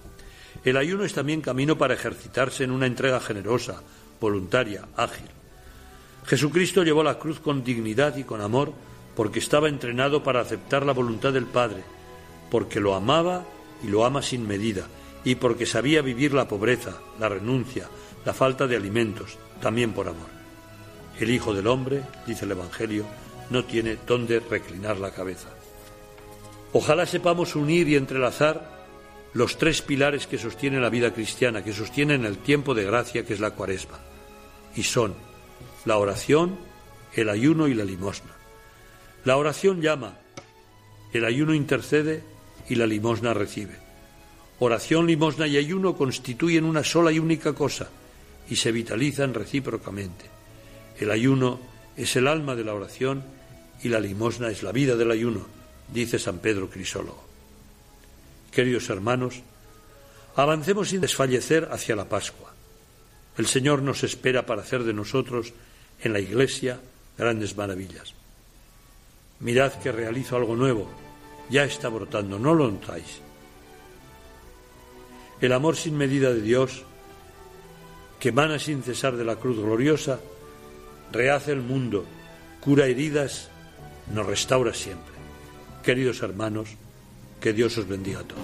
El 0.63 0.77
ayuno 0.77 1.03
es 1.03 1.13
también 1.13 1.41
camino 1.41 1.77
para 1.77 1.93
ejercitarse 1.93 2.63
en 2.63 2.71
una 2.71 2.85
entrega 2.85 3.19
generosa, 3.19 3.81
voluntaria, 4.19 4.87
ágil. 4.95 5.27
Jesucristo 6.25 6.83
llevó 6.83 7.03
la 7.03 7.19
cruz 7.19 7.39
con 7.39 7.63
dignidad 7.63 8.15
y 8.15 8.23
con 8.23 8.39
amor 8.41 8.73
porque 9.15 9.39
estaba 9.39 9.67
entrenado 9.67 10.23
para 10.23 10.41
aceptar 10.41 10.85
la 10.85 10.93
voluntad 10.93 11.33
del 11.33 11.45
Padre, 11.45 11.83
porque 12.49 12.79
lo 12.79 12.95
amaba 12.95 13.45
y 13.83 13.87
lo 13.87 14.05
ama 14.05 14.21
sin 14.21 14.47
medida, 14.47 14.87
y 15.25 15.35
porque 15.35 15.65
sabía 15.65 16.01
vivir 16.01 16.33
la 16.33 16.47
pobreza, 16.47 16.99
la 17.19 17.29
renuncia, 17.29 17.89
la 18.25 18.33
falta 18.33 18.65
de 18.65 18.77
alimentos, 18.77 19.37
también 19.61 19.91
por 19.91 20.07
amor. 20.07 20.29
El 21.19 21.29
Hijo 21.29 21.53
del 21.53 21.67
Hombre, 21.67 22.03
dice 22.25 22.45
el 22.45 22.51
Evangelio, 22.51 23.05
no 23.49 23.65
tiene 23.65 23.97
dónde 24.07 24.39
reclinar 24.39 24.97
la 24.97 25.11
cabeza. 25.11 25.49
Ojalá 26.71 27.05
sepamos 27.05 27.55
unir 27.55 27.87
y 27.87 27.95
entrelazar 27.95 28.82
los 29.33 29.57
tres 29.57 29.81
pilares 29.81 30.27
que 30.27 30.37
sostienen 30.37 30.81
la 30.81 30.89
vida 30.89 31.13
cristiana, 31.13 31.63
que 31.63 31.73
sostienen 31.73 32.25
el 32.25 32.37
tiempo 32.37 32.73
de 32.73 32.85
gracia 32.85 33.25
que 33.25 33.33
es 33.33 33.39
la 33.39 33.51
cuaresma. 33.51 33.99
Y 34.75 34.83
son 34.83 35.15
la 35.85 35.97
oración, 35.97 36.57
el 37.13 37.29
ayuno 37.29 37.67
y 37.67 37.73
la 37.73 37.83
limosna. 37.83 38.31
La 39.25 39.37
oración 39.37 39.81
llama, 39.81 40.17
el 41.13 41.25
ayuno 41.25 41.53
intercede 41.53 42.23
y 42.69 42.75
la 42.75 42.87
limosna 42.87 43.33
recibe. 43.33 43.77
Oración, 44.59 45.07
limosna 45.07 45.47
y 45.47 45.57
ayuno 45.57 45.95
constituyen 45.95 46.65
una 46.65 46.83
sola 46.83 47.11
y 47.11 47.19
única 47.19 47.53
cosa, 47.53 47.89
y 48.49 48.55
se 48.55 48.71
vitalizan 48.71 49.33
recíprocamente. 49.33 50.25
El 50.99 51.11
ayuno 51.11 51.59
es 51.97 52.15
el 52.15 52.27
alma 52.27 52.55
de 52.55 52.63
la 52.63 52.73
oración 52.73 53.23
y 53.81 53.89
la 53.89 53.99
limosna 53.99 54.49
es 54.49 54.63
la 54.63 54.71
vida 54.71 54.95
del 54.95 55.11
ayuno, 55.11 55.45
dice 55.91 56.19
San 56.19 56.39
Pedro 56.39 56.69
Crisólogo. 56.69 57.22
Queridos 58.53 58.89
hermanos, 58.89 59.41
avancemos 60.35 60.89
sin 60.89 61.01
desfallecer 61.01 61.69
hacia 61.71 61.95
la 61.95 62.05
Pascua. 62.05 62.53
El 63.35 63.47
Señor 63.47 63.81
nos 63.81 64.03
espera 64.03 64.45
para 64.45 64.61
hacer 64.61 64.83
de 64.83 64.93
nosotros 64.93 65.53
en 66.03 66.13
la 66.13 66.19
Iglesia 66.19 66.79
grandes 67.17 67.57
maravillas. 67.57 68.13
Mirad 69.39 69.73
que 69.73 69.91
realizo 69.91 70.35
algo 70.35 70.55
nuevo, 70.55 70.87
ya 71.49 71.63
está 71.63 71.89
brotando, 71.89 72.37
no 72.37 72.53
lo 72.53 72.69
notáis. 72.69 73.21
El 75.41 75.51
amor 75.51 75.75
sin 75.75 75.97
medida 75.97 76.31
de 76.31 76.41
Dios, 76.41 76.83
que 78.19 78.29
emana 78.29 78.59
sin 78.59 78.83
cesar 78.83 79.17
de 79.17 79.25
la 79.25 79.35
cruz 79.35 79.57
gloriosa, 79.57 80.19
rehace 81.11 81.51
el 81.51 81.61
mundo, 81.61 82.05
cura 82.61 82.85
heridas, 82.85 83.49
nos 84.13 84.25
restaura 84.27 84.73
siempre. 84.75 85.13
Queridos 85.83 86.21
hermanos, 86.21 86.69
que 87.43 87.51
Dios 87.51 87.77
os 87.77 87.85
bendiga 87.85 88.21
a 88.21 88.23
todos. 88.23 88.41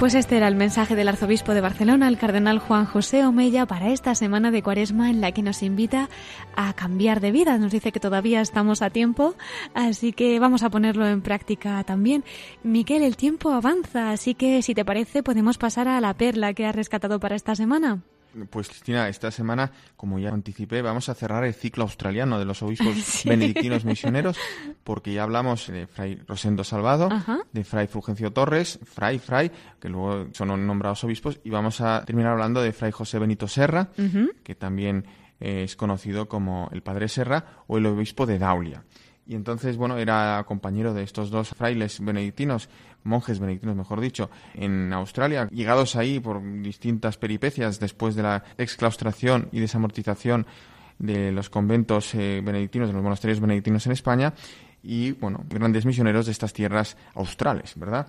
Pues 0.00 0.14
este 0.14 0.38
era 0.38 0.48
el 0.48 0.56
mensaje 0.56 0.96
del 0.96 1.08
arzobispo 1.08 1.54
de 1.54 1.60
Barcelona, 1.60 2.08
el 2.08 2.18
cardenal 2.18 2.58
Juan 2.58 2.84
José 2.84 3.24
Omella, 3.24 3.66
para 3.66 3.90
esta 3.90 4.14
semana 4.16 4.50
de 4.50 4.62
Cuaresma 4.62 5.08
en 5.08 5.20
la 5.20 5.30
que 5.30 5.42
nos 5.42 5.62
invita 5.62 6.08
a 6.56 6.72
cambiar 6.72 7.20
de 7.20 7.30
vida. 7.30 7.58
Nos 7.58 7.70
dice 7.70 7.92
que 7.92 8.00
todavía 8.00 8.40
estamos 8.40 8.82
a 8.82 8.90
tiempo, 8.90 9.36
así 9.74 10.12
que 10.12 10.40
vamos 10.40 10.64
a 10.64 10.70
ponerlo 10.70 11.06
en 11.06 11.20
práctica 11.20 11.84
también. 11.84 12.24
Miquel, 12.64 13.02
el 13.02 13.16
tiempo 13.16 13.52
avanza, 13.52 14.10
así 14.10 14.34
que 14.34 14.62
si 14.62 14.74
te 14.74 14.84
parece 14.84 15.22
podemos 15.22 15.58
pasar 15.58 15.86
a 15.86 16.00
la 16.00 16.14
perla 16.14 16.54
que 16.54 16.66
has 16.66 16.74
rescatado 16.74 17.20
para 17.20 17.36
esta 17.36 17.54
semana. 17.54 18.02
Pues 18.50 18.68
Cristina, 18.68 19.08
esta 19.08 19.30
semana, 19.30 19.72
como 19.96 20.18
ya 20.18 20.30
anticipé, 20.30 20.82
vamos 20.82 21.08
a 21.08 21.14
cerrar 21.14 21.44
el 21.44 21.54
ciclo 21.54 21.82
australiano 21.84 22.38
de 22.38 22.44
los 22.44 22.62
obispos 22.62 23.22
benedictinos 23.24 23.84
misioneros, 23.84 24.38
porque 24.84 25.12
ya 25.12 25.24
hablamos 25.24 25.66
de 25.66 25.86
Fray 25.86 26.20
Rosendo 26.26 26.62
Salvado, 26.62 27.08
de 27.52 27.64
Fray 27.64 27.88
Fulgencio 27.88 28.32
Torres, 28.32 28.78
Fray 28.84 29.18
Fray, 29.18 29.50
que 29.80 29.88
luego 29.88 30.28
son 30.32 30.66
nombrados 30.66 31.02
obispos, 31.04 31.40
y 31.42 31.50
vamos 31.50 31.80
a 31.80 32.04
terminar 32.04 32.32
hablando 32.32 32.62
de 32.62 32.72
Fray 32.72 32.92
José 32.92 33.18
Benito 33.18 33.48
Serra, 33.48 33.88
que 34.44 34.54
también 34.54 35.04
es 35.40 35.74
conocido 35.74 36.28
como 36.28 36.68
el 36.72 36.82
Padre 36.82 37.08
Serra, 37.08 37.44
o 37.66 37.78
el 37.78 37.86
obispo 37.86 38.26
de 38.26 38.38
Daulia. 38.38 38.84
Y 39.26 39.36
entonces, 39.36 39.76
bueno, 39.76 39.96
era 39.96 40.42
compañero 40.44 40.92
de 40.92 41.04
estos 41.04 41.30
dos 41.30 41.50
frailes 41.50 42.00
benedictinos, 42.00 42.68
monjes 43.04 43.38
benedictinos, 43.38 43.76
mejor 43.76 44.00
dicho, 44.00 44.30
en 44.54 44.92
Australia, 44.92 45.48
llegados 45.50 45.96
ahí 45.96 46.20
por 46.20 46.42
distintas 46.62 47.16
peripecias 47.16 47.80
después 47.80 48.14
de 48.14 48.22
la 48.22 48.44
exclaustración 48.58 49.48
y 49.52 49.60
desamortización 49.60 50.46
de 50.98 51.32
los 51.32 51.48
conventos 51.48 52.14
eh, 52.14 52.42
benedictinos, 52.44 52.88
de 52.88 52.94
los 52.94 53.02
monasterios 53.02 53.40
benedictinos 53.40 53.86
en 53.86 53.92
España, 53.92 54.34
y 54.82 55.12
bueno, 55.12 55.44
grandes 55.48 55.84
misioneros 55.84 56.26
de 56.26 56.32
estas 56.32 56.52
tierras 56.52 56.96
australes, 57.14 57.74
¿verdad? 57.76 58.06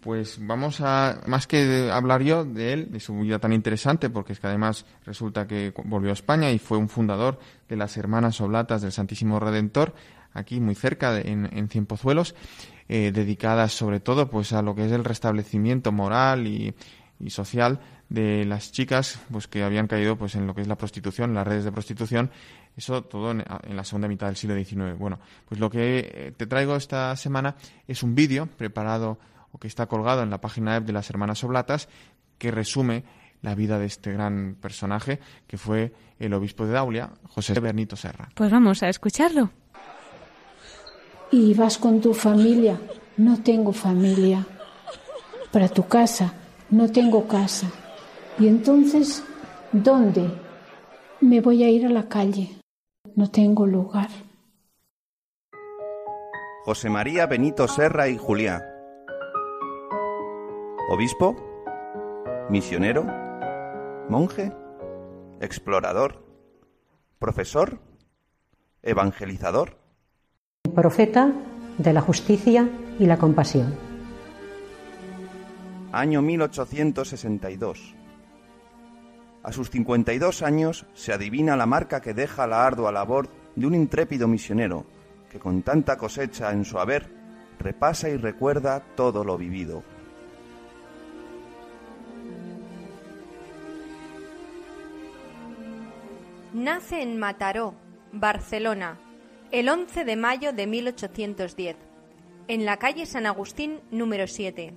Pues 0.00 0.38
vamos 0.40 0.80
a, 0.80 1.20
más 1.26 1.46
que 1.46 1.90
hablar 1.92 2.22
yo 2.22 2.44
de 2.44 2.72
él, 2.72 2.90
de 2.90 3.00
su 3.00 3.18
vida 3.18 3.38
tan 3.38 3.52
interesante, 3.52 4.08
porque 4.08 4.32
es 4.32 4.40
que 4.40 4.46
además 4.46 4.86
resulta 5.04 5.46
que 5.46 5.74
volvió 5.84 6.10
a 6.10 6.14
España 6.14 6.50
y 6.50 6.58
fue 6.58 6.78
un 6.78 6.88
fundador 6.88 7.38
de 7.68 7.76
las 7.76 7.96
Hermanas 7.96 8.40
Oblatas 8.40 8.82
del 8.82 8.92
Santísimo 8.92 9.38
Redentor, 9.40 9.94
aquí 10.32 10.58
muy 10.60 10.74
cerca, 10.74 11.20
en, 11.20 11.50
en 11.52 11.68
Cienpozuelos, 11.68 12.34
eh, 12.88 13.10
dedicadas 13.12 13.72
sobre 13.72 14.00
todo 14.00 14.30
pues 14.30 14.52
a 14.52 14.62
lo 14.62 14.74
que 14.74 14.86
es 14.86 14.92
el 14.92 15.04
restablecimiento 15.04 15.92
moral 15.92 16.46
y, 16.46 16.74
social 17.28 17.80
de 18.10 18.44
las 18.44 18.72
chicas 18.72 19.18
pues 19.30 19.48
que 19.48 19.62
habían 19.62 19.86
caído 19.86 20.16
pues 20.16 20.34
en 20.34 20.46
lo 20.46 20.54
que 20.54 20.60
es 20.60 20.68
la 20.68 20.76
prostitución, 20.76 21.34
las 21.34 21.46
redes 21.46 21.64
de 21.64 21.72
prostitución, 21.72 22.30
eso 22.76 23.02
todo 23.02 23.30
en, 23.30 23.42
la 23.74 23.84
segunda 23.84 24.06
mitad 24.06 24.26
del 24.26 24.36
siglo 24.36 24.54
XIX. 24.54 24.98
Bueno, 24.98 25.18
pues 25.48 25.58
lo 25.58 25.70
que 25.70 25.98
eh, 25.98 26.32
te 26.36 26.46
traigo 26.46 26.76
esta 26.76 27.16
semana 27.16 27.56
es 27.88 28.02
un 28.02 28.14
vídeo 28.14 28.46
preparado 28.46 29.18
o 29.50 29.58
que 29.58 29.66
está 29.66 29.86
colgado 29.86 30.22
en 30.22 30.30
la 30.30 30.40
página 30.40 30.74
web 30.74 30.84
de 30.84 30.92
las 30.92 31.08
Hermanas 31.08 31.42
Oblatas 31.42 31.88
que 32.38 32.50
resume 32.50 33.04
la 33.42 33.54
vida 33.54 33.78
de 33.78 33.86
este 33.86 34.12
gran 34.12 34.56
personaje 34.60 35.20
que 35.46 35.56
fue 35.56 35.92
el 36.18 36.32
obispo 36.34 36.66
de 36.66 36.72
Daulia, 36.72 37.10
José 37.28 37.58
Bernito 37.60 37.96
Serra. 37.96 38.28
Pues 38.34 38.50
vamos 38.50 38.82
a 38.82 38.88
escucharlo 38.88 39.50
y 41.30 41.54
vas 41.54 41.78
con 41.78 42.00
tu 42.00 42.14
familia. 42.14 42.80
No 43.16 43.42
tengo 43.42 43.72
familia. 43.72 44.46
Para 45.50 45.68
tu 45.68 45.86
casa. 45.86 46.32
No 46.70 46.90
tengo 46.90 47.26
casa. 47.26 47.70
Y 48.38 48.48
entonces, 48.48 49.24
¿dónde? 49.72 50.30
Me 51.20 51.40
voy 51.40 51.62
a 51.62 51.70
ir 51.70 51.86
a 51.86 51.90
la 51.90 52.08
calle. 52.08 52.56
No 53.14 53.30
tengo 53.30 53.66
lugar. 53.66 54.08
José 56.64 56.90
María 56.90 57.26
Benito 57.26 57.68
Serra 57.68 58.08
y 58.08 58.18
Julián. 58.18 58.62
Obispo, 60.90 61.36
misionero, 62.50 63.06
monje, 64.08 64.52
explorador, 65.40 66.24
profesor, 67.18 67.80
evangelizador 68.82 69.85
profeta 70.68 71.32
de 71.78 71.92
la 71.92 72.00
justicia 72.00 72.68
y 72.98 73.06
la 73.06 73.18
compasión. 73.18 73.74
Año 75.92 76.22
1862. 76.22 77.94
A 79.42 79.52
sus 79.52 79.70
52 79.70 80.42
años 80.42 80.86
se 80.94 81.12
adivina 81.12 81.56
la 81.56 81.66
marca 81.66 82.00
que 82.00 82.14
deja 82.14 82.46
la 82.46 82.66
ardua 82.66 82.90
labor 82.90 83.28
de 83.54 83.66
un 83.66 83.74
intrépido 83.74 84.26
misionero 84.28 84.84
que 85.30 85.38
con 85.38 85.62
tanta 85.62 85.96
cosecha 85.96 86.52
en 86.52 86.64
su 86.64 86.78
haber 86.78 87.08
repasa 87.58 88.08
y 88.08 88.16
recuerda 88.16 88.80
todo 88.96 89.24
lo 89.24 89.38
vivido. 89.38 89.82
Nace 96.52 97.02
en 97.02 97.18
Mataró, 97.18 97.74
Barcelona, 98.12 98.98
el 99.52 99.68
11 99.68 100.04
de 100.04 100.16
mayo 100.16 100.52
de 100.52 100.66
1810, 100.66 101.76
en 102.48 102.64
la 102.64 102.78
calle 102.78 103.06
San 103.06 103.26
Agustín 103.26 103.80
número 103.90 104.26
7. 104.26 104.74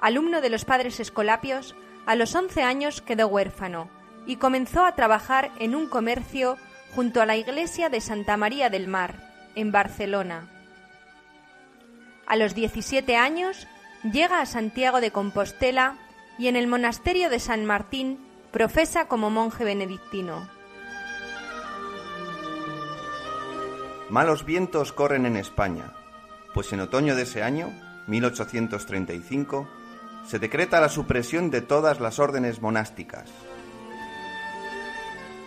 Alumno 0.00 0.40
de 0.40 0.50
los 0.50 0.64
padres 0.64 1.00
escolapios, 1.00 1.74
a 2.06 2.14
los 2.14 2.34
11 2.34 2.62
años 2.62 3.00
quedó 3.00 3.26
huérfano 3.28 3.88
y 4.26 4.36
comenzó 4.36 4.84
a 4.84 4.94
trabajar 4.94 5.50
en 5.58 5.74
un 5.74 5.88
comercio 5.88 6.56
junto 6.94 7.20
a 7.20 7.26
la 7.26 7.36
iglesia 7.36 7.88
de 7.88 8.00
Santa 8.00 8.36
María 8.36 8.70
del 8.70 8.86
Mar, 8.86 9.50
en 9.54 9.72
Barcelona. 9.72 10.48
A 12.26 12.36
los 12.36 12.54
17 12.54 13.16
años 13.16 13.66
llega 14.04 14.40
a 14.40 14.46
Santiago 14.46 15.00
de 15.00 15.10
Compostela 15.10 15.96
y 16.38 16.46
en 16.48 16.56
el 16.56 16.66
monasterio 16.66 17.28
de 17.28 17.40
San 17.40 17.64
Martín 17.64 18.18
profesa 18.52 19.08
como 19.08 19.30
monje 19.30 19.64
benedictino. 19.64 20.48
Malos 24.12 24.44
vientos 24.44 24.92
corren 24.92 25.24
en 25.24 25.38
España, 25.38 25.94
pues 26.52 26.70
en 26.74 26.80
otoño 26.80 27.16
de 27.16 27.22
ese 27.22 27.42
año, 27.42 27.72
1835, 28.08 29.66
se 30.26 30.38
decreta 30.38 30.82
la 30.82 30.90
supresión 30.90 31.50
de 31.50 31.62
todas 31.62 31.98
las 31.98 32.18
órdenes 32.18 32.60
monásticas. 32.60 33.30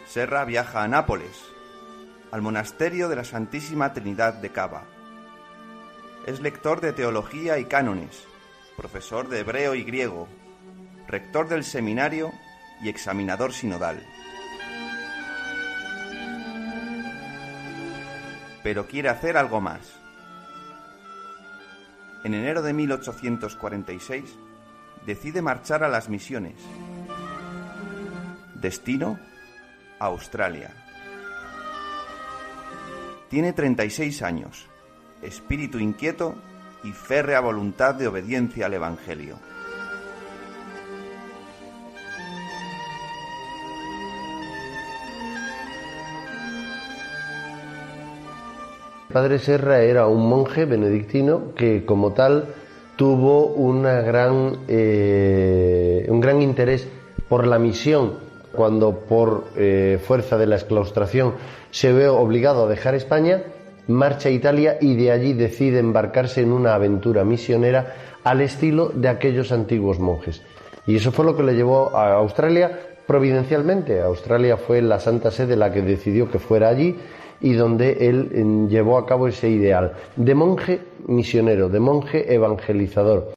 Serra 0.07 0.45
viaja 0.45 0.81
a 0.81 0.87
Nápoles, 0.87 1.43
al 2.31 2.41
monasterio 2.41 3.07
de 3.07 3.17
la 3.17 3.23
Santísima 3.23 3.93
Trinidad 3.93 4.33
de 4.33 4.49
Cava. 4.49 4.85
Es 6.25 6.39
lector 6.39 6.81
de 6.81 6.91
teología 6.91 7.59
y 7.59 7.65
cánones, 7.65 8.23
profesor 8.75 9.29
de 9.29 9.41
hebreo 9.41 9.75
y 9.75 9.83
griego, 9.83 10.27
rector 11.07 11.49
del 11.49 11.63
seminario 11.63 12.31
y 12.81 12.89
examinador 12.89 13.53
sinodal. 13.53 14.03
Pero 18.65 18.87
quiere 18.87 19.09
hacer 19.09 19.37
algo 19.37 19.61
más. 19.61 19.93
En 22.23 22.33
enero 22.33 22.63
de 22.63 22.73
1846 22.73 24.23
decide 25.05 25.43
marchar 25.43 25.83
a 25.83 25.87
las 25.87 26.09
misiones. 26.09 26.55
Destino, 28.55 29.19
Australia. 29.99 30.71
Tiene 33.29 33.53
36 33.53 34.23
años, 34.23 34.65
espíritu 35.21 35.77
inquieto 35.77 36.33
y 36.83 36.91
férrea 36.91 37.41
voluntad 37.41 37.93
de 37.93 38.07
obediencia 38.07 38.65
al 38.65 38.73
Evangelio. 38.73 39.37
Padre 49.15 49.39
Serra 49.39 49.79
era 49.79 50.07
un 50.07 50.27
monje 50.27 50.65
benedictino 50.65 51.53
que 51.55 51.85
como 51.85 52.11
tal 52.11 52.49
tuvo 52.97 53.45
una 53.45 54.01
gran, 54.01 54.57
eh, 54.67 56.05
un 56.09 56.19
gran 56.19 56.41
interés 56.41 56.85
por 57.29 57.47
la 57.47 57.57
misión 57.57 58.15
cuando 58.51 59.05
por 59.07 59.45
eh, 59.55 60.01
fuerza 60.05 60.37
de 60.37 60.47
la 60.47 60.57
exclaustración 60.57 61.35
se 61.71 61.93
ve 61.93 62.09
obligado 62.09 62.65
a 62.65 62.67
dejar 62.67 62.93
España, 62.93 63.43
marcha 63.87 64.27
a 64.27 64.33
Italia 64.33 64.79
y 64.81 64.97
de 64.97 65.13
allí 65.13 65.31
decide 65.31 65.79
embarcarse 65.79 66.41
en 66.41 66.51
una 66.51 66.75
aventura 66.75 67.23
misionera 67.23 67.95
al 68.25 68.41
estilo 68.41 68.91
de 68.93 69.07
aquellos 69.07 69.53
antiguos 69.53 69.97
monjes. 69.97 70.41
Y 70.87 70.97
eso 70.97 71.13
fue 71.13 71.23
lo 71.23 71.37
que 71.37 71.43
le 71.43 71.55
llevó 71.55 71.95
a 71.95 72.15
Australia 72.15 72.81
providencialmente. 73.07 74.01
Australia 74.01 74.57
fue 74.57 74.81
la 74.81 74.99
Santa 74.99 75.31
Sede 75.31 75.55
la 75.55 75.71
que 75.71 75.81
decidió 75.81 76.29
que 76.29 76.39
fuera 76.39 76.67
allí 76.67 76.97
y 77.45 77.53
donde 77.53 78.09
él 78.09 78.67
llevó 78.69 78.97
a 78.97 79.05
cabo 79.05 79.27
ese 79.27 79.47
ideal 79.47 79.93
de 80.15 80.33
monje 80.33 80.81
misionero, 81.05 81.69
de 81.69 81.79
monje 81.79 82.33
evangelizador. 82.33 83.35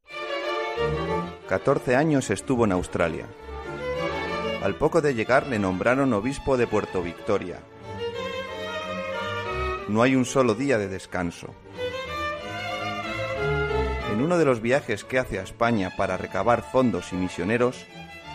14 1.46 1.94
años 1.94 2.30
estuvo 2.30 2.64
en 2.64 2.72
Australia. 2.72 3.26
Al 4.62 4.76
poco 4.76 5.02
de 5.02 5.14
llegar 5.14 5.46
le 5.48 5.58
nombraron 5.58 6.14
obispo 6.14 6.56
de 6.56 6.66
Puerto 6.66 7.02
Victoria. 7.02 7.58
No 9.88 10.00
hay 10.00 10.16
un 10.16 10.24
solo 10.24 10.54
día 10.54 10.78
de 10.78 10.88
descanso. 10.88 11.48
En 14.10 14.22
uno 14.22 14.38
de 14.38 14.46
los 14.46 14.62
viajes 14.62 15.04
que 15.04 15.18
hace 15.18 15.38
a 15.38 15.42
España 15.42 15.92
para 15.98 16.16
recabar 16.16 16.62
fondos 16.62 17.12
y 17.12 17.16
misioneros, 17.16 17.84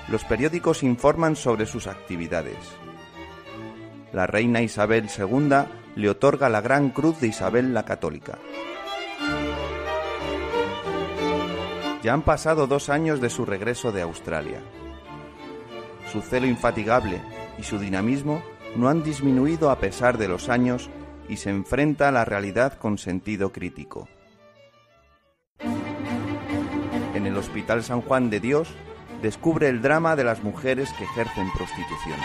los 0.08 0.24
periódicos 0.24 0.84
informan 0.84 1.36
sobre 1.36 1.66
sus 1.66 1.88
actividades. 1.88 2.83
La 4.14 4.28
reina 4.28 4.61
Isabel 4.61 5.09
II 5.09 5.49
le 5.95 6.09
otorga 6.09 6.47
la 6.47 6.61
Gran 6.61 6.91
Cruz 6.91 7.20
de 7.20 7.28
Isabel 7.28 7.74
la 7.74 7.84
Católica. 7.84 8.38
Ya 12.03 12.14
han 12.14 12.22
pasado 12.22 12.68
dos 12.68 12.89
años 12.89 13.22
de 13.22 13.32
su 13.32 13.43
regreso 13.43 13.91
de 13.91 14.03
Australia. 14.03 14.59
Su 16.11 16.22
celo 16.22 16.45
infatigable 16.45 17.22
y 17.57 17.64
su 17.64 17.80
dinamismo 17.80 18.43
no 18.76 18.88
han 18.88 19.01
disminuido 19.01 19.72
a 19.72 19.80
pesar 19.80 20.20
de 20.20 20.28
los 20.28 20.47
años 20.47 20.91
y 21.28 21.38
se 21.38 21.49
enfrenta 21.49 22.09
a 22.09 22.11
la 22.11 22.24
realidad 22.24 22.78
con 22.78 22.99
sentido 22.99 23.51
crítico. 23.51 24.07
En 27.16 27.26
el 27.26 27.36
Hospital 27.36 27.84
San 27.84 28.01
Juan 28.01 28.30
de 28.30 28.39
Dios 28.39 28.70
descubre 29.24 29.70
el 29.70 29.82
drama 29.82 30.16
de 30.16 30.24
las 30.24 30.43
mujeres 30.43 30.91
que 30.99 31.05
ejercen 31.05 31.47
prostitución. 31.53 32.20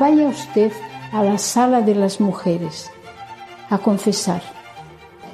Vaya 0.00 0.28
usted 0.28 0.72
a 1.12 1.22
la 1.22 1.36
sala 1.36 1.82
de 1.82 1.94
las 1.94 2.22
mujeres 2.22 2.90
a 3.68 3.76
confesar. 3.76 4.40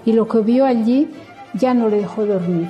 Y 0.04 0.12
lo 0.12 0.26
que 0.26 0.40
vio 0.40 0.66
allí 0.66 1.08
ya 1.54 1.72
no 1.72 1.88
le 1.88 1.98
dejó 1.98 2.26
dormir. 2.26 2.68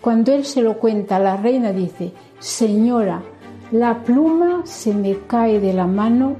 Cuando 0.00 0.32
él 0.32 0.44
se 0.44 0.60
lo 0.60 0.74
cuenta, 0.78 1.20
la 1.20 1.36
reina 1.36 1.70
dice, 1.72 2.12
Señora, 2.40 3.22
la 3.70 4.02
pluma 4.02 4.62
se 4.64 4.92
me 4.92 5.16
cae 5.28 5.60
de 5.60 5.72
la 5.72 5.86
mano 5.86 6.34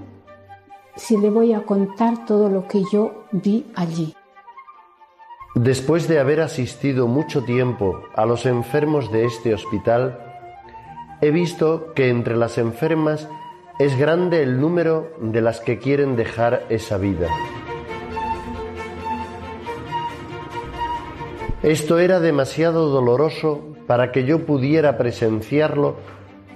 si 0.97 1.17
le 1.17 1.31
voy 1.31 1.53
a 1.53 1.63
contar 1.63 2.27
todo 2.27 2.51
lo 2.51 2.67
que 2.67 2.83
yo 2.93 3.27
vi 3.31 3.65
allí. 3.77 4.13
Después 5.55 6.09
de 6.09 6.19
haber 6.19 6.41
asistido 6.41 7.07
mucho 7.07 7.45
tiempo 7.45 8.03
a 8.13 8.27
los 8.27 8.45
enfermos 8.45 9.13
de 9.13 9.25
este 9.25 9.55
hospital, 9.55 10.19
he 11.21 11.31
visto 11.31 11.95
que 11.95 12.09
entre 12.09 12.37
las 12.37 12.59
enfermas 12.59 13.29
es 13.79 13.97
grande 13.97 14.43
el 14.43 14.61
número 14.61 15.13
de 15.21 15.41
las 15.41 15.61
que 15.61 15.79
quieren 15.79 16.17
dejar 16.17 16.65
esa 16.69 16.99
vida. 16.99 17.29
Esto 21.63 21.99
era 21.99 22.19
demasiado 22.19 22.89
doloroso 22.89 23.61
para 23.87 24.11
que 24.11 24.25
yo 24.25 24.45
pudiera 24.47 24.99
presenciarlo 24.99 25.97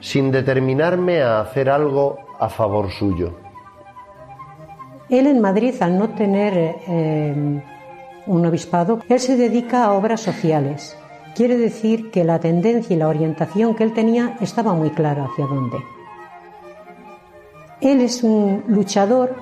sin 0.01 0.33
determinarme 0.33 1.23
a 1.23 1.41
hacer 1.41 1.71
algo 1.71 2.19
a 2.41 2.49
favor 2.49 2.91
suyo. 2.91 3.35
Él 5.09 5.27
en 5.27 5.41
Madrid, 5.41 5.75
al 5.81 5.99
no 5.99 6.11
tener 6.11 6.77
eh, 6.89 7.63
un 8.27 8.47
obispado, 8.47 9.01
él 9.09 9.21
se 9.21 9.37
dedica 9.37 9.85
a 9.85 9.93
obras 9.93 10.21
sociales. 10.21 10.97
Quiere 11.37 11.57
decir 11.57 12.11
que 12.11 12.25
la 12.25 12.41
tendencia 12.41 12.95
y 12.95 12.99
la 12.99 13.09
orientación 13.09 13.75
que 13.75 13.85
él 13.85 13.93
tenía 13.93 14.37
estaba 14.41 14.73
muy 14.75 14.91
clara 14.91 15.27
hacia 15.27 15.47
dónde. 15.47 15.79
Él 17.83 18.01
es 18.01 18.23
un 18.23 18.63
luchador, 18.69 19.35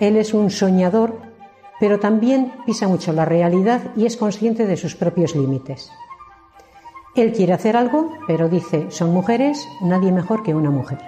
él 0.00 0.16
es 0.16 0.32
un 0.32 0.48
soñador, 0.48 1.18
pero 1.78 2.00
también 2.00 2.52
pisa 2.64 2.88
mucho 2.88 3.12
la 3.12 3.26
realidad 3.26 3.82
y 3.94 4.06
es 4.06 4.16
consciente 4.16 4.66
de 4.66 4.78
sus 4.78 4.96
propios 4.96 5.36
límites. 5.36 5.90
Él 7.14 7.32
quiere 7.32 7.52
hacer 7.52 7.76
algo, 7.76 8.10
pero 8.26 8.48
dice, 8.48 8.90
son 8.90 9.12
mujeres, 9.12 9.68
nadie 9.82 10.12
mejor 10.12 10.42
que 10.42 10.54
una 10.54 10.70
mujer. 10.70 10.98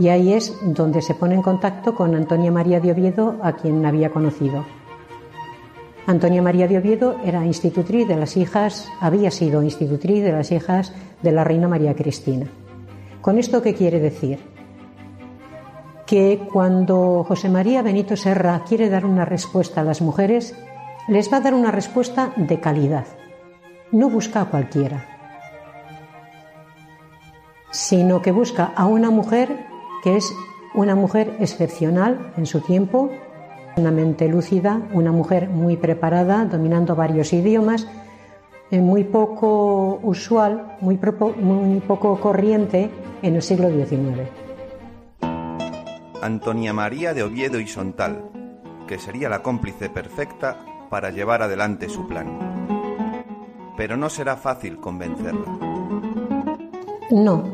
Y 0.00 0.08
ahí 0.08 0.32
es 0.32 0.52
donde 0.62 1.02
se 1.02 1.14
pone 1.14 1.36
en 1.36 1.42
contacto 1.42 1.94
con 1.94 2.12
Antonia 2.16 2.50
María 2.50 2.80
de 2.80 2.90
Oviedo, 2.90 3.36
a 3.42 3.52
quien 3.52 3.86
había 3.86 4.10
conocido. 4.10 4.64
Antonia 6.08 6.42
María 6.42 6.66
de 6.66 6.78
Oviedo 6.78 7.14
era 7.24 7.46
institutriz 7.46 8.08
de 8.08 8.16
las 8.16 8.36
hijas, 8.36 8.88
había 9.00 9.30
sido 9.30 9.62
institutriz 9.62 10.24
de 10.24 10.32
las 10.32 10.50
hijas 10.50 10.92
de 11.22 11.30
la 11.30 11.44
reina 11.44 11.68
María 11.68 11.94
Cristina. 11.94 12.48
¿Con 13.22 13.38
esto 13.38 13.62
qué 13.62 13.74
quiere 13.74 13.98
decir? 13.98 14.40
Que 16.06 16.46
cuando 16.52 17.24
José 17.26 17.48
María 17.48 17.80
Benito 17.80 18.16
Serra 18.16 18.62
quiere 18.68 18.90
dar 18.90 19.06
una 19.06 19.24
respuesta 19.24 19.80
a 19.80 19.84
las 19.84 20.02
mujeres, 20.02 20.54
les 21.08 21.32
va 21.32 21.38
a 21.38 21.40
dar 21.40 21.54
una 21.54 21.70
respuesta 21.70 22.34
de 22.36 22.60
calidad 22.60 23.06
no 23.92 24.08
busca 24.08 24.40
a 24.40 24.44
cualquiera, 24.46 25.04
sino 27.70 28.22
que 28.22 28.32
busca 28.32 28.72
a 28.74 28.86
una 28.86 29.10
mujer 29.10 29.66
que 30.02 30.16
es 30.16 30.34
una 30.74 30.96
mujer 30.96 31.36
excepcional 31.38 32.32
en 32.36 32.46
su 32.46 32.60
tiempo, 32.60 33.10
una 33.76 33.90
mente 33.90 34.28
lúcida, 34.28 34.80
una 34.92 35.12
mujer 35.12 35.50
muy 35.50 35.76
preparada, 35.76 36.46
dominando 36.46 36.96
varios 36.96 37.32
idiomas, 37.34 37.86
muy 38.80 39.04
poco 39.04 40.00
usual, 40.02 40.76
muy, 40.80 40.98
muy 41.40 41.80
poco 41.80 42.18
corriente 42.18 42.90
en 43.22 43.34
el 43.36 43.42
siglo 43.42 43.68
XIX. 43.68 44.28
Antonia 46.22 46.72
María 46.72 47.12
de 47.12 47.22
Oviedo 47.22 47.60
y 47.60 47.66
Sontal, 47.66 48.30
que 48.86 48.98
sería 48.98 49.28
la 49.28 49.42
cómplice 49.42 49.90
perfecta 49.90 50.56
para 50.88 51.10
llevar 51.10 51.42
adelante 51.42 51.88
su 51.88 52.06
plan 52.06 52.52
pero 53.76 53.96
no 53.96 54.08
será 54.10 54.36
fácil 54.36 54.78
convencerla. 54.78 55.58
No, 57.10 57.52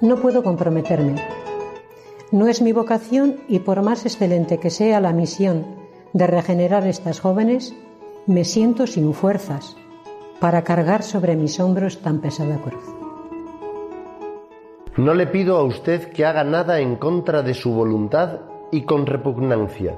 no 0.00 0.16
puedo 0.16 0.42
comprometerme. 0.42 1.14
No 2.30 2.46
es 2.46 2.62
mi 2.62 2.72
vocación 2.72 3.36
y 3.48 3.60
por 3.60 3.82
más 3.82 4.04
excelente 4.04 4.58
que 4.58 4.70
sea 4.70 5.00
la 5.00 5.12
misión 5.12 5.64
de 6.12 6.26
regenerar 6.26 6.86
estas 6.86 7.20
jóvenes, 7.20 7.74
me 8.26 8.44
siento 8.44 8.86
sin 8.86 9.12
fuerzas 9.14 9.76
para 10.42 10.64
cargar 10.64 11.04
sobre 11.04 11.36
mis 11.36 11.60
hombros 11.60 12.02
tan 12.02 12.20
pesada 12.20 12.56
cruz. 12.56 12.82
No 14.96 15.14
le 15.14 15.28
pido 15.28 15.56
a 15.56 15.62
usted 15.62 16.10
que 16.10 16.26
haga 16.26 16.42
nada 16.42 16.80
en 16.80 16.96
contra 16.96 17.42
de 17.42 17.54
su 17.54 17.72
voluntad 17.72 18.40
y 18.72 18.82
con 18.82 19.06
repugnancia. 19.06 19.96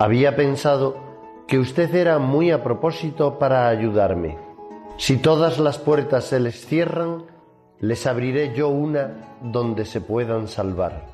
Había 0.00 0.34
pensado 0.34 0.96
que 1.46 1.60
usted 1.60 1.94
era 1.94 2.18
muy 2.18 2.50
a 2.50 2.64
propósito 2.64 3.38
para 3.38 3.68
ayudarme. 3.68 4.36
Si 4.96 5.16
todas 5.16 5.60
las 5.60 5.78
puertas 5.78 6.24
se 6.24 6.40
les 6.40 6.66
cierran, 6.66 7.22
les 7.78 8.04
abriré 8.04 8.52
yo 8.52 8.68
una 8.68 9.36
donde 9.40 9.84
se 9.84 10.00
puedan 10.00 10.48
salvar. 10.48 11.06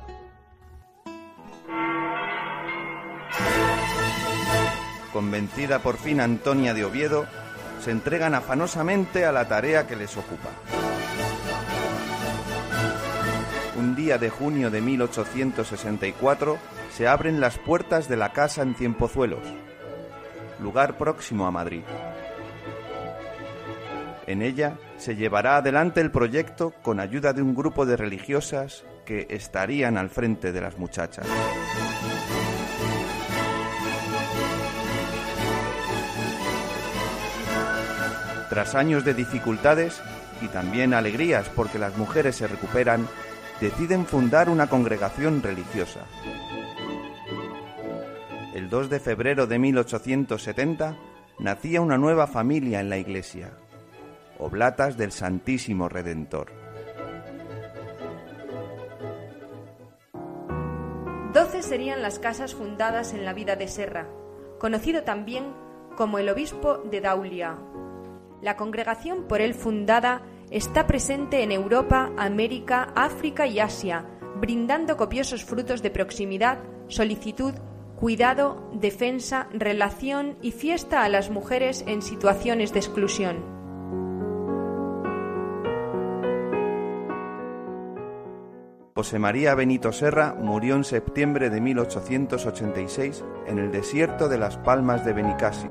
Convencida 5.13 5.79
por 5.79 5.97
fin 5.97 6.19
Antonia 6.19 6.73
de 6.73 6.83
Oviedo, 6.83 7.25
se 7.85 7.91
entregan 7.91 8.33
afanosamente 8.33 9.25
a 9.25 9.31
la 9.31 9.47
tarea 9.47 9.85
que 9.85 9.95
les 9.95 10.17
ocupa. 10.17 10.49
Un 13.77 13.95
día 13.95 14.17
de 14.17 14.31
junio 14.31 14.71
de 14.71 14.81
1864 14.81 16.57
se 16.91 17.07
abren 17.07 17.39
las 17.39 17.59
puertas 17.59 18.09
de 18.09 18.17
la 18.17 18.33
casa 18.33 18.63
en 18.63 18.73
Ciempozuelos, 18.73 19.43
lugar 20.59 20.97
próximo 20.97 21.45
a 21.45 21.51
Madrid. 21.51 21.83
En 24.25 24.41
ella 24.41 24.79
se 24.97 25.15
llevará 25.15 25.57
adelante 25.57 26.01
el 26.01 26.09
proyecto 26.09 26.73
con 26.81 26.99
ayuda 26.99 27.33
de 27.33 27.43
un 27.43 27.53
grupo 27.53 27.85
de 27.85 27.97
religiosas 27.97 28.83
que 29.05 29.27
estarían 29.29 29.99
al 29.99 30.09
frente 30.09 30.51
de 30.51 30.61
las 30.61 30.79
muchachas. 30.79 31.27
Tras 38.55 38.73
años 38.73 39.03
de 39.03 39.13
dificultades 39.13 40.01
y 40.39 40.47
también 40.47 40.93
alegrías 40.93 41.49
porque 41.49 41.77
las 41.77 41.97
mujeres 41.97 42.37
se 42.37 42.47
recuperan, 42.47 43.05
deciden 43.59 44.05
fundar 44.05 44.47
una 44.47 44.67
congregación 44.67 45.43
religiosa. 45.43 46.05
El 48.53 48.69
2 48.69 48.89
de 48.89 49.01
febrero 49.01 49.45
de 49.45 49.59
1870 49.59 50.95
nacía 51.37 51.81
una 51.81 51.97
nueva 51.97 52.27
familia 52.27 52.79
en 52.79 52.89
la 52.89 52.97
iglesia, 52.97 53.51
Oblatas 54.39 54.95
del 54.95 55.11
Santísimo 55.11 55.89
Redentor. 55.89 56.53
Doce 61.33 61.61
serían 61.61 62.01
las 62.01 62.19
casas 62.19 62.55
fundadas 62.55 63.13
en 63.13 63.25
la 63.25 63.33
vida 63.33 63.57
de 63.57 63.67
Serra, 63.67 64.07
conocido 64.59 65.03
también 65.03 65.43
como 65.97 66.19
el 66.19 66.29
obispo 66.29 66.77
de 66.77 67.01
Daulia. 67.01 67.57
La 68.45 68.57
congregación 68.57 69.23
por 69.23 69.41
él 69.41 69.55
fundada 69.55 70.21
está 70.51 70.85
presente 70.85 71.41
en 71.41 71.51
Europa, 71.51 72.11
América, 72.15 72.93
África 72.95 73.47
y 73.47 73.59
Asia, 73.59 74.05
brindando 74.35 74.97
copiosos 74.97 75.43
frutos 75.43 75.81
de 75.81 75.89
proximidad, 75.89 76.59
solicitud, 76.87 77.55
cuidado, 77.95 78.69
defensa, 78.71 79.47
relación 79.51 80.37
y 80.43 80.51
fiesta 80.51 81.03
a 81.03 81.09
las 81.09 81.31
mujeres 81.31 81.83
en 81.87 82.03
situaciones 82.03 82.71
de 82.71 82.77
exclusión. 82.77 83.37
José 88.93 89.17
María 89.17 89.55
Benito 89.55 89.91
Serra 89.91 90.35
murió 90.39 90.75
en 90.75 90.83
septiembre 90.83 91.49
de 91.49 91.61
1886 91.61 93.25
en 93.47 93.57
el 93.57 93.71
desierto 93.71 94.29
de 94.29 94.37
las 94.37 94.57
Palmas 94.57 95.03
de 95.03 95.13
Benicasi. 95.13 95.67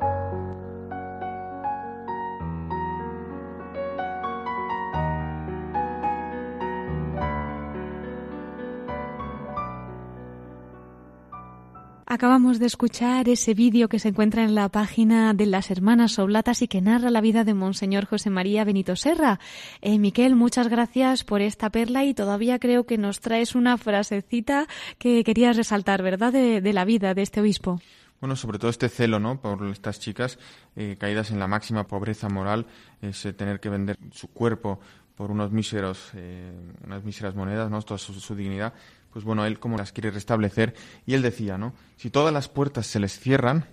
Acabamos 12.15 12.61
de 12.61 12.67
escuchar 12.67 13.29
ese 13.29 13.55
vídeo 13.55 13.89
que 13.89 13.99
se 13.99 14.11
encuentra 14.11 14.45
en 14.45 14.55
la 14.55 14.69
página 14.69 15.35
de 15.35 15.47
las 15.47 15.73
Hermanas 15.73 16.17
Oblatas 16.21 16.63
y 16.63 16.69
que 16.69 16.81
narra 16.81 17.11
la 17.11 17.21
vida 17.21 17.43
de 17.43 17.55
Monseñor 17.55 18.05
José 18.07 18.31
María 18.31 18.63
Benito 18.63 18.95
Serra. 18.95 19.41
Eh, 19.83 19.99
Miquel, 19.99 20.37
muchas 20.37 20.69
gracias 20.69 21.25
por 21.25 21.43
esta 21.43 21.71
perla 21.71 22.05
y 22.05 22.15
todavía 22.15 22.61
creo 22.61 22.87
que 22.87 22.99
nos 22.99 23.19
traes 23.19 23.57
una 23.57 23.79
frasecita 23.79 24.69
que 24.97 25.25
querías 25.25 25.57
resaltar, 25.57 26.05
¿verdad?, 26.05 26.33
de, 26.33 26.73
la 26.73 26.85
vida 26.85 27.15
de 27.15 27.23
este 27.23 27.41
obispo. 27.41 27.81
Bueno, 28.21 28.37
sobre 28.37 28.61
todo 28.61 28.71
este 28.71 28.89
celo, 28.89 29.19
¿no? 29.19 29.41
Por 29.41 29.67
estas 29.67 29.99
chicas 29.99 30.39
eh, 30.77 30.95
caídas 30.97 31.33
en 31.33 31.41
la 31.41 31.49
máxima 31.49 31.89
pobreza 31.89 32.29
moral, 32.29 32.67
ese 33.03 33.33
tener 33.33 33.59
que 33.59 33.71
vender 33.71 33.99
su 34.13 34.29
cuerpo 34.29 34.79
por 35.17 35.33
unos 35.33 35.51
míseros, 35.51 36.13
eh, 36.15 36.53
unas 36.87 37.03
míseras 37.03 37.35
monedas, 37.35 37.69
¿no? 37.73 37.83
Toda 37.83 37.99
su 37.99 38.37
dignidad 38.37 38.73
pues 39.15 39.25
bueno, 39.25 39.47
él 39.47 39.61
como 39.61 39.79
las 39.79 39.93
quiere 39.93 40.11
restablecer. 40.11 40.75
Y 41.07 41.15
él 41.15 41.23
decía, 41.23 41.57
¿no? 41.57 41.73
Si 41.97 42.11
todas 42.11 42.35
las 42.35 42.49
puertas 42.49 42.89
se 42.89 42.99
les 42.99 43.17
cierran, 43.17 43.65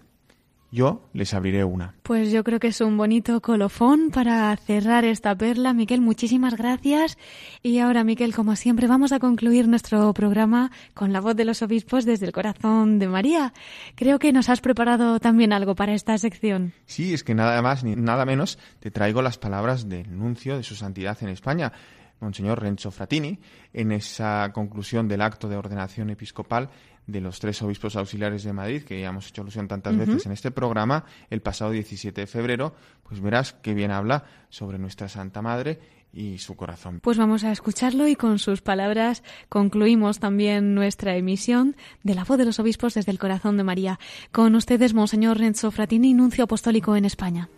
yo 0.72 1.10
les 1.14 1.34
abriré 1.34 1.64
una. 1.64 1.96
Pues 2.04 2.32
yo 2.32 2.44
creo 2.44 2.60
que 2.60 2.68
es 2.68 2.80
un 2.80 2.96
bonito 2.96 3.42
colofón 3.42 4.12
para 4.12 4.56
cerrar 4.56 5.04
esta 5.04 5.36
perla. 5.36 5.74
Miquel, 5.74 6.00
muchísimas 6.00 6.56
gracias. 6.56 7.18
Y 7.64 7.80
ahora, 7.80 8.04
Miquel, 8.04 8.36
como 8.36 8.56
siempre, 8.56 8.86
vamos 8.86 9.12
a 9.14 9.20
concluir 9.20 9.68
nuestro 9.68 10.14
programa 10.14 10.72
con 10.94 11.12
la 11.12 11.22
voz 11.22 11.36
de 11.36 11.46
los 11.46 11.64
obispos 11.64 12.06
desde 12.06 12.28
el 12.28 12.32
corazón 12.34 13.00
de 13.00 13.08
María. 13.08 13.52
Creo 13.96 14.20
que 14.20 14.32
nos 14.32 14.48
has 14.48 14.62
preparado 14.62 15.20
también 15.20 15.54
algo 15.54 15.74
para 15.74 15.96
esta 15.96 16.16
sección. 16.20 16.74
Sí, 16.86 17.16
es 17.16 17.24
que 17.24 17.34
nada 17.34 17.60
más 17.64 17.84
ni 17.84 17.96
nada 17.96 18.26
menos 18.26 18.60
te 18.80 18.92
traigo 18.92 19.24
las 19.24 19.40
palabras 19.40 19.90
del 19.90 20.16
nuncio 20.16 20.56
de 20.56 20.64
su 20.64 20.76
santidad 20.76 21.18
en 21.22 21.30
España, 21.30 21.74
Monseñor 22.22 22.62
Renzo 22.62 22.92
Fratini, 22.92 23.40
en 23.74 23.92
esa 23.92 24.52
conclusión 24.54 25.08
del 25.08 25.22
acto 25.22 25.50
de 25.50 25.58
ordenación 25.58 26.10
episcopal 26.10 26.70
de 27.08 27.22
los 27.22 27.40
tres 27.40 27.62
obispos 27.62 27.96
auxiliares 27.96 28.44
de 28.44 28.54
Madrid, 28.54 28.84
que 28.84 29.02
ya 29.02 29.10
hemos 29.10 29.28
hecho 29.28 29.42
alusión 29.42 29.68
tantas 29.68 29.98
veces 29.98 30.26
en 30.26 30.32
este 30.32 30.52
programa, 30.52 31.06
el 31.30 31.42
pasado 31.42 31.72
17 31.72 32.22
de 32.22 32.28
febrero, 32.28 32.76
pues 33.04 33.20
verás 33.20 33.54
que 33.54 33.74
bien 33.74 33.92
habla 33.92 34.24
sobre 34.50 34.78
nuestra 34.78 35.10
Santa 35.10 35.42
Madre 35.42 35.80
y 36.14 36.38
su 36.38 36.56
corazón. 36.56 37.00
Pues 37.02 37.18
vamos 37.18 37.44
a 37.44 37.52
escucharlo 37.52 38.08
y 38.08 38.16
con 38.16 38.40
sus 38.40 38.62
palabras 38.62 39.24
concluimos 39.50 40.20
también 40.20 40.76
nuestra 40.76 41.16
emisión 41.16 41.76
de 42.04 42.16
la 42.16 42.24
voz 42.24 42.38
de 42.38 42.46
los 42.46 42.60
obispos 42.60 42.94
desde 42.94 43.12
el 43.12 43.20
corazón 43.20 43.58
de 43.58 43.64
María. 43.64 44.00
Con 44.32 44.56
ustedes, 44.56 44.94
Monseñor 44.94 45.38
Renzo 45.38 45.72
Fratini, 45.72 46.14
nuncio 46.14 46.44
apostólico 46.44 46.96
en 46.96 47.06
España. 47.06 47.50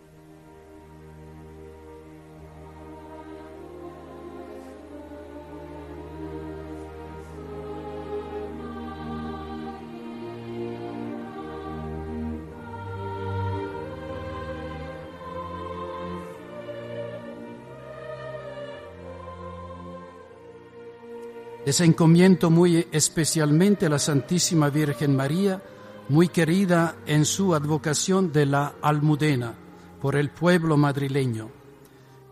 Les 21.66 21.80
encomiendo 21.80 22.50
muy 22.50 22.86
especialmente 22.92 23.86
a 23.86 23.88
la 23.88 23.98
Santísima 23.98 24.68
Virgen 24.68 25.16
María, 25.16 25.62
muy 26.10 26.28
querida 26.28 26.96
en 27.06 27.24
su 27.24 27.54
advocación 27.54 28.32
de 28.32 28.44
la 28.44 28.74
Almudena 28.82 29.54
por 30.02 30.16
el 30.16 30.28
pueblo 30.28 30.76
madrileño. 30.76 31.50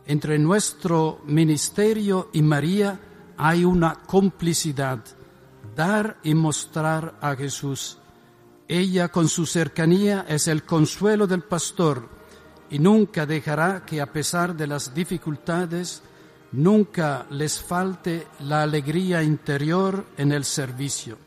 Entre 0.07 0.39
nuestro 0.39 1.21
ministerio 1.25 2.29
y 2.35 2.43
María 2.43 3.01
hay 3.39 3.65
una 3.65 3.95
complicidad, 3.95 5.03
dar 5.75 6.19
y 6.23 6.35
mostrar 6.35 7.15
a 7.23 7.35
Jesús. 7.35 7.97
Ella 8.69 9.09
con 9.09 9.29
su 9.29 9.47
cercanía 9.47 10.27
es 10.29 10.47
el 10.47 10.65
consuelo 10.65 11.27
del 11.27 11.43
pastor 11.43 12.07
y 12.69 12.79
nunca 12.79 13.25
dejará 13.25 13.87
que 13.87 14.03
a 14.03 14.13
pesar 14.13 14.55
de 14.55 14.67
las 14.67 14.95
dificultades 14.95 16.03
nunca 16.53 17.27
les 17.31 17.61
falte 17.61 18.27
la 18.41 18.63
alegría 18.63 19.23
interior 19.23 20.05
en 20.17 20.33
el 20.33 20.45
servicio, 20.45 21.19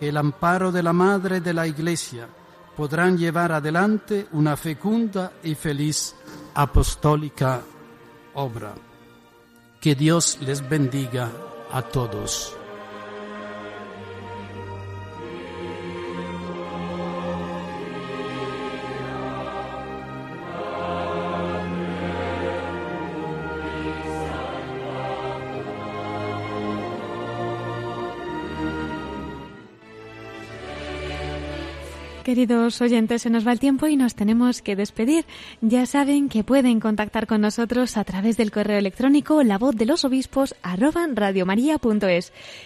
el 0.00 0.16
amparo 0.16 0.72
de 0.72 0.82
la 0.82 0.92
Madre 0.92 1.40
de 1.40 1.52
la 1.52 1.66
Iglesia 1.66 2.26
podrán 2.76 3.18
llevar 3.18 3.52
adelante 3.52 4.26
una 4.32 4.56
fecunda 4.56 5.32
y 5.42 5.54
feliz 5.54 6.14
apostólica 6.54 7.60
obra. 8.34 8.74
Que 9.80 9.94
Dios 9.94 10.38
les 10.40 10.66
bendiga 10.66 11.30
a 11.72 11.82
todos. 11.82 12.59
Queridos 32.30 32.80
oyentes, 32.80 33.22
se 33.22 33.28
nos 33.28 33.44
va 33.44 33.50
el 33.50 33.58
tiempo 33.58 33.88
y 33.88 33.96
nos 33.96 34.14
tenemos 34.14 34.62
que 34.62 34.76
despedir. 34.76 35.24
Ya 35.62 35.84
saben 35.84 36.28
que 36.28 36.44
pueden 36.44 36.78
contactar 36.78 37.26
con 37.26 37.40
nosotros 37.40 37.96
a 37.96 38.04
través 38.04 38.36
del 38.36 38.52
correo 38.52 38.78
electrónico 38.78 39.42
la 39.42 39.58
voz 39.58 39.74
de 39.74 39.84
los 39.84 40.04
obispos. 40.04 40.54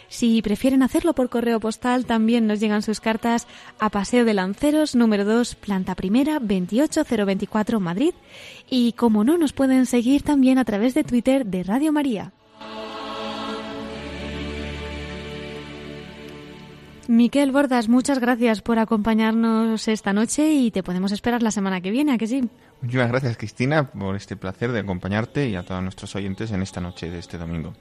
Si 0.09 0.43
prefieren 0.43 0.83
hacerlo 0.83 1.15
por 1.15 1.31
correo 1.31 1.61
postal, 1.61 2.05
también 2.05 2.47
nos 2.47 2.61
llegan 2.61 2.83
sus 2.83 3.01
cartas 3.01 3.47
a 3.79 3.89
Paseo 3.89 4.27
de 4.27 4.35
Lanceros, 4.35 4.95
número 4.95 5.25
2, 5.25 5.55
planta 5.55 5.95
primera, 5.95 6.41
28024, 6.41 7.81
Madrid. 7.81 8.13
Y 8.69 8.93
como 8.93 9.25
no, 9.25 9.39
nos 9.39 9.55
pueden 9.55 9.87
seguir 9.87 10.21
también 10.21 10.59
a 10.59 10.67
través 10.67 10.93
de 10.93 11.05
Twitter 11.05 11.47
de 11.47 11.63
Radio 11.63 11.91
María. 11.91 12.33
Miquel 17.09 17.53
Bordas, 17.53 17.89
muchas 17.89 18.19
gracias 18.19 18.63
por 18.63 18.79
acompañarnos 18.79 19.89
esta 19.89 20.13
noche 20.13 20.53
y 20.53 20.71
te 20.71 20.83
podemos 20.83 21.13
esperar 21.13 21.43
la 21.43 21.51
semana 21.51 21.81
que 21.81 21.91
viene, 21.91 22.13
¿a 22.13 22.19
que 22.19 22.27
sí? 22.27 22.49
Muchas 22.81 23.09
gracias, 23.09 23.37
Cristina, 23.37 23.91
por 23.91 24.17
este 24.17 24.37
placer 24.37 24.73
de 24.73 24.81
acompañarte 24.81 25.49
y 25.49 25.57
a 25.57 25.65
todos 25.65 25.83
nuestros 25.83 26.15
oyentes 26.17 26.51
en 26.51 26.63
esta 26.63 26.81
noche 26.81 27.11
de 27.11 27.19
este 27.19 27.37
domingo. 27.39 27.75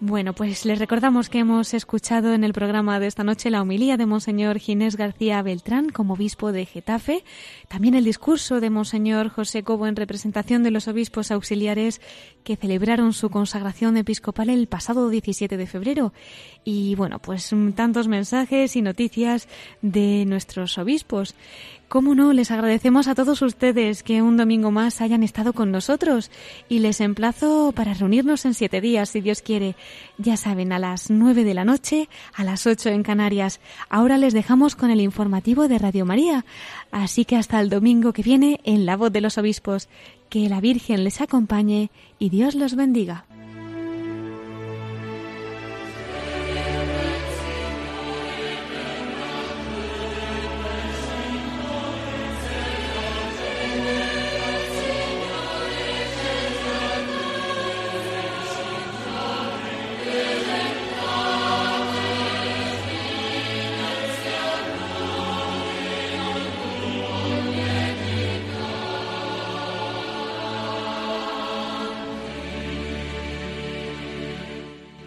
Bueno, 0.00 0.32
pues 0.32 0.64
les 0.66 0.80
recordamos 0.80 1.28
que 1.28 1.38
hemos 1.38 1.72
escuchado 1.72 2.34
en 2.34 2.42
el 2.42 2.52
programa 2.52 2.98
de 2.98 3.06
esta 3.06 3.22
noche 3.22 3.48
la 3.48 3.62
homilía 3.62 3.96
de 3.96 4.06
Monseñor 4.06 4.58
Ginés 4.58 4.96
García 4.96 5.40
Beltrán 5.40 5.88
como 5.88 6.14
obispo 6.14 6.50
de 6.50 6.66
Getafe, 6.66 7.24
también 7.68 7.94
el 7.94 8.04
discurso 8.04 8.60
de 8.60 8.70
Monseñor 8.70 9.28
José 9.28 9.62
Cobo 9.62 9.86
en 9.86 9.96
representación 9.96 10.64
de 10.64 10.72
los 10.72 10.88
obispos 10.88 11.30
auxiliares 11.30 12.00
que 12.42 12.56
celebraron 12.56 13.12
su 13.12 13.30
consagración 13.30 13.96
episcopal 13.96 14.50
el 14.50 14.66
pasado 14.66 15.08
17 15.08 15.56
de 15.56 15.66
febrero. 15.66 16.12
Y 16.64 16.96
bueno, 16.96 17.20
pues 17.20 17.54
tantos 17.76 18.08
mensajes 18.08 18.74
y 18.74 18.82
noticias 18.82 19.48
de 19.80 20.24
nuestros 20.26 20.76
obispos. 20.76 21.34
Cómo 21.94 22.16
no, 22.16 22.32
les 22.32 22.50
agradecemos 22.50 23.06
a 23.06 23.14
todos 23.14 23.40
ustedes 23.40 24.02
que 24.02 24.20
un 24.20 24.36
domingo 24.36 24.72
más 24.72 25.00
hayan 25.00 25.22
estado 25.22 25.52
con 25.52 25.70
nosotros 25.70 26.28
y 26.68 26.80
les 26.80 27.00
emplazo 27.00 27.70
para 27.70 27.94
reunirnos 27.94 28.44
en 28.46 28.54
siete 28.54 28.80
días, 28.80 29.10
si 29.10 29.20
Dios 29.20 29.42
quiere. 29.42 29.76
Ya 30.18 30.36
saben, 30.36 30.72
a 30.72 30.80
las 30.80 31.08
nueve 31.08 31.44
de 31.44 31.54
la 31.54 31.64
noche, 31.64 32.08
a 32.34 32.42
las 32.42 32.66
ocho 32.66 32.88
en 32.88 33.04
Canarias. 33.04 33.60
Ahora 33.88 34.18
les 34.18 34.34
dejamos 34.34 34.74
con 34.74 34.90
el 34.90 35.00
informativo 35.00 35.68
de 35.68 35.78
Radio 35.78 36.04
María. 36.04 36.44
Así 36.90 37.24
que 37.24 37.36
hasta 37.36 37.60
el 37.60 37.70
domingo 37.70 38.12
que 38.12 38.24
viene 38.24 38.58
en 38.64 38.86
La 38.86 38.96
Voz 38.96 39.12
de 39.12 39.20
los 39.20 39.38
Obispos. 39.38 39.88
Que 40.30 40.48
la 40.48 40.60
Virgen 40.60 41.04
les 41.04 41.20
acompañe 41.20 41.92
y 42.18 42.28
Dios 42.28 42.56
los 42.56 42.74
bendiga. 42.74 43.24